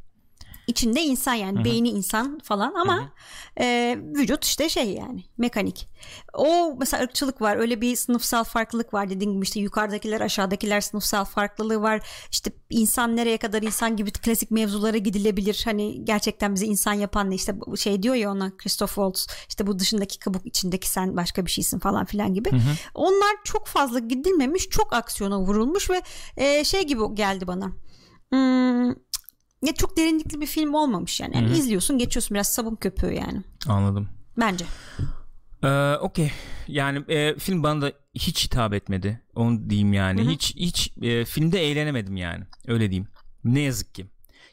[0.71, 3.11] İçinde insan yani beyni insan falan ama
[3.59, 5.87] e, vücut işte şey yani mekanik.
[6.33, 11.25] O mesela ırkçılık var öyle bir sınıfsal farklılık var dediğim gibi işte yukarıdakiler aşağıdakiler sınıfsal
[11.25, 12.01] farklılığı var.
[12.31, 15.61] İşte insan nereye kadar insan gibi klasik mevzulara gidilebilir.
[15.65, 19.79] Hani gerçekten bizi insan yapan ne işte şey diyor ya ona Christoph Waltz işte bu
[19.79, 22.49] dışındaki kabuk içindeki sen başka bir şeysin falan filan gibi.
[22.93, 26.01] Onlar çok fazla gidilmemiş çok aksiyona vurulmuş ve
[26.37, 27.71] e, şey gibi geldi bana.
[28.29, 28.93] Hmm,
[29.65, 31.35] ya çok derinlikli bir film olmamış yani.
[31.35, 33.41] yani izliyorsun geçiyorsun biraz sabun köpüğü yani.
[33.67, 34.09] Anladım.
[34.39, 34.65] Bence.
[35.63, 36.31] Ee, Okey.
[36.67, 39.21] Yani e, film bana da hiç hitap etmedi.
[39.35, 40.29] Onu diyeyim yani.
[40.31, 42.43] Hiç hiç e, filmde eğlenemedim yani.
[42.67, 43.07] Öyle diyeyim.
[43.43, 44.05] Ne yazık ki.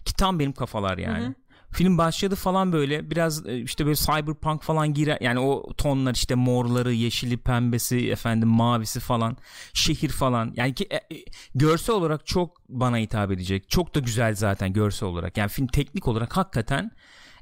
[0.04, 1.34] Ki tam benim kafalar yani.
[1.72, 6.34] Film başladı falan böyle biraz e, işte böyle cyberpunk falan girer yani o tonlar işte
[6.34, 9.36] morları, yeşili, pembesi, efendim mavisi falan,
[9.72, 10.52] şehir falan.
[10.56, 13.68] Yani ki e, e, görsel olarak çok bana hitap edecek.
[13.68, 15.36] Çok da güzel zaten görsel olarak.
[15.36, 16.90] Yani film teknik olarak hakikaten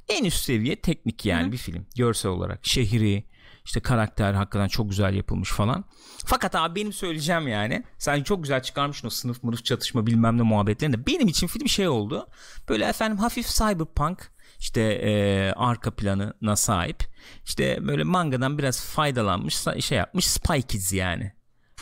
[0.09, 2.67] en üst seviye teknik yani bir film görsel olarak.
[2.67, 3.25] Şehri,
[3.67, 5.85] işte karakter hakikaten çok güzel yapılmış falan.
[6.27, 7.85] Fakat abi benim söyleyeceğim yani.
[7.99, 11.07] Sen çok güzel çıkarmışsın o sınıf mırıf çatışma bilmem ne muhabbetlerini de.
[11.07, 12.29] Benim için film şey oldu.
[12.69, 17.05] Böyle efendim hafif cyberpunk işte e, arka planına sahip.
[17.45, 21.33] İşte böyle mangadan biraz faydalanmış şey yapmış Spy Kids yani.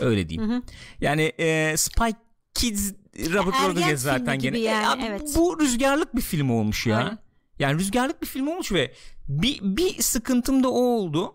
[0.00, 0.62] Öyle diyeyim.
[1.00, 2.10] Yani e, Spy
[2.54, 4.58] Kids Robert Rodriguez zaten gene.
[4.58, 5.32] E, yani, abi evet.
[5.36, 6.96] Bu rüzgarlık bir film olmuş ya.
[6.96, 7.18] Aynen.
[7.58, 8.94] Yani rüzgarlık bir film olmuş ve
[9.28, 11.34] bir, bir sıkıntım da o oldu.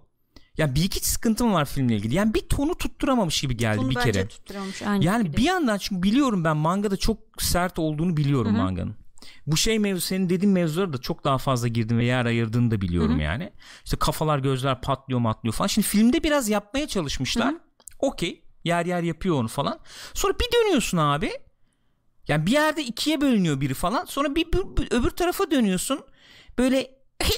[0.59, 2.15] Ya bir iki sıkıntım var filmle ilgili.
[2.15, 4.27] Yani bir tonu tutturamamış gibi geldi Bunu bir bence kere.
[4.27, 4.81] tutturamamış.
[4.81, 5.37] Aynı Yani fikirdeyim.
[5.37, 8.95] bir yandan çünkü biliyorum ben mangada çok sert olduğunu biliyorum manganın.
[9.47, 12.81] Bu şey mevzu senin dediğin mevzulara da çok daha fazla girdim ve yer ayırdığını da
[12.81, 13.53] biliyorum yani.
[13.85, 15.67] İşte kafalar gözler patlıyor matlıyor falan.
[15.67, 17.55] Şimdi filmde biraz yapmaya çalışmışlar.
[17.99, 19.79] Okey yer yer yapıyor onu falan.
[20.13, 21.31] Sonra bir dönüyorsun abi.
[22.27, 24.05] Yani bir yerde ikiye bölünüyor biri falan.
[24.05, 25.99] Sonra bir, bir- bir öbür tarafa dönüyorsun.
[26.57, 26.91] Böyle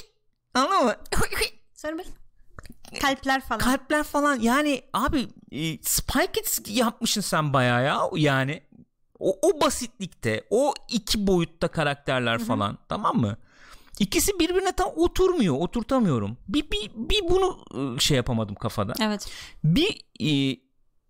[0.54, 0.96] anladın mı?
[1.74, 2.10] Sonra böyle
[3.00, 3.60] kalpler falan.
[3.60, 8.62] kalpler falan yani abi e, Spy Kids yapmışsın sen bayağı ya yani
[9.20, 13.38] o, o basitlikte o iki boyutta karakterler falan tamam mı?
[14.00, 16.38] İkisi birbirine tam oturmuyor oturtamıyorum.
[16.48, 18.94] Bir, bir, bir bunu e, şey yapamadım kafada.
[19.02, 19.32] Evet.
[19.64, 20.60] Bir e,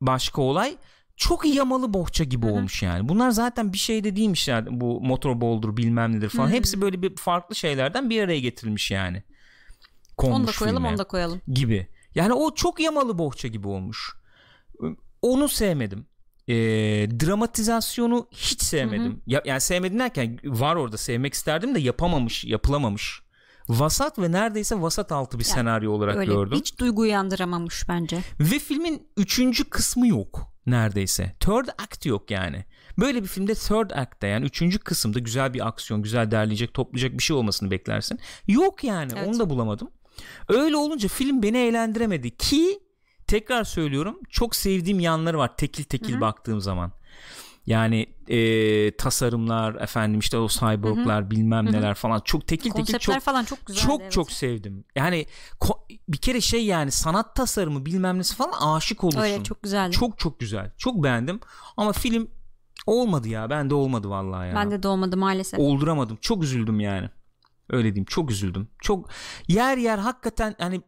[0.01, 0.77] başka olay
[1.15, 3.09] çok yamalı bohça gibi olmuş yani.
[3.09, 4.67] Bunlar zaten bir şey de değilmiş yani.
[4.81, 6.49] Bu motorball'dur bilmem nedir falan.
[6.49, 9.23] Hepsi böyle bir farklı şeylerden bir araya getirilmiş yani.
[10.17, 11.41] Konmuş Onu da koyalım filme onu da koyalım.
[11.47, 11.87] gibi.
[12.15, 14.13] Yani o çok yamalı bohça gibi olmuş.
[15.21, 16.05] Onu sevmedim.
[16.47, 16.53] Ee,
[17.25, 19.21] dramatizasyonu hiç sevmedim.
[19.27, 23.21] Ya, yani sevmedim derken var orada sevmek isterdim de yapamamış, yapılamamış.
[23.69, 26.57] Vasat ve neredeyse vasat altı bir senaryo olarak Öyle gördüm.
[26.57, 28.19] hiç duygu uyandıramamış bence.
[28.39, 31.35] Ve filmin üçüncü kısmı yok neredeyse.
[31.39, 32.65] Third act yok yani.
[32.99, 37.23] Böyle bir filmde third act'ta yani üçüncü kısımda güzel bir aksiyon, güzel derleyecek, toplayacak bir
[37.23, 38.19] şey olmasını beklersin.
[38.47, 39.27] Yok yani Evet.
[39.27, 39.89] onu da bulamadım.
[40.47, 42.79] Öyle olunca film beni eğlendiremedi ki
[43.27, 46.21] tekrar söylüyorum çok sevdiğim yanları var tekil tekil Hı-hı.
[46.21, 46.91] baktığım zaman.
[47.65, 51.31] Yani e, tasarımlar efendim işte o cyborglar Hı-hı.
[51.31, 51.73] bilmem Hı-hı.
[51.73, 53.83] neler falan çok tekil Konseptler tekil çok falan çok güzel.
[53.83, 54.11] Çok evet.
[54.11, 54.85] çok sevdim.
[54.95, 55.25] Yani
[55.59, 59.21] ko- bir kere şey yani sanat tasarımı bilmem nesi falan aşık olursun.
[59.21, 59.91] Öyle çok güzeldi.
[59.91, 60.71] Çok çok güzel.
[60.77, 61.39] Çok beğendim
[61.77, 62.27] ama film
[62.85, 63.49] olmadı ya.
[63.49, 64.55] Ben de olmadı vallahi ya.
[64.55, 65.59] Ben de olmadı maalesef.
[65.59, 66.17] Olduramadım.
[66.21, 67.09] Çok üzüldüm yani.
[67.71, 68.05] Öyle diyeyim.
[68.05, 68.67] Çok üzüldüm.
[68.81, 69.09] Çok
[69.47, 70.81] yer yer hakikaten hani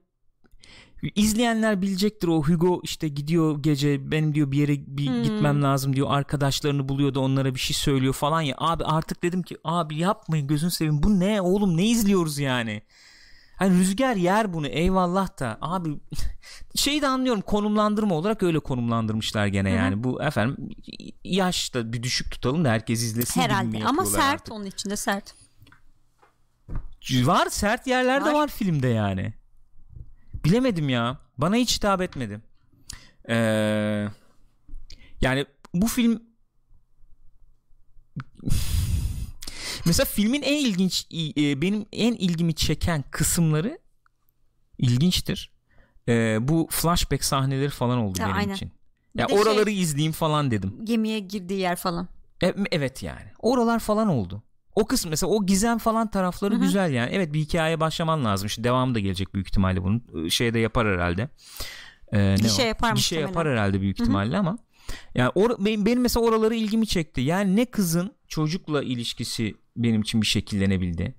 [1.16, 5.24] izleyenler bilecektir o Hugo işte gidiyor gece benim diyor bir yere bir hmm.
[5.24, 9.44] gitmem lazım diyor arkadaşlarını buluyor da onlara bir şey söylüyor falan ya abi artık dedim
[9.44, 12.82] ki abi yapmayın gözün seveyim bu ne oğlum ne izliyoruz yani
[13.56, 15.90] Hani rüzgar yer bunu eyvallah da abi
[16.76, 19.78] şeyi de anlıyorum konumlandırma olarak öyle konumlandırmışlar gene Hı-hı.
[19.78, 20.70] yani bu efendim
[21.24, 24.54] yaşta bir düşük tutalım da herkes izlesin Herhalde ama sert artık.
[24.54, 25.36] onun içinde sert.
[27.12, 29.34] Var sert yerler de var filmde yani.
[30.45, 31.18] Bilemedim ya.
[31.38, 32.41] Bana hiç hitap etmedi.
[33.30, 34.08] Ee,
[35.22, 36.24] yani bu film
[39.86, 43.80] mesela filmin en ilginç e, benim en ilgimi çeken kısımları
[44.78, 45.54] ilginçtir.
[46.08, 48.54] Ee, bu flashback sahneleri falan oldu ya, benim aynen.
[48.54, 48.72] için.
[49.16, 50.74] Ya yani oraları şey, izleyeyim falan dedim.
[50.84, 52.08] Gemiye girdiği yer falan.
[52.43, 53.32] E, evet yani.
[53.39, 54.43] Oralar falan oldu.
[54.76, 56.62] O kısım mesela o gizem falan tarafları Hı-hı.
[56.62, 57.10] güzel yani.
[57.14, 58.48] Evet bir hikayeye başlaman lazım.
[58.48, 60.30] İşte devamı da gelecek büyük ihtimalle bunun.
[60.30, 61.30] Şeyde yapar herhalde.
[62.14, 64.40] Ee, Gişe ne yapar Gişe yapar herhalde büyük ihtimalle Hı-hı.
[64.40, 64.58] ama
[65.16, 67.22] yani or- benim, benim mesela oraları ilgimi çekti.
[67.22, 71.16] Yani ne kızın çocukla ilişkisi benim için bir şekillenebildi.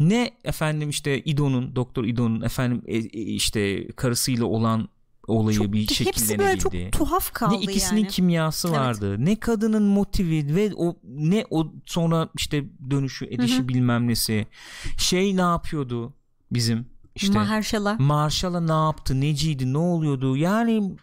[0.00, 4.88] Ne efendim işte İdo'nun Doktor İdo'nun efendim e, e, işte karısıyla olan
[5.26, 6.08] olayı çok, bir şekillenebildi.
[6.08, 8.10] Hepsi böyle çok tuhaf kaldı Ne ikisinin yani.
[8.10, 8.78] kimyası evet.
[8.78, 9.16] vardı.
[9.18, 13.68] Ne kadının motivi ve o ne o sonra işte dönüşü edişi Hı-hı.
[13.68, 14.46] bilmem nesi.
[14.98, 16.14] Şey ne yapıyordu
[16.50, 17.96] bizim işte Mahershala.
[17.98, 19.20] Mahershala ne yaptı?
[19.20, 19.72] Neciydi?
[19.72, 20.36] Ne oluyordu?
[20.36, 20.96] Yani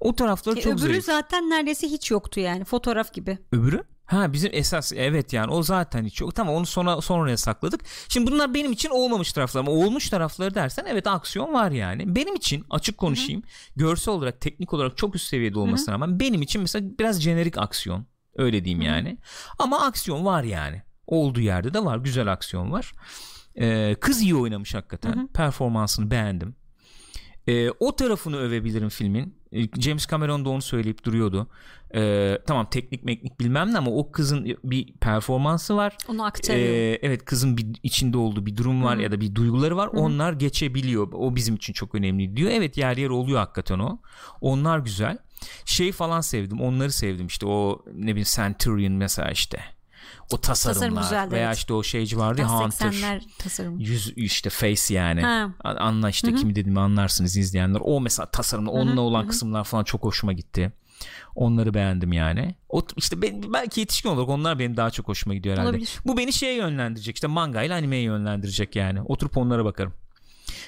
[0.00, 1.04] o tarafları Ki çok öbürü zayıf.
[1.04, 3.38] zaten neredeyse hiç yoktu yani fotoğraf gibi.
[3.52, 3.84] Öbürü?
[4.10, 6.34] Ha bizim esas evet yani o zaten hiç yok.
[6.34, 7.80] Tamam onu sonra sonraya sakladık.
[8.08, 12.16] Şimdi bunlar benim için olmamış taraflar ama olmuş tarafları dersen evet aksiyon var yani.
[12.16, 13.42] Benim için açık konuşayım.
[13.42, 13.50] Hı-hı.
[13.76, 16.02] Görsel olarak, teknik olarak çok üst seviyede olmasına Hı-hı.
[16.02, 18.06] rağmen benim için mesela biraz jenerik aksiyon.
[18.36, 18.94] Öyle diyeyim Hı-hı.
[18.94, 19.18] yani.
[19.58, 20.82] Ama aksiyon var yani.
[21.06, 21.98] Olduğu yerde de var.
[21.98, 22.92] Güzel aksiyon var.
[23.60, 25.12] Ee, kız iyi oynamış hakikaten.
[25.16, 25.26] Hı-hı.
[25.26, 26.56] Performansını beğendim.
[27.50, 29.34] Ee, o tarafını övebilirim filmin.
[29.52, 31.46] Ee, James Cameron da onu söyleyip duruyordu.
[31.94, 35.96] Ee, tamam teknik meknik bilmem ne ama o kızın bir performansı var.
[36.08, 36.68] Onu aktarıyor.
[36.68, 39.02] Ee, evet kızın bir içinde olduğu bir durum var Hı-hı.
[39.02, 39.92] ya da bir duyguları var.
[39.92, 40.00] Hı-hı.
[40.00, 41.08] Onlar geçebiliyor.
[41.12, 42.50] O bizim için çok önemli diyor.
[42.50, 43.98] Evet yer yer oluyor hakikaten o.
[44.40, 45.18] Onlar güzel.
[45.64, 46.60] Şey falan sevdim.
[46.60, 49.60] Onları sevdim işte o ne bileyim Centurion mesela işte
[50.32, 51.56] o tasarımlar Tasarım veya evet.
[51.56, 53.80] işte o şeyci vardı ya Hunter tasarım.
[53.80, 55.50] yüz işte face yani ha.
[55.64, 56.36] anla işte Hı-hı.
[56.36, 59.28] kimi dediğimi anlarsınız izleyenler o mesela tasarımla onunla olan Hı-hı.
[59.28, 60.72] kısımlar falan çok hoşuma gitti
[61.34, 65.54] onları beğendim yani o işte ben, belki yetişkin olarak onlar benim daha çok hoşuma gidiyor
[65.54, 65.98] herhalde Olabilir.
[66.06, 69.92] bu beni şeye yönlendirecek işte manga ile animeye yönlendirecek yani oturup onlara bakarım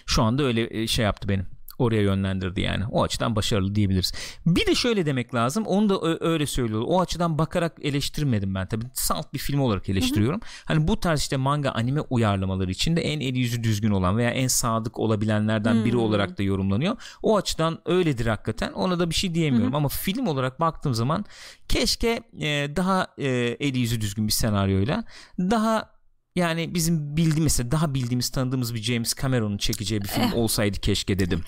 [0.07, 1.47] şu anda öyle e, şey yaptı benim
[1.79, 2.85] oraya yönlendirdi yani.
[2.91, 4.13] O açıdan başarılı diyebiliriz.
[4.47, 5.65] Bir de şöyle demek lazım.
[5.67, 6.83] Onu da öyle söylüyor.
[6.87, 8.85] O açıdan bakarak eleştirmedim ben tabii.
[8.95, 10.41] Salt bir film olarak eleştiriyorum.
[10.41, 10.49] Hı hı.
[10.65, 14.47] Hani bu tarz işte manga anime uyarlamaları içinde en eli yüzü düzgün olan veya en
[14.47, 15.85] sadık olabilenlerden hı.
[15.85, 16.97] biri olarak da yorumlanıyor.
[17.23, 18.73] O açıdan öyledir hakikaten.
[18.73, 21.25] Ona da bir şey diyemiyorum ama film olarak baktığım zaman
[21.69, 23.29] keşke e, daha e,
[23.61, 25.05] eli yüzü düzgün bir senaryoyla
[25.39, 25.93] daha
[26.37, 30.35] yani bizim bildiğimiz daha bildiğimiz tanıdığımız bir James Cameron'un çekeceği bir film eh.
[30.35, 31.41] olsaydı keşke dedim.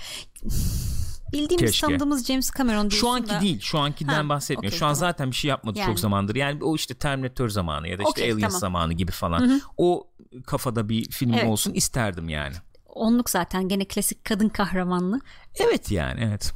[1.33, 1.87] Bildiğimiz Keşke.
[1.87, 3.41] tanıdığımız James Cameron Şu anki da...
[3.41, 3.61] değil.
[3.61, 4.73] Şu ankinden ha, bahsetmiyor.
[4.73, 5.01] Okay, şu an tamam.
[5.01, 5.87] zaten bir şey yapmadı yani.
[5.87, 6.35] çok zamandır.
[6.35, 8.61] Yani o işte Terminator zamanı ya da işte okay, Aliens tamam.
[8.61, 9.41] zamanı gibi falan.
[9.41, 9.61] Hı-hı.
[9.77, 10.11] O
[10.47, 11.49] kafada bir film evet.
[11.49, 12.55] olsun isterdim yani.
[12.87, 15.21] Onluk zaten gene klasik kadın kahramanlı.
[15.55, 16.53] Evet yani evet.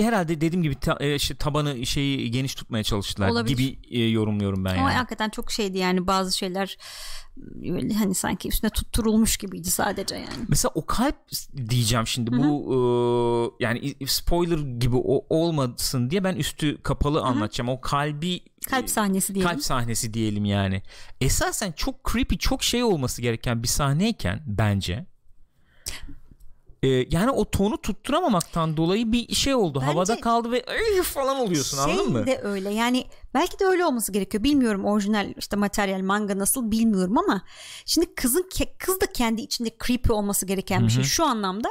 [0.00, 3.56] Herhalde dediğim gibi ta, e, işte tabanı şeyi geniş tutmaya çalıştılar Olabilir.
[3.56, 4.98] gibi e, yorumluyorum ben Ama yani.
[4.98, 6.76] hakikaten çok şeydi yani bazı şeyler
[7.36, 10.46] böyle hani sanki üstüne tutturulmuş gibiydi sadece yani.
[10.48, 11.16] Mesela o kalp
[11.70, 12.40] diyeceğim şimdi Hı-hı.
[12.40, 17.26] bu e, yani spoiler gibi o, olmasın diye ben üstü kapalı Hı-hı.
[17.26, 17.68] anlatacağım.
[17.68, 18.40] O kalbi
[18.70, 19.50] kalp sahnesi diyelim.
[19.50, 20.82] Kalp sahnesi diyelim yani.
[21.20, 25.06] Esasen çok creepy, çok şey olması gereken bir sahneyken bence
[26.82, 29.78] e, yani o tonu tutturamamaktan dolayı bir şey oldu.
[29.80, 30.64] Bence Havada kaldı ve
[31.02, 32.26] falan oluyorsun şey anladın mı?
[32.26, 33.04] De öyle yani
[33.34, 34.44] belki de öyle olması gerekiyor.
[34.44, 37.42] Bilmiyorum orijinal işte materyal manga nasıl bilmiyorum ama
[37.86, 38.48] şimdi kızın
[38.78, 40.86] kız da kendi içinde creepy olması gereken Hı-hı.
[40.86, 41.68] bir şey şu anlamda.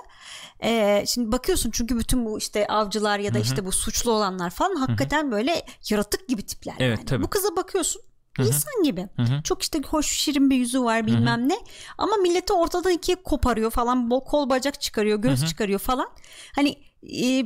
[0.64, 3.44] E, şimdi bakıyorsun çünkü bütün bu işte avcılar ya da Hı-hı.
[3.44, 5.32] işte bu suçlu olanlar falan hakikaten Hı-hı.
[5.32, 7.06] böyle yaratık gibi tipler evet, yani.
[7.06, 7.24] Tabii.
[7.24, 8.02] Bu kıza bakıyorsun
[8.40, 9.08] İnsan gibi.
[9.44, 11.58] Çok işte hoş şirin bir yüzü var bilmem ne.
[11.98, 14.10] Ama milleti ortadan ikiye koparıyor falan.
[14.10, 16.10] Kol bacak çıkarıyor, göz çıkarıyor falan.
[16.56, 16.70] Hani
[17.04, 17.46] e,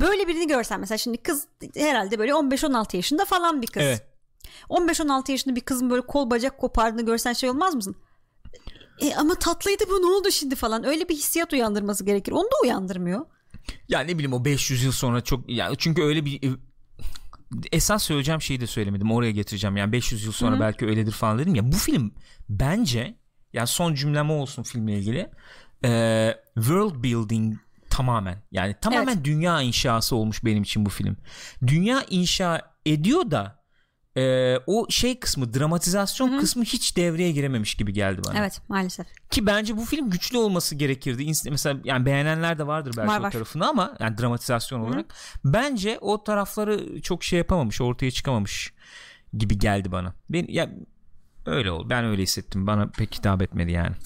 [0.00, 3.82] böyle birini görsen mesela şimdi kız herhalde böyle 15-16 yaşında falan bir kız.
[3.82, 4.06] Evet.
[4.68, 7.96] 15-16 yaşında bir kızın böyle kol bacak kopardığını görsen şey olmaz mısın?
[9.00, 10.84] E, ama tatlıydı bu ne oldu şimdi falan.
[10.84, 12.32] Öyle bir hissiyat uyandırması gerekir.
[12.32, 13.26] Onu da uyandırmıyor.
[13.88, 16.54] Ya ne bileyim o 500 yıl sonra çok ya çünkü öyle bir
[17.72, 19.12] esas söyleyeceğim şeyi de söylemedim.
[19.12, 19.76] Oraya getireceğim.
[19.76, 20.60] Yani 500 yıl sonra Hı-hı.
[20.60, 21.72] belki öyledir falan dedim ya.
[21.72, 22.14] Bu film
[22.48, 23.14] bence
[23.52, 25.30] yani son cümlem o olsun filmle ilgili.
[25.84, 27.56] Ee, world building
[27.90, 28.42] tamamen.
[28.52, 29.24] Yani tamamen Evet.
[29.24, 31.16] dünya inşası olmuş benim için bu film.
[31.66, 33.59] Dünya inşa ediyor da
[34.16, 38.38] e, o şey kısmı dramatizasyon kısmı hiç devreye girememiş gibi geldi bana.
[38.38, 39.06] Evet maalesef.
[39.30, 41.22] Ki bence bu film güçlü olması gerekirdi.
[41.22, 43.30] İns- Mesela yani beğenenler de vardır belki Var, o var.
[43.30, 48.72] tarafını ama yani dramatizasyon olarak bence o tarafları çok şey yapamamış, ortaya çıkamamış
[49.36, 50.14] gibi geldi bana.
[50.30, 50.70] Ben ya
[51.46, 51.90] öyle oldu.
[51.90, 52.66] Ben öyle hissettim.
[52.66, 53.96] Bana pek hitap etmedi yani.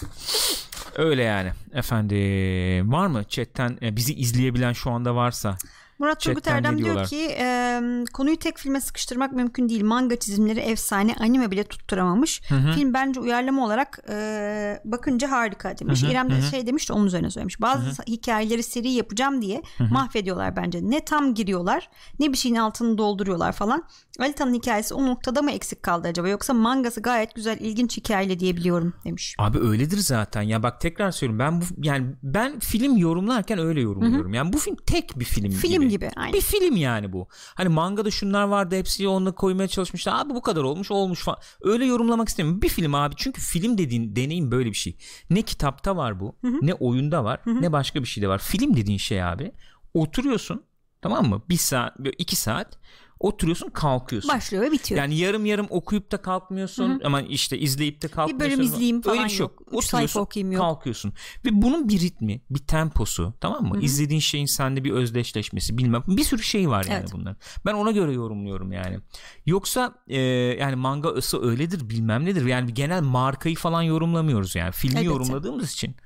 [0.96, 1.52] Öyle yani.
[1.72, 5.56] Efendim var mı chatten e, bizi izleyebilen şu anda varsa
[5.98, 7.80] Murat Turgut Erdem diyor ki e,
[8.12, 9.84] konuyu tek filme sıkıştırmak mümkün değil.
[9.84, 12.42] Manga çizimleri efsane, anime bile tutturamamış.
[12.74, 16.02] Film bence uyarlama olarak e, bakınca harika demiş.
[16.02, 17.60] İrem de şey demiş de onun üzerine söylemiş.
[17.60, 20.78] Bazı hikayeleri seri yapacağım diye mahvediyorlar bence.
[20.82, 21.90] Ne tam giriyorlar
[22.20, 23.84] ne bir şeyin altını dolduruyorlar falan.
[24.18, 26.28] Alita'nın hikayesi o noktada mı eksik kaldı acaba?
[26.28, 29.34] Yoksa mangası gayet güzel ilginç hikayeyle diyebiliyorum demiş.
[29.38, 30.42] Abi öyledir zaten.
[30.42, 31.38] Ya bak tekrar söylüyorum.
[31.38, 34.34] Ben bu yani ben film yorumlarken öyle yorumluyorum.
[34.34, 35.83] Yani bu film tek bir film, Film gibi.
[35.88, 36.32] Gibi, aynen.
[36.32, 37.28] Bir film yani bu.
[37.30, 40.20] Hani mangada şunlar vardı hepsi onunla koymaya çalışmışlar.
[40.20, 41.38] Abi bu kadar olmuş olmuş falan.
[41.62, 42.62] Öyle yorumlamak istemiyorum.
[42.62, 43.14] Bir film abi.
[43.18, 44.96] Çünkü film dediğin deneyim böyle bir şey.
[45.30, 48.38] Ne kitapta var bu, ne oyunda var, ne başka bir şeyde var.
[48.38, 49.52] Film dediğin şey abi.
[49.94, 50.62] Oturuyorsun
[51.02, 51.42] tamam mı?
[51.48, 52.78] Bir saat, iki saat
[53.20, 54.28] oturuyorsun kalkıyorsun.
[54.28, 55.00] Başlıyor ve bitiyor.
[55.00, 58.62] Yani yarım yarım okuyup da kalkmıyorsun ama işte izleyip de kalkmıyorsun.
[58.62, 59.60] izleyeyim falan Öyle bir şey yok.
[59.60, 60.62] Üç sayfa Oturuyorsun, okuyayım yok.
[60.62, 61.12] kalkıyorsun.
[61.44, 63.78] Ve bunun bir ritmi, bir temposu tamam mı?
[63.82, 66.02] İzlediğin şeyin sende bir özdeşleşmesi bilmem.
[66.06, 67.10] Bir sürü şey var yani Evet.
[67.12, 67.36] bunların.
[67.66, 68.98] Ben ona göre yorumluyorum yani.
[69.46, 70.18] Yoksa e,
[70.60, 72.46] yani manga ısı öyledir bilmem nedir.
[72.46, 74.72] Yani bir genel markayı falan yorumlamıyoruz yani.
[74.72, 75.06] Filmi Elbette.
[75.12, 75.96] yorumladığımız için.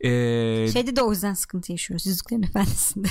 [0.00, 0.08] E,
[0.72, 3.08] Şeyde de o yüzden sıkıntı yaşıyoruz Yüzüklerin Efendisi'nde.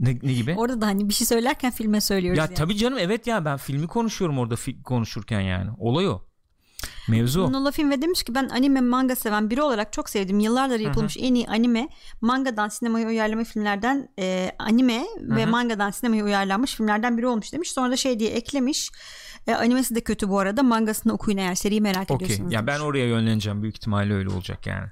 [0.00, 0.54] Ne, ne gibi?
[0.58, 2.38] Orada da hani bir şey söylerken filme söylüyoruz.
[2.38, 2.54] Ya yani.
[2.54, 5.70] tabii canım evet ya ben filmi konuşuyorum orada fi- konuşurken yani.
[5.78, 6.22] Olay o.
[7.08, 7.52] Mevzu.
[7.52, 10.40] Nola Film ve demiş ki ben anime manga seven biri olarak çok sevdim.
[10.40, 11.88] Yıllardır yapılmış en iyi anime
[12.20, 17.72] mangadan sinemaya uyarlama filmlerden e, anime ve mangadan sinemaya uyarlanmış filmlerden biri olmuş demiş.
[17.72, 18.90] Sonra da şey diye eklemiş.
[19.46, 20.62] E, animesi de kötü bu arada.
[20.62, 22.26] Mangasını okuyun eğer seriyi merak Okey.
[22.26, 22.52] ediyorsanız.
[22.52, 23.62] Ya ben oraya yönleneceğim.
[23.62, 24.88] Büyük ihtimalle öyle olacak yani.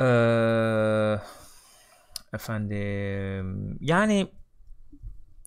[0.00, 1.20] Ee,
[2.36, 4.28] efendim yani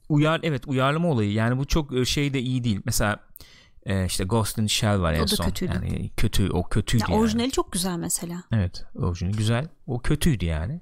[0.10, 2.82] uyar evet uyarlama olayı yani bu çok e, şey de iyi değil.
[2.86, 3.20] Mesela
[3.86, 5.46] e, işte Ghost in Shell var en O da son.
[5.46, 5.74] kötüydü.
[5.74, 7.22] Yani kötü o kötüydü Ya yani.
[7.22, 8.44] orijinali çok güzel mesela.
[8.52, 9.68] Evet orijinali güzel.
[9.88, 10.82] O kötüydü yani.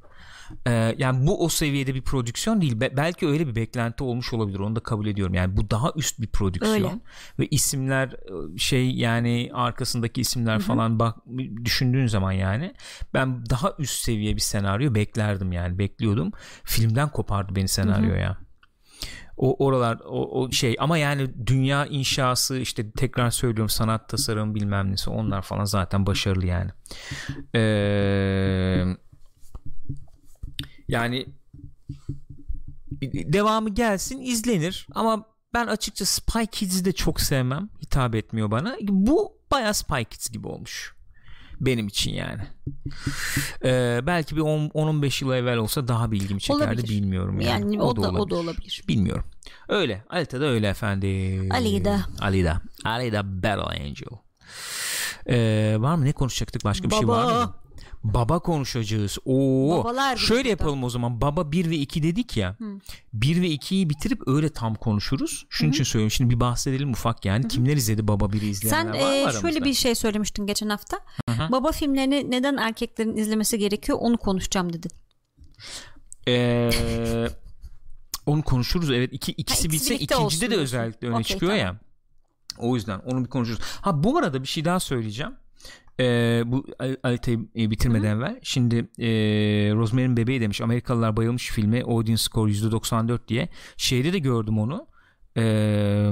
[0.68, 2.82] Ee, yani bu o seviyede bir prodüksiyon değil.
[2.82, 4.60] Be- belki öyle bir beklenti olmuş olabilir.
[4.60, 5.34] Onu da kabul ediyorum.
[5.34, 6.76] Yani bu daha üst bir prodüksiyon.
[6.76, 7.00] Öyle.
[7.40, 11.16] Ve isimler e, şey yani arkasındaki isimler falan bak
[11.66, 12.74] düşündüğün zaman yani
[13.14, 16.32] ben daha üst seviye bir senaryo beklerdim yani bekliyordum.
[16.64, 18.38] Filmden kopardı beni senaryo ya.
[19.38, 24.92] O oralar o, o şey ama yani dünya inşası işte tekrar söylüyorum sanat tasarım bilmem
[24.92, 26.72] nesi onlar falan zaten başarılı yani.
[27.56, 28.98] Ee,
[30.88, 31.26] yani
[33.04, 34.88] devamı gelsin izlenir.
[34.96, 37.70] Ama ben açıkçası Spy Kids'i de çok sevmem.
[37.82, 38.78] Hitap etmiyor bana.
[38.82, 40.96] Bu baya Spy Kids gibi olmuş.
[41.60, 42.42] Benim için yani.
[43.64, 46.88] Ee, belki bir 10 10-15 yıl evvel olsa daha bir ilgimi çekerdi Olabilir.
[46.90, 48.20] bilmiyorum yani, Yani o, da, olabilir.
[48.20, 48.84] o da olabilir.
[48.88, 49.26] bilmiyorum.
[49.70, 50.04] Öyle.
[50.10, 52.00] Alita da öyle efendim Alida.
[52.22, 52.62] Alida.
[52.86, 54.08] Alida Battle Angel.
[55.30, 56.06] Ee, var mı?
[56.06, 56.64] Ne konuşacaktık?
[56.64, 57.26] Başka bir şey Baba.
[57.26, 57.54] var mı
[58.04, 59.18] Baba konuşacağız.
[59.26, 59.78] Oo.
[59.80, 61.22] Babalar Şöyle yapalım o zaman.
[61.22, 62.58] Baba 1 ve 2 dedik ya.
[63.14, 65.46] 1 ve 2'yi bitirip öyle tam konuşuruz.
[65.50, 66.12] Şunun için söylüyorum.
[66.12, 67.48] Şimdi bir bahsedelim ufak yani.
[67.48, 69.42] Kimler izledi Baba 1'i izleyenler Sen var mı e, aramızda?
[69.42, 70.98] şöyle bir şey söylemiştin geçen hafta.
[71.52, 74.92] Baba filmlerini neden erkeklerin izlemesi gerekiyor onu konuşacağım dedin.
[76.28, 77.28] Ee,
[78.26, 78.92] onu konuşuruz.
[78.92, 81.66] Evet iki, ikisi ikisi bitse ikincide de özellikle öne Okey, çıkıyor tamam.
[81.66, 81.80] ya.
[82.58, 83.60] O yüzden onu bir konuşuruz.
[83.82, 85.34] Ha bu arada bir şey daha söyleyeceğim.
[86.00, 88.40] Ee, bu Al- Alita'yı e, bitirmeden evvel.
[88.44, 89.08] Şimdi e,
[89.76, 90.62] Rosemary'nin Bebeği demiş.
[90.62, 91.84] Amerikalılar bayılmış filme.
[91.84, 93.50] Audience score %94 diye.
[93.78, 94.88] Şeyde de gördüm onu.
[95.38, 96.12] Ee,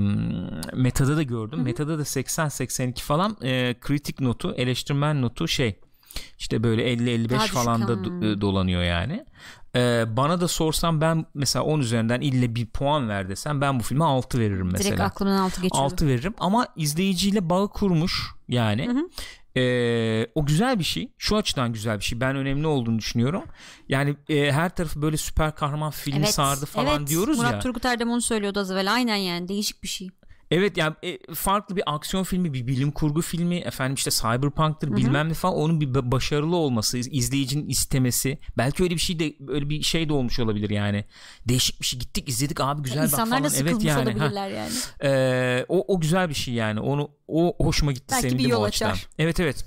[0.74, 1.62] Meta'da da gördüm.
[1.62, 5.80] Meta'da da 80-82 falan e, kritik notu, eleştirmen notu şey
[6.40, 9.26] işte böyle 50-55 Daha falan da do- dolanıyor yani.
[9.76, 13.84] Ee, bana da sorsam ben mesela 10 üzerinden ille bir puan ver desem ben bu
[13.84, 14.88] filme 6 veririm mesela.
[14.98, 15.86] Direkt aklımdan altı geçiyordu.
[15.94, 19.06] 6 veririm ama izleyiciyle bağı kurmuş yani.
[19.58, 21.12] Ee, o güzel bir şey.
[21.18, 22.20] Şu açıdan güzel bir şey.
[22.20, 23.44] Ben önemli olduğunu düşünüyorum.
[23.90, 27.10] Yani e, her tarafı böyle süper kahraman filmi sardı falan evet.
[27.10, 27.60] diyoruz Murat ya.
[27.60, 28.94] Turgut Erdem onu söylüyordu az evvel.
[28.94, 30.10] Aynen yani değişik bir şey.
[30.52, 35.30] Evet yani e, farklı bir aksiyon filmi, bir bilim kurgu filmi, efendim işte cyberpunk'tır bilmem
[35.30, 38.38] ne falan onun bir ba- başarılı olması, iz- izleyicinin istemesi.
[38.58, 41.06] Belki öyle bir şey de öyle bir şey de olmuş olabilir yani.
[41.48, 43.52] Değişik bir şey gittik izledik abi güzel bak İnsanlar falan.
[43.52, 43.92] da evet yani.
[43.92, 44.02] ha.
[44.02, 44.72] olabilirler yani.
[45.04, 46.80] Ee, o o güzel bir şey yani.
[46.80, 48.92] Onu o hoşuma gitti Belki bir sevindim yol o açıdan.
[48.92, 49.08] açar.
[49.18, 49.66] Evet evet.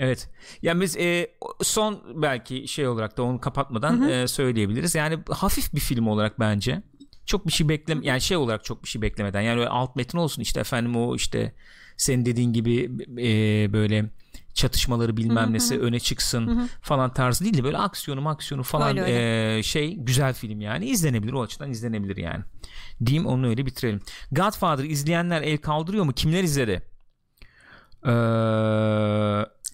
[0.00, 0.28] Evet.
[0.62, 1.30] Yani biz e,
[1.62, 4.94] son belki şey olarak da onu kapatmadan e, söyleyebiliriz.
[4.94, 6.82] Yani hafif bir film olarak bence.
[7.28, 9.40] Çok bir şey beklem yani şey olarak çok bir şey beklemeden.
[9.40, 11.54] Yani öyle alt metin olsun işte efendim o işte
[11.96, 12.90] senin dediğin gibi
[13.22, 14.10] e, böyle
[14.54, 19.58] çatışmaları bilmem nesi öne çıksın falan tarzı değil de böyle aksiyonu aksiyonu falan Öyle, öyle.
[19.58, 22.44] e, şey güzel film yani izlenebilir o açıdan izlenebilir yani.
[23.06, 24.00] Diyeyim onu öyle bitirelim.
[24.32, 26.12] Godfather izleyenler el kaldırıyor mu?
[26.12, 26.82] Kimler izledi?
[28.04, 28.10] Ee,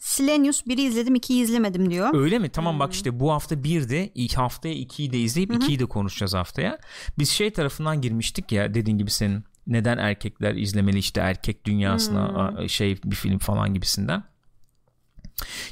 [0.04, 2.14] Silenius 1'i izledim 2'yi izlemedim diyor.
[2.14, 2.48] öyle mi?
[2.48, 6.34] Tamam bak işte bu hafta bir de ilk haftaya ikiyi de izleyip ikiyi de konuşacağız
[6.34, 6.78] haftaya.
[7.18, 12.68] Biz şey tarafından girmiştik ya dediğin gibi senin neden erkekler izlemeli işte erkek dünyasına a-
[12.68, 14.24] şey bir film falan gibisinden.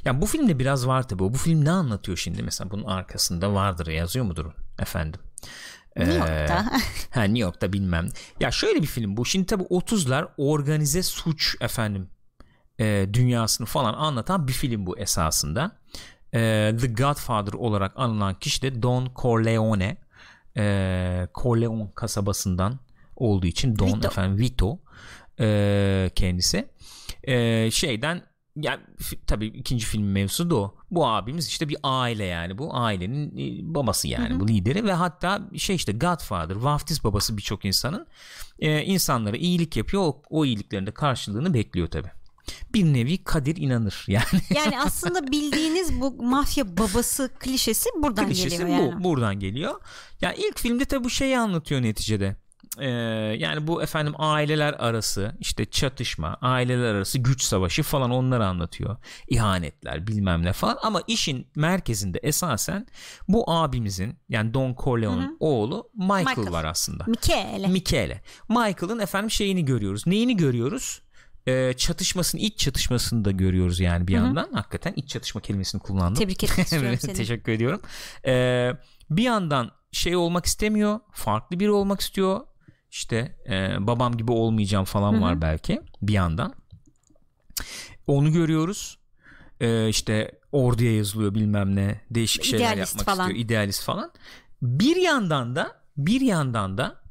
[0.04, 1.18] Ya bu filmde biraz var tabii.
[1.22, 4.46] Bu film ne anlatıyor şimdi mesela bunun arkasında vardır yazıyor mudur
[4.78, 5.20] efendim?
[5.96, 6.64] New Ee, York'ta.
[7.10, 8.08] ha New York'ta bilmem.
[8.40, 9.24] Ya şöyle bir film bu.
[9.24, 12.08] Şimdi tabii 30'lar organize suç efendim
[12.80, 15.76] e, dünyasını falan anlatan bir film bu esasında.
[16.34, 19.96] E, The Godfather olarak anılan kişi de Don Corleone.
[20.56, 22.78] E, Corleone kasabasından
[23.16, 24.08] olduğu için Don Vito.
[24.08, 24.78] efendim Vito
[25.40, 26.68] e, kendisi.
[27.24, 28.22] E, şeyden
[28.56, 28.80] yani
[29.26, 30.74] tabii ikinci film mevzusu da o.
[30.90, 35.48] Bu abimiz işte bir aile yani bu ailenin e, babası yani bu lideri ve hatta
[35.56, 38.06] şey işte Godfather, vaftiz babası birçok insanın
[38.58, 40.02] e, insanlara iyilik yapıyor.
[40.02, 42.10] O, o iyiliklerinde karşılığını bekliyor tabii.
[42.74, 44.24] Bir nevi Kadir inanır yani.
[44.54, 49.04] yani aslında bildiğiniz bu mafya babası klişesi buradan Klişesi geliyor bu yani.
[49.04, 49.74] buradan geliyor.
[50.20, 52.36] Ya ilk filmde tabii bu şeyi anlatıyor neticede.
[52.78, 52.88] Ee,
[53.38, 58.96] yani bu efendim aileler arası işte çatışma, aileler arası güç savaşı falan onları anlatıyor.
[59.28, 62.86] İhanetler bilmem ne falan ama işin merkezinde esasen
[63.28, 66.52] bu abimizin yani Don Corleone'un oğlu Michael, Michael.
[66.52, 67.04] var aslında.
[67.06, 67.66] Michele.
[67.66, 68.22] Michele.
[68.48, 70.06] Michael'ın efendim şeyini görüyoruz.
[70.06, 71.01] Neyini görüyoruz?
[71.48, 74.48] Ee, çatışmasını, iç çatışmasını da görüyoruz yani bir yandan.
[74.52, 76.14] Hakikaten iç çatışma kelimesini kullandım.
[76.14, 76.68] Tebrik etmek
[76.98, 76.98] seni.
[76.98, 77.80] Teşekkür ediyorum.
[78.26, 78.72] Ee,
[79.10, 81.00] bir yandan şey olmak istemiyor.
[81.12, 82.40] Farklı biri olmak istiyor.
[82.90, 86.54] İşte e, babam gibi olmayacağım falan var belki bir yandan.
[88.06, 88.98] Onu görüyoruz.
[89.60, 92.00] Ee, işte orduya yazılıyor bilmem ne.
[92.10, 93.28] Değişik şeyler İdealist yapmak falan.
[93.30, 93.44] istiyor.
[93.46, 94.12] idealist falan.
[94.62, 97.01] Bir yandan da bir yandan da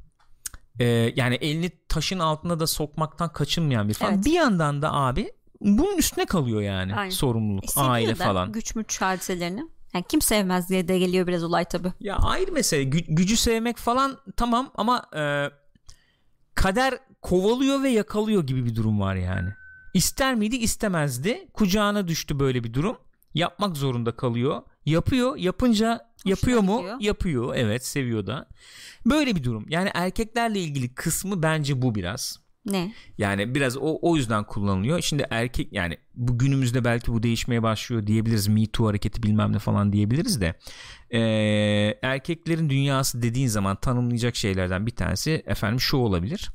[0.78, 0.84] e,
[1.16, 4.14] yani elini taşın altına da sokmaktan kaçınmayan bir falan.
[4.14, 4.24] Evet.
[4.24, 7.10] Bir yandan da abi bunun üstüne kalıyor yani Aynen.
[7.10, 8.52] sorumluluk, E, aile falan.
[8.52, 9.62] Güç müç hadiselerini.
[9.94, 11.92] Yani kim sevmez diye de geliyor biraz olay tabi.
[12.00, 15.50] Ya ayrı mesele Gü- gücü sevmek falan tamam ama e,
[16.54, 19.48] kader kovalıyor ve yakalıyor gibi bir durum var yani.
[19.94, 22.96] İster miydi istemezdi kucağına düştü böyle bir durum
[23.34, 27.00] yapmak zorunda kalıyor yapıyor yapınca yapıyor mu gidiyor.
[27.00, 28.48] yapıyor evet seviyor da
[29.06, 32.92] böyle bir durum yani erkeklerle ilgili kısmı bence bu biraz Ne?
[33.18, 35.00] yani biraz o, o yüzden kullanılıyor.
[35.00, 38.48] Şimdi erkek yani bu günümüzde belki bu değişmeye başlıyor diyebiliriz.
[38.48, 40.54] Me Too hareketi bilmem ne falan diyebiliriz de.
[41.10, 46.50] Ee, erkeklerin dünyası dediğin zaman tanımlayacak şeylerden bir tanesi efendim şu olabilir.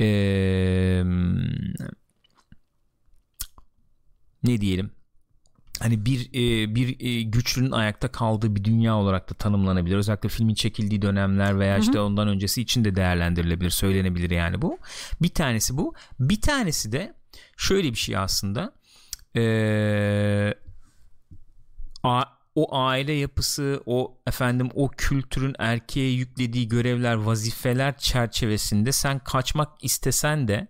[0.00, 1.02] Ee,
[4.42, 4.90] ne diyelim?
[5.80, 9.96] Hani bir e, bir e, güçlünün ayakta kaldığı bir dünya olarak da tanımlanabilir.
[9.96, 14.78] Özellikle filmin çekildiği dönemler veya işte ondan öncesi için de değerlendirilebilir, söylenebilir yani bu.
[15.22, 15.94] Bir tanesi bu.
[16.20, 17.14] Bir tanesi de
[17.56, 18.72] şöyle bir şey aslında.
[19.36, 20.54] Ee,
[22.02, 29.68] a- o aile yapısı, o efendim o kültürün erkeğe yüklediği görevler, vazifeler çerçevesinde sen kaçmak
[29.84, 30.68] istesen de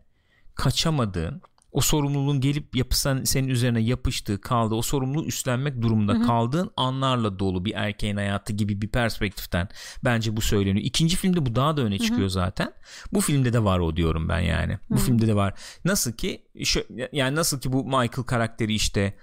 [0.55, 7.39] kaçamadığın, o sorumluluğun gelip yapısan senin üzerine yapıştığı kaldı, o sorumluluğu üstlenmek durumunda kaldığın anlarla
[7.39, 9.69] dolu bir erkeğin hayatı gibi bir perspektiften
[10.05, 10.87] bence bu söyleniyor.
[10.87, 12.73] İkinci filmde bu daha da öne çıkıyor zaten.
[13.13, 14.79] Bu filmde de var o diyorum ben yani.
[14.91, 15.55] Bu filmde de var.
[15.85, 19.17] Nasıl ki şu, yani nasıl ki bu Michael karakteri işte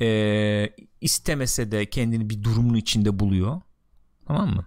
[0.00, 3.60] e, istemese de kendini bir durumun içinde buluyor.
[4.26, 4.64] Tamam mı?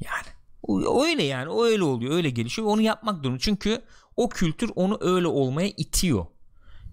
[0.00, 0.26] Yani
[0.62, 3.82] o, öyle yani o öyle oluyor öyle gelişiyor onu yapmak durumunda çünkü
[4.16, 6.26] o kültür onu öyle olmaya itiyor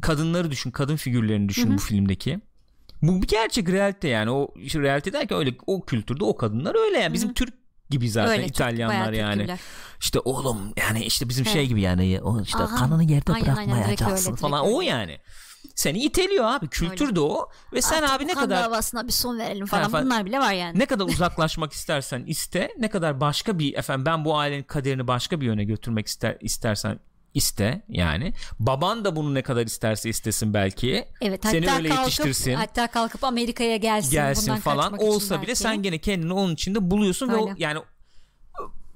[0.06, 2.40] kadınları düşün kadın figürlerini düşün bu filmdeki
[3.02, 6.98] Bu bir gerçek realite yani o işte realite derken öyle o kültürde o kadınlar öyle
[7.00, 7.54] yani bizim Türk
[7.90, 9.38] gibi zaten Öyle, İtalyanlar Türk yani.
[9.42, 9.60] gibiler.
[10.00, 11.54] İşte oğlum yani işte bizim Evet.
[11.54, 12.76] şey gibi yani o işte Aha.
[12.76, 14.90] kanını yerde Aynen, aynen, bırakmayacaksın öyle, falan direkt o öyle.
[14.90, 15.18] yani.
[15.76, 17.16] Seni iteliyor abi kültür Öyle.
[17.16, 19.92] de o ve sen Artık abi ne kadar davasına bir son verelim falan.
[19.92, 20.80] Fa- Bunlar bile var yani.
[20.80, 25.42] ne kadar uzaklaşmak istersen iste ne kadar başka bir efendim ben bu ailenin kaderini başka
[25.42, 27.00] bir yöne götürmek ister istersen
[27.36, 32.54] iste yani baban da bunu ne kadar isterse istesin belki Evet, seni öyle kalkıp, yetiştirsin
[32.54, 34.12] Hatta kalkıp Amerika'ya gelsin.
[34.12, 35.60] gelsin bundan falan olsa bile belki.
[35.60, 37.56] sen gene kendini onun içinde buluyorsun ve o, Aynen.
[37.60, 37.80] yani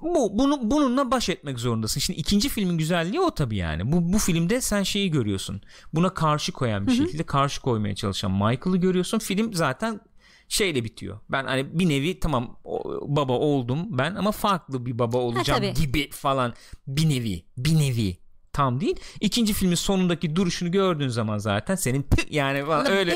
[0.01, 1.99] bu bunu bununla baş etmek zorundasın.
[1.99, 3.91] Şimdi ikinci filmin güzelliği o tabii yani.
[3.91, 5.61] Bu bu filmde sen şeyi görüyorsun.
[5.93, 9.19] Buna karşı koyan bir şekilde karşı koymaya çalışan Michael'ı görüyorsun.
[9.19, 9.99] Film zaten
[10.47, 11.19] şeyle bitiyor.
[11.29, 15.73] Ben hani bir nevi tamam o- baba oldum ben ama farklı bir baba olacağım tabii.
[15.73, 16.53] gibi falan
[16.87, 18.17] bir nevi bir nevi
[18.59, 18.95] tam değil.
[19.21, 23.11] İkinci filmin sonundaki duruşunu gördüğün zaman zaten senin yani falan öyle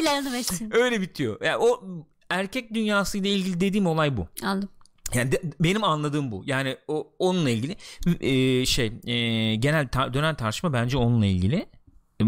[0.72, 1.41] öyle bitiyor.
[1.45, 1.84] Yani o
[2.30, 4.28] erkek dünyasıyla ilgili dediğim olay bu.
[4.44, 4.70] Anladım.
[5.14, 6.44] Yani de- benim anladığım bu.
[6.45, 7.76] Yani o onunla ilgili
[8.20, 11.65] e, şey e, genel tar- dönen tartışma bence onunla ilgili.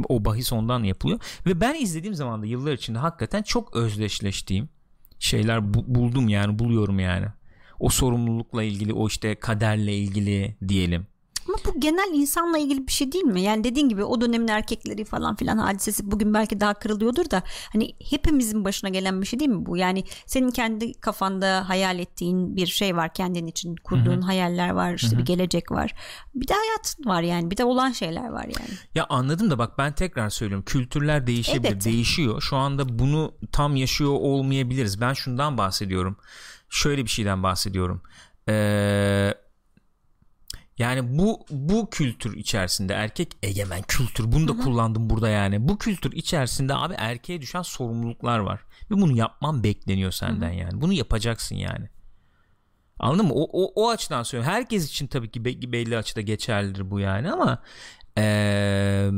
[0.10, 4.70] O bahis ondan yapılıyor ve ben izlediğim zaman da yıllar içinde hakikaten çok özdeşleştiğim
[5.20, 7.26] şeyler bu- buldum yani buluyorum yani.
[7.80, 11.08] O sorumlulukla ilgili, o işte kaderle ilgili diyelim.
[11.48, 13.42] Ama bu genel insanla ilgili bir şey değil mi?
[13.42, 17.44] Yani dediğin gibi o dönemin erkekleri falan filan hadisesi bugün belki daha kırılıyordur da
[17.74, 19.78] hani hepimizin başına gelen bir şey değil mi bu?
[19.78, 25.18] Yani senin kendi kafanda hayal ettiğin bir şey var kendin için kurduğun hayaller var işte
[25.18, 25.96] bir gelecek var.
[26.36, 28.70] Bir de hayat var yani bir de olan şeyler var yani.
[28.96, 31.90] Ya anladım da bak ben tekrar söylüyorum kültürler değişebilir Elbette.
[31.90, 36.18] değişiyor şu anda bunu tam yaşıyor olmayabiliriz ben şundan bahsediyorum
[36.70, 38.02] şöyle bir şeyden bahsediyorum
[38.50, 39.34] Ee,
[40.78, 45.68] yani bu bu kültür içerisinde erkek egemen kültür bunu da kullandım burada yani.
[45.68, 48.60] Bu kültür içerisinde abi erkeğe düşen sorumluluklar var.
[48.92, 50.82] Ve bunu yapman bekleniyor senden yani.
[50.82, 51.90] Bunu yapacaksın yani.
[53.00, 53.34] Anladın mı?
[53.34, 54.54] O, o, o açıdan söylüyorum.
[54.56, 57.64] Herkes için tabii ki be- belli açıda geçerlidir bu yani ama
[58.18, 59.12] eee,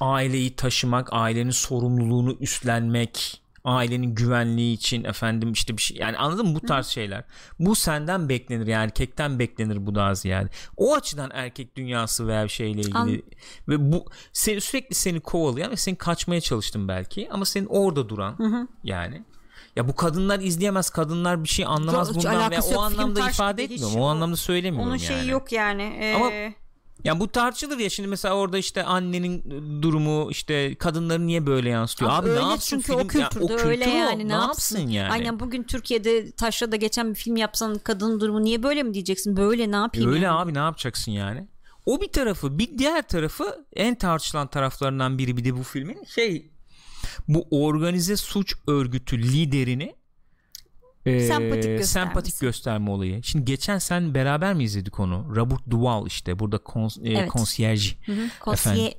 [0.00, 6.54] aileyi taşımak, ailenin sorumluluğunu üstlenmek, ailenin güvenliği için efendim işte bir şey yani anladın mı
[6.54, 7.24] bu tarz şeyler.
[7.58, 10.48] Bu senden beklenir yani erkekten beklenir bu daha ziyade.
[10.76, 13.22] O açıdan erkek dünyası veya şeyle ilgili An-
[13.68, 18.68] ve bu seni, sürekli seni kovalayan ve senin kaçmaya çalıştın belki ama senin orada duran
[18.84, 19.22] yani
[19.76, 22.64] ya bu kadınlar izleyemez kadınlar bir şey anlamaz hiç bundan veya o yok.
[22.70, 25.06] Film anlamda taş ifade etmiyorum o o- anlamda söylemiyorum Onun yani.
[25.06, 25.82] şeyi yok yani.
[26.00, 26.30] Ee, Ama
[27.04, 29.42] ya bu tartışılır ya şimdi mesela orada işte annenin
[29.82, 32.10] durumu işte kadınları niye böyle yansıtıyor?
[32.10, 32.98] Abi, öyle ne yapsın çünkü film?
[32.98, 33.88] o kültürde kültür öyle o.
[33.88, 35.12] yani ne, yapsın yani?
[35.12, 39.36] Aynen bugün Türkiye'de taşrada geçen bir film yapsan kadının durumu niye böyle mi diyeceksin?
[39.36, 40.12] Böyle ne yapayım?
[40.12, 40.38] Öyle yani?
[40.38, 41.48] abi ne yapacaksın yani?
[41.86, 46.50] O bir tarafı bir diğer tarafı en tartışılan taraflarından biri bir de bu filmin şey
[47.28, 49.94] bu organize suç örgütü liderini
[51.06, 51.92] e, Sempatik göstermesi.
[51.92, 53.22] sempatik gösterme olayı.
[53.22, 55.36] Şimdi geçen sen beraber mi izledik onu?
[55.36, 57.28] Robert Duvall işte burada kons, e, Evet.
[57.28, 57.96] konsiyerji.
[58.06, 58.52] Hı hı.
[58.52, 58.92] Efendim,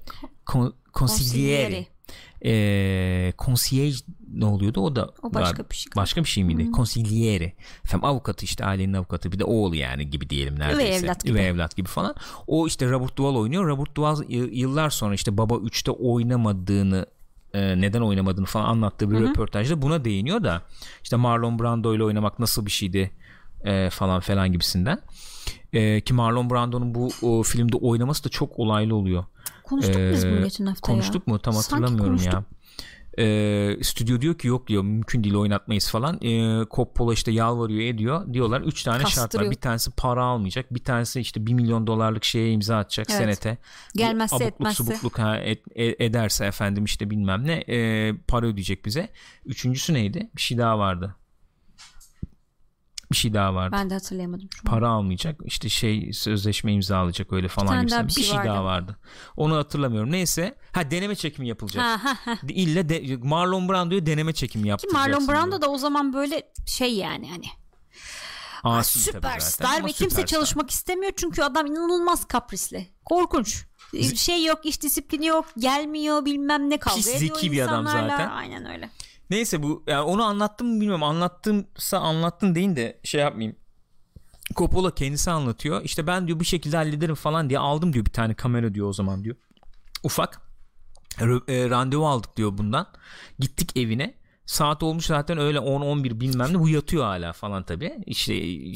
[0.46, 1.88] Kon, konsiglieri.
[2.46, 4.04] e, konsiyej
[4.34, 5.92] ne oluyordu o da O başka bir şey.
[5.96, 6.72] başka bir şey miydi?
[6.72, 7.54] Konsiglieri.
[7.86, 11.06] Efendim avukatı işte ailenin avukatı bir de oğlu yani gibi diyelim neredeyse.
[11.06, 11.32] evlat gibi.
[11.34, 12.16] Üvey evlat gibi falan.
[12.48, 13.68] O işte Robert Duvall oynuyor.
[13.68, 17.06] Robert Duvall y- yıllar sonra işte Baba 3'te oynamadığını
[17.56, 20.62] e, neden oynamadığını falan anlattığı bir röportajda buna değiniyor da
[21.04, 23.12] işte Marlon Brando ile oynamak nasıl bir şeydi
[23.64, 25.00] e, falan falan gibisinden.
[25.74, 29.26] E, ki Marlon Brando'nun bu o, filmde oynaması da çok olaylı oluyor.
[29.64, 30.96] Konuştuk Ee, biz bunu geçen hafta ya.
[30.96, 31.40] Konuştuk mu?
[31.40, 32.34] Tam Sanki hatırlamıyorum konuştuk.
[32.34, 32.44] ya.
[33.20, 36.20] Ee, stüdyo diyor ki yok diyor mümkün değil oynatmayız falan.
[36.24, 38.34] Ee, Coppola işte yalvarıyor ediyor.
[38.34, 39.16] Diyorlar 3 tane şart var.
[39.16, 39.52] Kastırıyor.
[39.52, 40.74] Bir tanesi para almayacak.
[40.74, 43.20] Bir tanesi işte 1 milyon dolarlık şeye imza atacak Evet.
[43.22, 43.58] senete.
[43.96, 44.84] Gelmezse Abukluk etmezse.
[44.84, 49.10] subukluk ha, et- e- ederse efendim işte bilmem ne e, para ödeyecek bize.
[49.46, 50.30] Üçüncüsü neydi?
[50.36, 51.16] Bir şey daha vardı.
[53.16, 54.72] Bir şey daha vardı Ben de hatırlayamadım şu an.
[54.72, 58.00] para almayacak işte şey sözleşme imzalayacak öyle falan tane gibisinden.
[58.00, 58.66] daha bir bir şey, şey daha vardı.
[58.66, 58.98] vardı
[59.38, 62.38] onu hatırlamıyorum neyse ha deneme çekimi yapılacak Ha, ha, ha.
[62.50, 65.62] ille de, Marlon Brando'ya deneme çekimi Ki yaptıracaksın Marlon Brando diyor.
[65.62, 67.46] da o zaman böyle şey yani hani
[68.64, 70.26] Asi süperstar ve kimse süperstar.
[70.26, 72.88] çalışmak istemiyor çünkü adam inanılmaz kaprisli.
[73.06, 73.66] Korkunç.
[74.16, 78.30] Şey yok, iş disiplini yok, gelmiyor bilmem ne kavga Pis ediyor zeki bir adam zaten.
[78.30, 78.90] Aynen öyle.
[79.30, 81.04] Neyse bu yani onu anlattım mı bilmiyorum.
[81.04, 83.56] Anlattımsa anlattın deyin de şey yapmayayım.
[84.56, 85.82] Coppola kendisi anlatıyor.
[85.84, 88.94] İşte ben diyor bir şekilde hallederim falan diye aldım diyor bir tane kamera diyor o
[88.94, 89.36] zaman diyor.
[90.04, 90.42] Ufak.
[91.10, 92.88] Rö- e, randevu aldık diyor bundan.
[93.40, 94.14] Gittik evine
[94.46, 97.94] Saat olmuş zaten öyle 10-11 bilmem ne bu yatıyor hala falan tabi.
[98.06, 98.34] İşte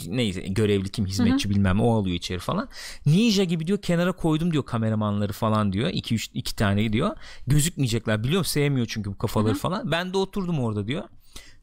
[0.08, 1.56] neyse görevli kim hizmetçi Hı-hı.
[1.56, 2.70] bilmem o alıyor içeri falan.
[3.06, 5.90] Ninja gibi diyor kenara koydum diyor kameramanları falan diyor.
[5.90, 7.16] 2 3 2 tane diyor.
[7.48, 8.44] Gözükmeyecekler biliyor?
[8.44, 9.60] Sevmiyor çünkü bu kafaları Hı-hı.
[9.60, 9.92] falan.
[9.92, 11.04] Ben de oturdum orada diyor.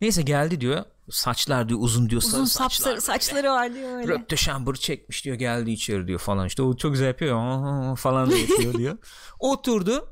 [0.01, 0.85] Neyse geldi diyor.
[1.11, 2.23] Saçlar diyor uzun diyor.
[2.23, 4.09] Uzun saçlar, saçları var diyor öyle.
[4.09, 8.75] Röpte şambır çekmiş diyor geldi içeri diyor falan işte o çok güzel yapıyor falan yapıyor
[8.75, 8.99] diyor.
[9.41, 10.09] Oturdu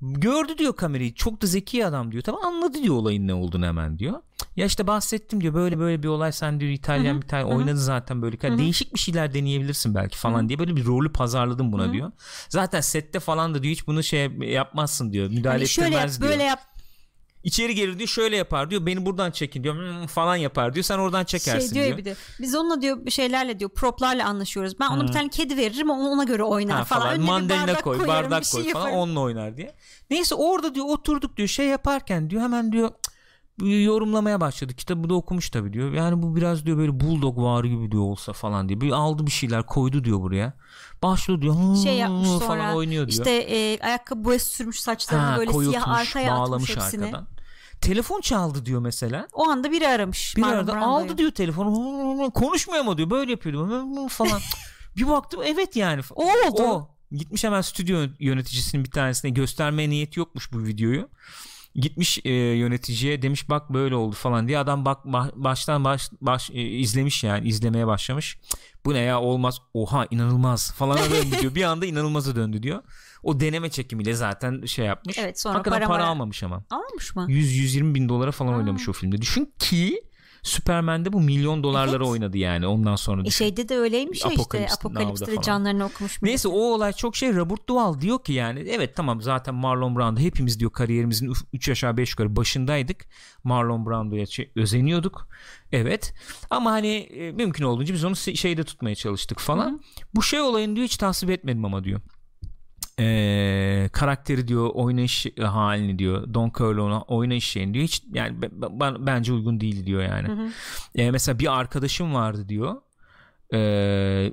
[0.00, 2.22] gördü diyor kamerayı çok da zeki adam diyor.
[2.22, 4.20] Tamam anladı diyor olayın ne olduğunu hemen diyor.
[4.56, 8.22] Ya işte bahsettim diyor böyle böyle bir olay sen diyor İtalyan bir tane oynadı zaten
[8.22, 8.36] böyle.
[8.36, 8.58] Hı-hı.
[8.58, 10.48] değişik bir şeyler deneyebilirsin belki falan Hı-hı.
[10.48, 11.92] diye böyle bir rolü pazarladım buna Hı-hı.
[11.92, 12.12] diyor.
[12.48, 16.20] Zaten sette falan da diyor hiç bunu şey yapmazsın diyor müdahale hani şöyle ettirmez yap,
[16.20, 16.32] diyor.
[16.32, 16.75] böyle yap
[17.46, 20.98] İçeri gelir diyor şöyle yapar diyor beni buradan çekin diyor hmm, falan yapar diyor sen
[20.98, 21.86] oradan çekersin şey diyor.
[21.86, 21.98] diyor.
[21.98, 24.80] Bir de, biz onunla diyor şeylerle diyor proplarla anlaşıyoruz.
[24.80, 25.08] Ben ona hmm.
[25.08, 27.02] bir tane kedi veririm ona göre oynar ha, falan.
[27.02, 27.20] falan.
[27.20, 29.74] Mandalina koy koyarım, bardak şey koy falan onunla oynar diye.
[30.10, 32.90] Neyse orada diyor oturduk diyor şey yaparken diyor hemen diyor
[33.64, 34.74] yorumlamaya başladı.
[34.74, 35.92] Kitabı da okumuş tabii diyor.
[35.92, 38.80] Yani bu biraz diyor böyle bulldog var gibi diyor olsa falan diye.
[38.80, 40.52] Bir aldı bir şeyler koydu diyor buraya.
[41.02, 41.76] Başlıyor diyor.
[41.76, 43.26] Şey yapmış sonra falan oynuyor diyor.
[43.26, 47.04] İşte e, ayakkabı boyası sürmüş saçlarını ha, böyle siyah arkaya bağlamış atmış hepsini.
[47.04, 47.35] arkadan.
[47.80, 49.28] Telefon çaldı diyor mesela.
[49.32, 50.36] O anda biri aramış.
[50.36, 52.30] Biri aradı aldı diyor telefonu.
[52.30, 53.10] Konuşmuyor mu diyor.
[53.10, 54.40] Böyle yapıyordu falan.
[54.96, 56.02] bir baktım evet yani.
[56.14, 56.62] O oldu.
[56.62, 56.96] O.
[57.12, 61.08] Gitmiş hemen stüdyo yöneticisinin bir tanesine göstermeye niyeti yokmuş bu videoyu.
[61.74, 65.04] Gitmiş e, yöneticiye demiş bak böyle oldu falan diye adam bak
[65.34, 68.38] baştan baş, baş e, izlemiş yani izlemeye başlamış.
[68.84, 70.98] Bu ne ya olmaz oha inanılmaz falan
[71.40, 71.54] diyor.
[71.54, 72.82] Bir anda inanılmaza döndü diyor.
[73.22, 75.18] O deneme çekimiyle zaten şey yapmış.
[75.18, 76.64] Evet sonra Hakikaten para, para almamış ama.
[76.70, 77.26] Almamış mı?
[77.28, 78.58] 100-120 bin dolara falan ha.
[78.58, 79.22] oynamış o filmde.
[79.22, 80.02] Düşün ki
[80.46, 82.06] Superman'de bu milyon dolarlara evet.
[82.06, 83.22] oynadı yani ondan sonra.
[83.26, 86.22] E şeyde de öyleymiş ya işte Apokalips'te de canlarını okumuş.
[86.22, 90.20] Neyse o olay çok şey Robert Duvall diyor ki yani evet tamam zaten Marlon Brando
[90.20, 93.06] hepimiz diyor kariyerimizin 3 aşağı 5 yukarı başındaydık.
[93.44, 95.28] Marlon Brando'ya şey, özeniyorduk.
[95.72, 96.14] Evet
[96.50, 99.70] ama hani e, mümkün olduğunca biz onu şeyde tutmaya çalıştık falan.
[99.70, 99.80] Hı-hı.
[100.14, 102.00] Bu şey olayını diyor hiç tasvip etmedim ama diyor
[103.00, 107.84] e, karakteri diyor oynayış halini diyor Don Corleone'a oynayış şeyini diyor.
[107.84, 110.28] Hiç yani ben, bence uygun değil diyor yani.
[110.28, 110.48] Hı hı.
[110.94, 112.76] E, mesela bir arkadaşım vardı diyor.
[113.54, 114.32] E,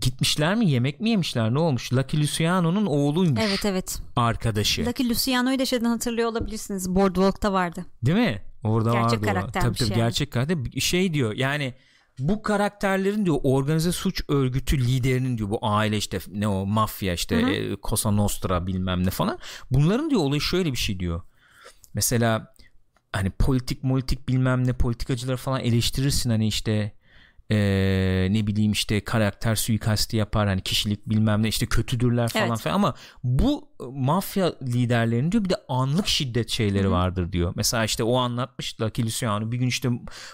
[0.00, 1.92] gitmişler mi yemek mi yemişler ne olmuş?
[1.92, 3.98] Lucky Luciano'nun oğluymuş evet evet.
[4.16, 4.86] arkadaşı.
[4.86, 6.94] Lucky Luciano'yu da şeyden hatırlıyor olabilirsiniz.
[6.94, 7.86] Boardwalk'ta vardı.
[8.02, 8.42] Değil mi?
[8.64, 9.96] Orada gerçek vardı tabii tabii yani.
[9.96, 10.80] gerçek karakter.
[10.80, 11.74] Şey diyor yani
[12.18, 17.42] bu karakterlerin diyor organize suç örgütü liderinin diyor bu aile işte ne o mafya işte
[17.42, 17.50] hı hı.
[17.50, 19.38] E, Cosa Nostra bilmem ne falan.
[19.70, 21.22] Bunların diyor olayı şöyle bir şey diyor.
[21.94, 22.54] Mesela
[23.12, 26.95] hani politik politik bilmem ne politikacıları falan eleştirirsin hani işte
[27.50, 32.60] ee, ne bileyim işte karakter suikasti yapar hani kişilik bilmem ne işte kötüdürler falan evet.
[32.60, 32.94] falan ama
[33.24, 36.90] bu mafya liderlerinin diyor bir de anlık şiddet şeyleri Hı-hı.
[36.90, 37.52] vardır diyor.
[37.56, 39.90] Mesela işte o anlatmış Lucky Luciano bir gün işte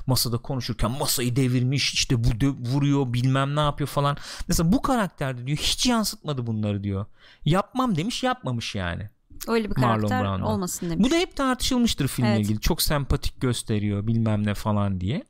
[0.07, 4.17] masada konuşurken masayı devirmiş işte bu de, vuruyor bilmem ne yapıyor falan.
[4.49, 7.07] Mesela bu karakterde diyor hiç yansıtmadı bunları diyor.
[7.45, 9.11] Yapmam demiş yapmamış yani.
[9.49, 11.07] Öyle bir karakter olmasın demiş.
[11.07, 12.41] Bu da hep tartışılmıştır filmle evet.
[12.41, 12.61] ilgili.
[12.61, 15.25] Çok sempatik gösteriyor bilmem ne falan diye.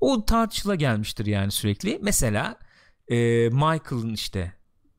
[0.00, 1.98] O tartışıla gelmiştir yani sürekli.
[2.02, 2.56] Mesela
[3.08, 3.16] e,
[3.48, 4.52] Michael'ın işte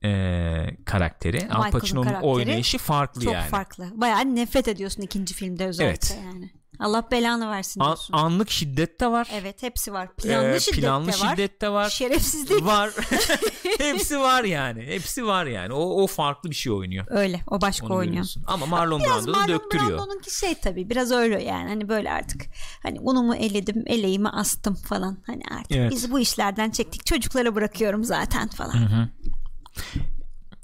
[0.03, 3.44] e, karakteri Al Pacino'nun oynayışı farklı çok yani.
[3.44, 3.91] Çok farklı.
[3.94, 6.19] Bayağı nefret ediyorsun ikinci filmde özellikle evet.
[6.26, 6.52] yani.
[6.81, 8.13] Allah belanı versin diyorsun.
[8.13, 9.27] An, anlık şiddet de var.
[9.33, 10.15] Evet hepsi var.
[10.15, 11.29] Planlı ee, şiddet planlı de var.
[11.31, 11.89] şiddet de var.
[11.89, 12.91] Şerefsizlik var.
[13.77, 14.85] hepsi var yani.
[14.85, 15.73] Hepsi var yani.
[15.73, 17.05] O, o farklı bir şey oynuyor.
[17.09, 17.41] Öyle.
[17.47, 18.25] O başka Onu oynuyor.
[18.47, 19.89] Ama Marlon Brando da döktürüyor.
[19.89, 21.69] Marlon Brando'nunki şey tabii biraz öyle yani.
[21.69, 22.41] Hani böyle artık
[22.83, 25.17] hani unumu eledim, eleğimi astım falan.
[25.25, 25.91] Hani artık evet.
[25.91, 27.05] biz bu işlerden çektik.
[27.05, 28.73] Çocuklara bırakıyorum zaten falan.
[28.73, 29.09] Hı hı.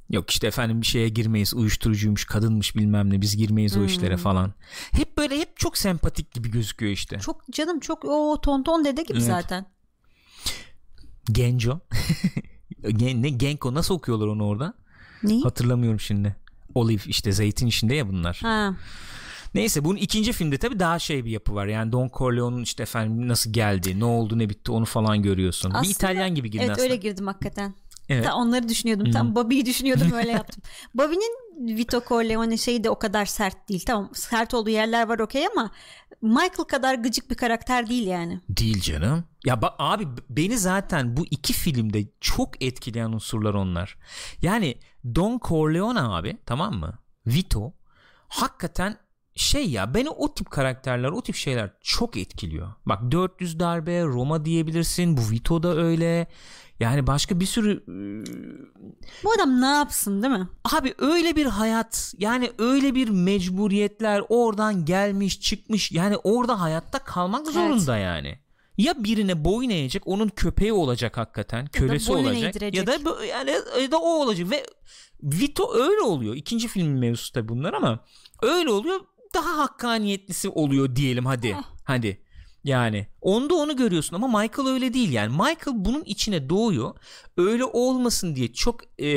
[0.10, 3.82] Yok işte efendim bir şeye girmeyiz uyuşturucuymuş kadınmış bilmem ne biz girmeyiz hmm.
[3.82, 4.24] o işlere hmm.
[4.24, 4.54] falan.
[4.92, 7.20] Hep böyle hep çok sempatik gibi gözüküyor işte.
[7.20, 9.28] Çok canım çok o tonton dede gibi evet.
[9.28, 9.66] zaten.
[11.32, 11.80] Genco.
[13.00, 14.74] ne Genko nasıl okuyorlar onu orada?
[15.24, 15.42] Ne?
[15.42, 16.36] Hatırlamıyorum şimdi.
[16.76, 18.40] Olive işte zeytin işinde ya bunlar.
[18.42, 18.76] Ha.
[19.54, 21.68] Neyse bunun ikinci filmde tabii daha şey bir yapı var.
[21.68, 25.70] Yani Don Corleone'un işte efendim nasıl geldi, ne oldu, ne bitti onu falan görüyorsun.
[25.70, 26.86] Aslında, bir İtalyan gibi girdin evet, aslında.
[26.86, 27.76] Evet öyle girdim hakikaten.
[28.10, 28.24] Evet.
[28.24, 29.06] Ta onları düşünüyordum.
[29.06, 29.14] Hı-hı.
[29.14, 30.64] Tam Bobby'yi düşünüyordum öyle yaptım.
[30.94, 31.38] Bobby'nin
[31.78, 33.84] Vito Corleone şeyi de o kadar sert değil.
[33.88, 35.72] Tamam sert olduğu yerler var okey ama
[36.22, 38.42] Michael kadar gıcık bir karakter değil yani.
[38.50, 39.24] Değil canım.
[39.46, 43.98] Ya bak abi beni zaten bu iki filmde çok etkileyen unsurlar onlar.
[44.42, 44.78] Yani
[45.16, 47.00] Don Corleone abi tamam mı?
[47.28, 47.74] Vito
[48.28, 48.98] hakikaten
[49.36, 52.74] şey ya beni o tip karakterler o tip şeyler çok etkiliyor.
[52.86, 56.28] Bak 400 darbe Roma diyebilirsin bu Vito da öyle.
[56.80, 57.84] Yani başka bir sürü
[59.24, 60.48] bu adam ne yapsın değil mi?
[60.76, 67.42] Abi öyle bir hayat yani öyle bir mecburiyetler oradan gelmiş çıkmış yani orada hayatta kalmak
[67.44, 67.54] evet.
[67.54, 68.40] zorunda yani.
[68.78, 72.76] Ya birine boyun eğecek onun köpeği olacak hakikaten ya kölesi olacak eğdirecek.
[72.76, 73.52] ya da yani
[73.82, 74.66] ya da o olacak ve
[75.24, 76.36] Vito öyle oluyor.
[76.36, 78.00] İkinci filmin mevzusu da bunlar ama
[78.42, 79.00] öyle oluyor
[79.34, 81.54] daha hakkaniyetlisi oluyor diyelim hadi.
[81.54, 81.62] Heh.
[81.84, 82.24] Hadi.
[82.64, 86.96] Yani onda onu görüyorsun ama Michael öyle değil yani Michael bunun içine doğuyor
[87.38, 89.08] öyle olmasın diye çok e,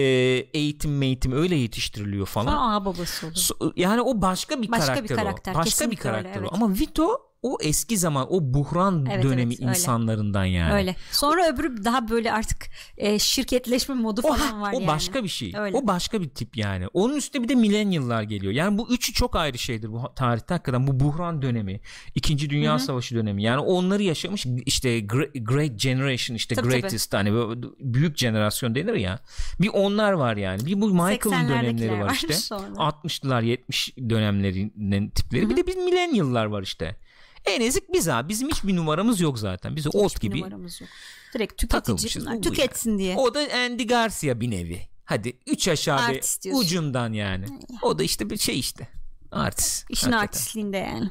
[0.54, 2.52] eğitim eğitim öyle yetiştiriliyor falan.
[2.52, 3.72] Sonra babası oluyor.
[3.76, 5.58] yani o başka bir başka karakter, bir karakter o.
[5.58, 6.42] Başka bir karakter öyle, o.
[6.42, 6.52] Evet.
[6.52, 10.72] Ama Vito o eski zaman o buhran evet, dönemi evet, insanlarından yani.
[10.72, 10.96] Öyle.
[11.10, 12.66] Sonra öbürü daha böyle artık
[12.96, 14.84] e, şirketleşme modu falan o, var o yani.
[14.84, 15.52] O başka bir şey.
[15.56, 15.76] Öyle.
[15.76, 16.86] O başka bir tip yani.
[16.92, 18.52] Onun üstüne bir de millennial'lar geliyor.
[18.52, 20.86] Yani bu üçü çok ayrı şeydir bu tarihte hakikaten.
[20.86, 21.80] Bu buhran dönemi,
[22.14, 22.80] İkinci Dünya Hı-hı.
[22.80, 23.42] Savaşı dönemi.
[23.42, 27.30] Yani onları yaşamış işte Great Generation işte tabii, greatest tabii.
[27.30, 29.18] hani büyük jenerasyon denir ya.
[29.60, 30.66] Bir onlar var yani.
[30.66, 32.32] Bir bu Michael'ın dönemleri var işte.
[32.34, 32.74] Sonra.
[32.74, 35.42] 60'lılar 70 dönemlerinin tipleri.
[35.42, 35.50] Hı-hı.
[35.50, 36.96] Bir de bir millennial'lar var işte.
[37.44, 38.28] En ezik biz abi.
[38.28, 39.76] Bizim hiçbir numaramız yok zaten.
[39.76, 40.40] Biz old gibi.
[40.40, 40.90] numaramız yok.
[41.34, 42.40] Direkt tüketici.
[42.40, 42.98] Tüketsin yani.
[42.98, 43.16] diye.
[43.16, 44.80] O da Andy Garcia bir nevi.
[45.04, 47.46] Hadi üç aşağı bir ucundan yani.
[47.82, 48.88] O da işte bir şey işte.
[49.32, 49.90] Artist.
[49.90, 50.26] İşin hakikaten.
[50.26, 51.10] artistliğinde yani.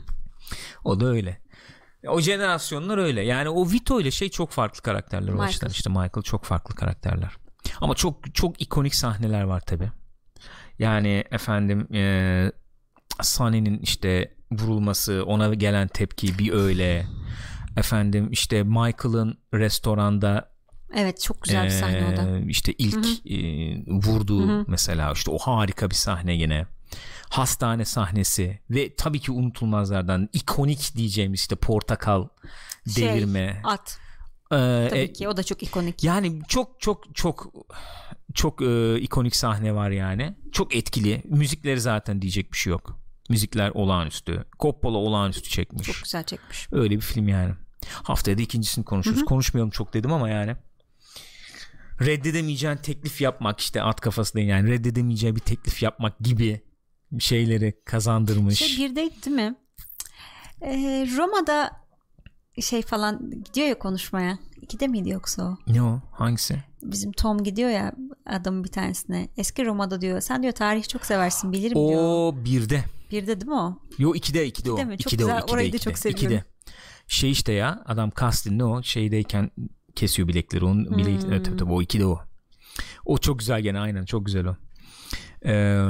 [0.83, 1.41] O da öyle.
[2.07, 3.21] O jenerasyonlar öyle.
[3.21, 5.69] Yani o Vito ile şey çok farklı karakterler o açıdan.
[5.69, 7.31] İşte Michael çok farklı karakterler.
[7.81, 9.91] Ama çok çok ikonik sahneler var tabi.
[10.79, 12.51] Yani efendim e,
[13.21, 17.07] Sunny'nin işte vurulması ona gelen tepki bir öyle
[17.77, 20.49] efendim işte Michael'ın restoranda
[20.95, 22.39] Evet çok güzel bir sahne o da.
[22.39, 23.37] İşte ilk E,
[23.87, 24.65] vurduğu Hı-hı.
[24.67, 26.65] mesela işte o harika bir sahne yine.
[27.29, 32.27] Hastane sahnesi ve tabii ki unutulmazlardan ikonik diyeceğimiz işte portakal
[32.95, 33.61] şey, devirme.
[33.63, 33.99] At.
[34.51, 36.03] Ee, tabii e, ki o da çok ikonik.
[36.03, 37.53] Yani çok çok çok
[38.33, 40.35] çok e, ikonik sahne var yani.
[40.51, 41.23] Çok etkili.
[41.25, 42.99] Müzikleri zaten diyecek bir şey yok.
[43.29, 44.45] Müzikler olağanüstü.
[44.59, 45.87] Coppola olağanüstü çekmiş.
[45.87, 46.67] Çok güzel çekmiş.
[46.71, 47.53] Öyle bir film yani.
[48.03, 49.17] Haftaya da ikincisini konuşuruz.
[49.17, 49.25] Hı-hı.
[49.25, 50.55] Konuşmayalım çok dedim ama yani.
[52.01, 56.61] Reddedemeyeceğin teklif yapmak işte at kafası değil yani reddedemeyeceği bir teklif yapmak gibi
[57.19, 58.59] şeyleri kazandırmış.
[58.59, 59.55] Şey birdeydi değil mi?
[60.61, 61.71] Ee, Roma'da
[62.61, 64.39] şey falan gidiyor ya konuşmaya.
[64.61, 65.57] İkide miydi yoksa o?
[65.67, 66.01] Ne o?
[66.11, 66.63] Hangisi?
[66.83, 67.93] Bizim Tom gidiyor ya
[68.25, 69.29] adamın bir tanesine.
[69.37, 70.21] Eski Roma'da diyor.
[70.21, 72.01] Sen diyor tarih çok seversin bilirim o diyor.
[72.03, 72.83] O birde.
[73.11, 73.79] Birde değil mi o?
[73.97, 74.85] Yo ikide ikide, ikide o.
[74.85, 74.97] Mi?
[74.97, 75.35] Çok ikide güzel.
[75.35, 75.39] o.
[75.39, 76.25] İkide, Orayı ikide, da çok seviyorum.
[76.25, 76.43] İkide.
[77.07, 79.51] Şey işte ya adam Kastin ne o şeydeyken
[79.95, 80.97] kesiyor bilekleri onun hmm.
[80.97, 82.19] bilek evet, tabii, tabii o ikide o.
[83.05, 84.55] O çok güzel gene aynen çok güzel o.
[85.45, 85.81] Ee,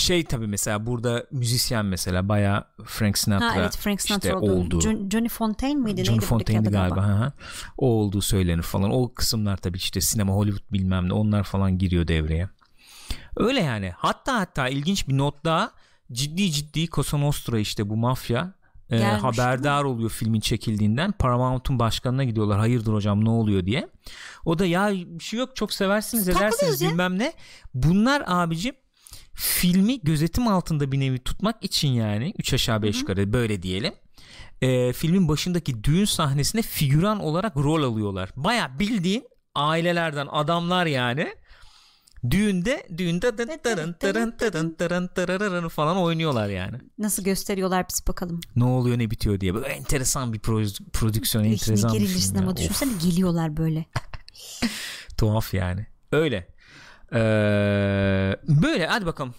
[0.00, 4.52] şey tabi mesela burada müzisyen mesela baya Frank Sinatra, ha, evet, Frank Sinatra işte oldu.
[4.52, 4.80] oldu.
[4.80, 6.04] John, Johnny Fontaine miydi?
[6.04, 6.94] Johnny Fontaine'di galiba.
[6.94, 7.20] galiba.
[7.20, 7.32] Ha.
[7.78, 8.90] O olduğu söylenir falan.
[8.90, 12.48] O kısımlar tabi işte sinema Hollywood bilmem ne onlar falan giriyor devreye.
[13.36, 13.92] Öyle yani.
[13.96, 15.70] Hatta hatta ilginç bir not daha
[16.12, 18.54] ciddi ciddi Cosa Nostra işte bu mafya
[18.90, 21.12] e, haberdar oluyor filmin çekildiğinden.
[21.12, 22.58] Paramount'un başkanına gidiyorlar.
[22.58, 23.88] Hayırdır hocam ne oluyor diye.
[24.44, 27.32] O da ya bir şey yok çok seversiniz edersiniz bilmem ne.
[27.74, 28.74] Bunlar abicim
[29.34, 33.94] filmi gözetim altında bir nevi tutmak için yani 3 aşağı 5 yukarı böyle diyelim.
[34.62, 38.30] E, filmin başındaki düğün sahnesine figüran olarak rol alıyorlar.
[38.36, 39.24] Baya bildiğin
[39.54, 41.34] ailelerden adamlar yani
[42.30, 43.92] düğünde düğünde tırın tırın
[44.32, 46.78] tırın tırın tırın falan oynuyorlar yani.
[46.98, 48.40] Nasıl gösteriyorlar biz bakalım.
[48.56, 50.38] Ne oluyor ne bitiyor diye böyle enteresan bir
[50.92, 52.18] prodüksiyon enteresan bir film.
[52.20, 53.84] sinema düşünsene geliyorlar böyle.
[55.18, 55.86] Tuhaf yani.
[56.12, 56.48] Öyle.
[57.12, 59.34] Ee, böyle hadi bakalım.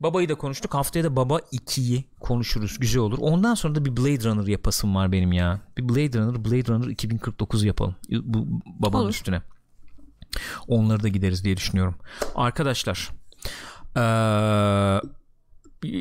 [0.00, 0.74] Babayı da konuştuk.
[0.74, 2.78] Haftaya da Baba 2'yi konuşuruz.
[2.78, 3.18] Güzel olur.
[3.20, 5.60] Ondan sonra da bir Blade Runner yapasım var benim ya.
[5.76, 7.96] Bir Blade Runner, Blade Runner 2049 yapalım.
[8.10, 9.10] Bu babanın olur.
[9.10, 9.42] üstüne.
[10.68, 11.94] Onları da gideriz diye düşünüyorum.
[12.34, 13.10] Arkadaşlar
[13.96, 15.00] ee,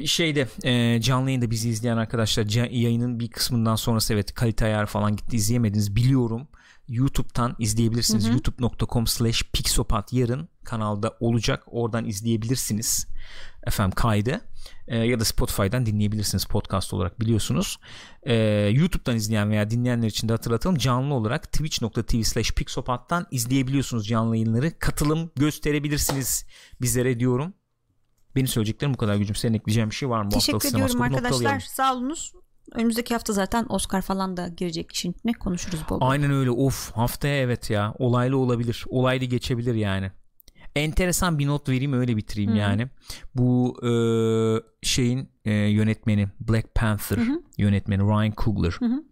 [0.05, 5.15] şeyde e, canlı yayında bizi izleyen arkadaşlar yayının bir kısmından sonrası evet kalite ayar falan
[5.15, 6.47] gitti izleyemediniz biliyorum
[6.91, 8.27] YouTube'dan izleyebilirsiniz.
[8.27, 11.63] youtube.com slash pixopat yarın kanalda olacak.
[11.67, 13.07] Oradan izleyebilirsiniz.
[13.67, 14.41] Efendim kaydı.
[14.87, 17.77] E, ya da Spotify'dan dinleyebilirsiniz podcast olarak biliyorsunuz.
[18.23, 18.35] E,
[18.73, 20.77] YouTube'dan izleyen veya dinleyenler için de hatırlatalım.
[20.77, 24.79] Canlı olarak twitch.tv slash pixopat'tan izleyebiliyorsunuz canlı yayınları.
[24.79, 26.45] Katılım gösterebilirsiniz
[26.81, 27.53] bizlere diyorum.
[28.35, 29.35] Benim söyleyeceklerim bu kadar gücüm.
[29.35, 30.29] Senin ekleyeceğin bir şey var mı?
[30.29, 31.59] Teşekkür ediyorum arkadaşlar.
[31.59, 32.33] Sağ olunuz.
[32.75, 35.97] Önümüzdeki hafta zaten Oscar falan da girecek işin ne konuşuruz bol.
[36.01, 40.11] Aynen öyle of haftaya evet ya olaylı olabilir olaylı geçebilir yani.
[40.75, 42.59] enteresan bir not vereyim öyle bitireyim Hı-hı.
[42.59, 42.87] yani.
[43.35, 43.91] Bu e,
[44.81, 47.41] şeyin e, yönetmeni Black Panther Hı-hı.
[47.57, 48.71] yönetmeni Ryan Coogler.
[48.79, 49.03] Hı-hı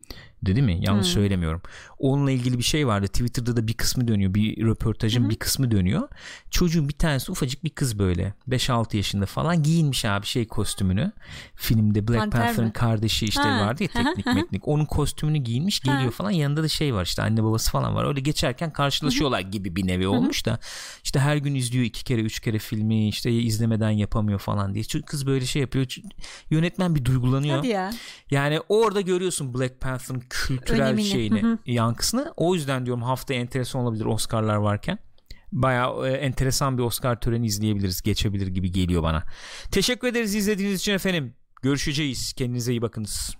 [0.45, 0.79] Değil mi?
[0.81, 1.13] Yanlış hmm.
[1.13, 1.61] söylemiyorum.
[1.99, 3.07] Onunla ilgili bir şey vardı.
[3.07, 4.33] Twitter'da da bir kısmı dönüyor.
[4.33, 5.29] Bir röportajın hmm.
[5.29, 6.07] bir kısmı dönüyor.
[6.51, 8.33] Çocuğun bir tanesi ufacık bir kız böyle.
[8.49, 11.11] 5-6 yaşında falan giyinmiş abi şey kostümünü.
[11.55, 13.65] Filmde Black Panther'ın kardeşi işte ha.
[13.65, 14.67] vardı ya teknik meknik.
[14.67, 16.11] Onun kostümünü giyinmiş geliyor ha.
[16.11, 16.31] falan.
[16.31, 18.07] Yanında da şey var işte anne babası falan var.
[18.07, 20.59] Öyle geçerken karşılaşıyorlar gibi bir nevi olmuş da.
[21.03, 24.83] işte her gün izliyor iki kere üç kere filmi işte izlemeden yapamıyor falan diye.
[24.83, 25.95] Çünkü kız böyle şey yapıyor.
[26.49, 27.57] Yönetmen bir duygulanıyor.
[27.57, 27.91] Hadi ya.
[28.31, 31.05] Yani orada görüyorsun Black Panther'ın kültürel Önemini.
[31.05, 31.57] şeyini, Hı-hı.
[31.65, 32.33] yankısını.
[32.37, 34.99] O yüzden diyorum hafta enteresan olabilir Oscar'lar varken.
[35.51, 38.01] Baya e, enteresan bir Oscar töreni izleyebiliriz.
[38.01, 39.23] Geçebilir gibi geliyor bana.
[39.71, 41.35] Teşekkür ederiz izlediğiniz için efendim.
[41.61, 42.33] Görüşeceğiz.
[42.33, 43.35] Kendinize iyi bakınız.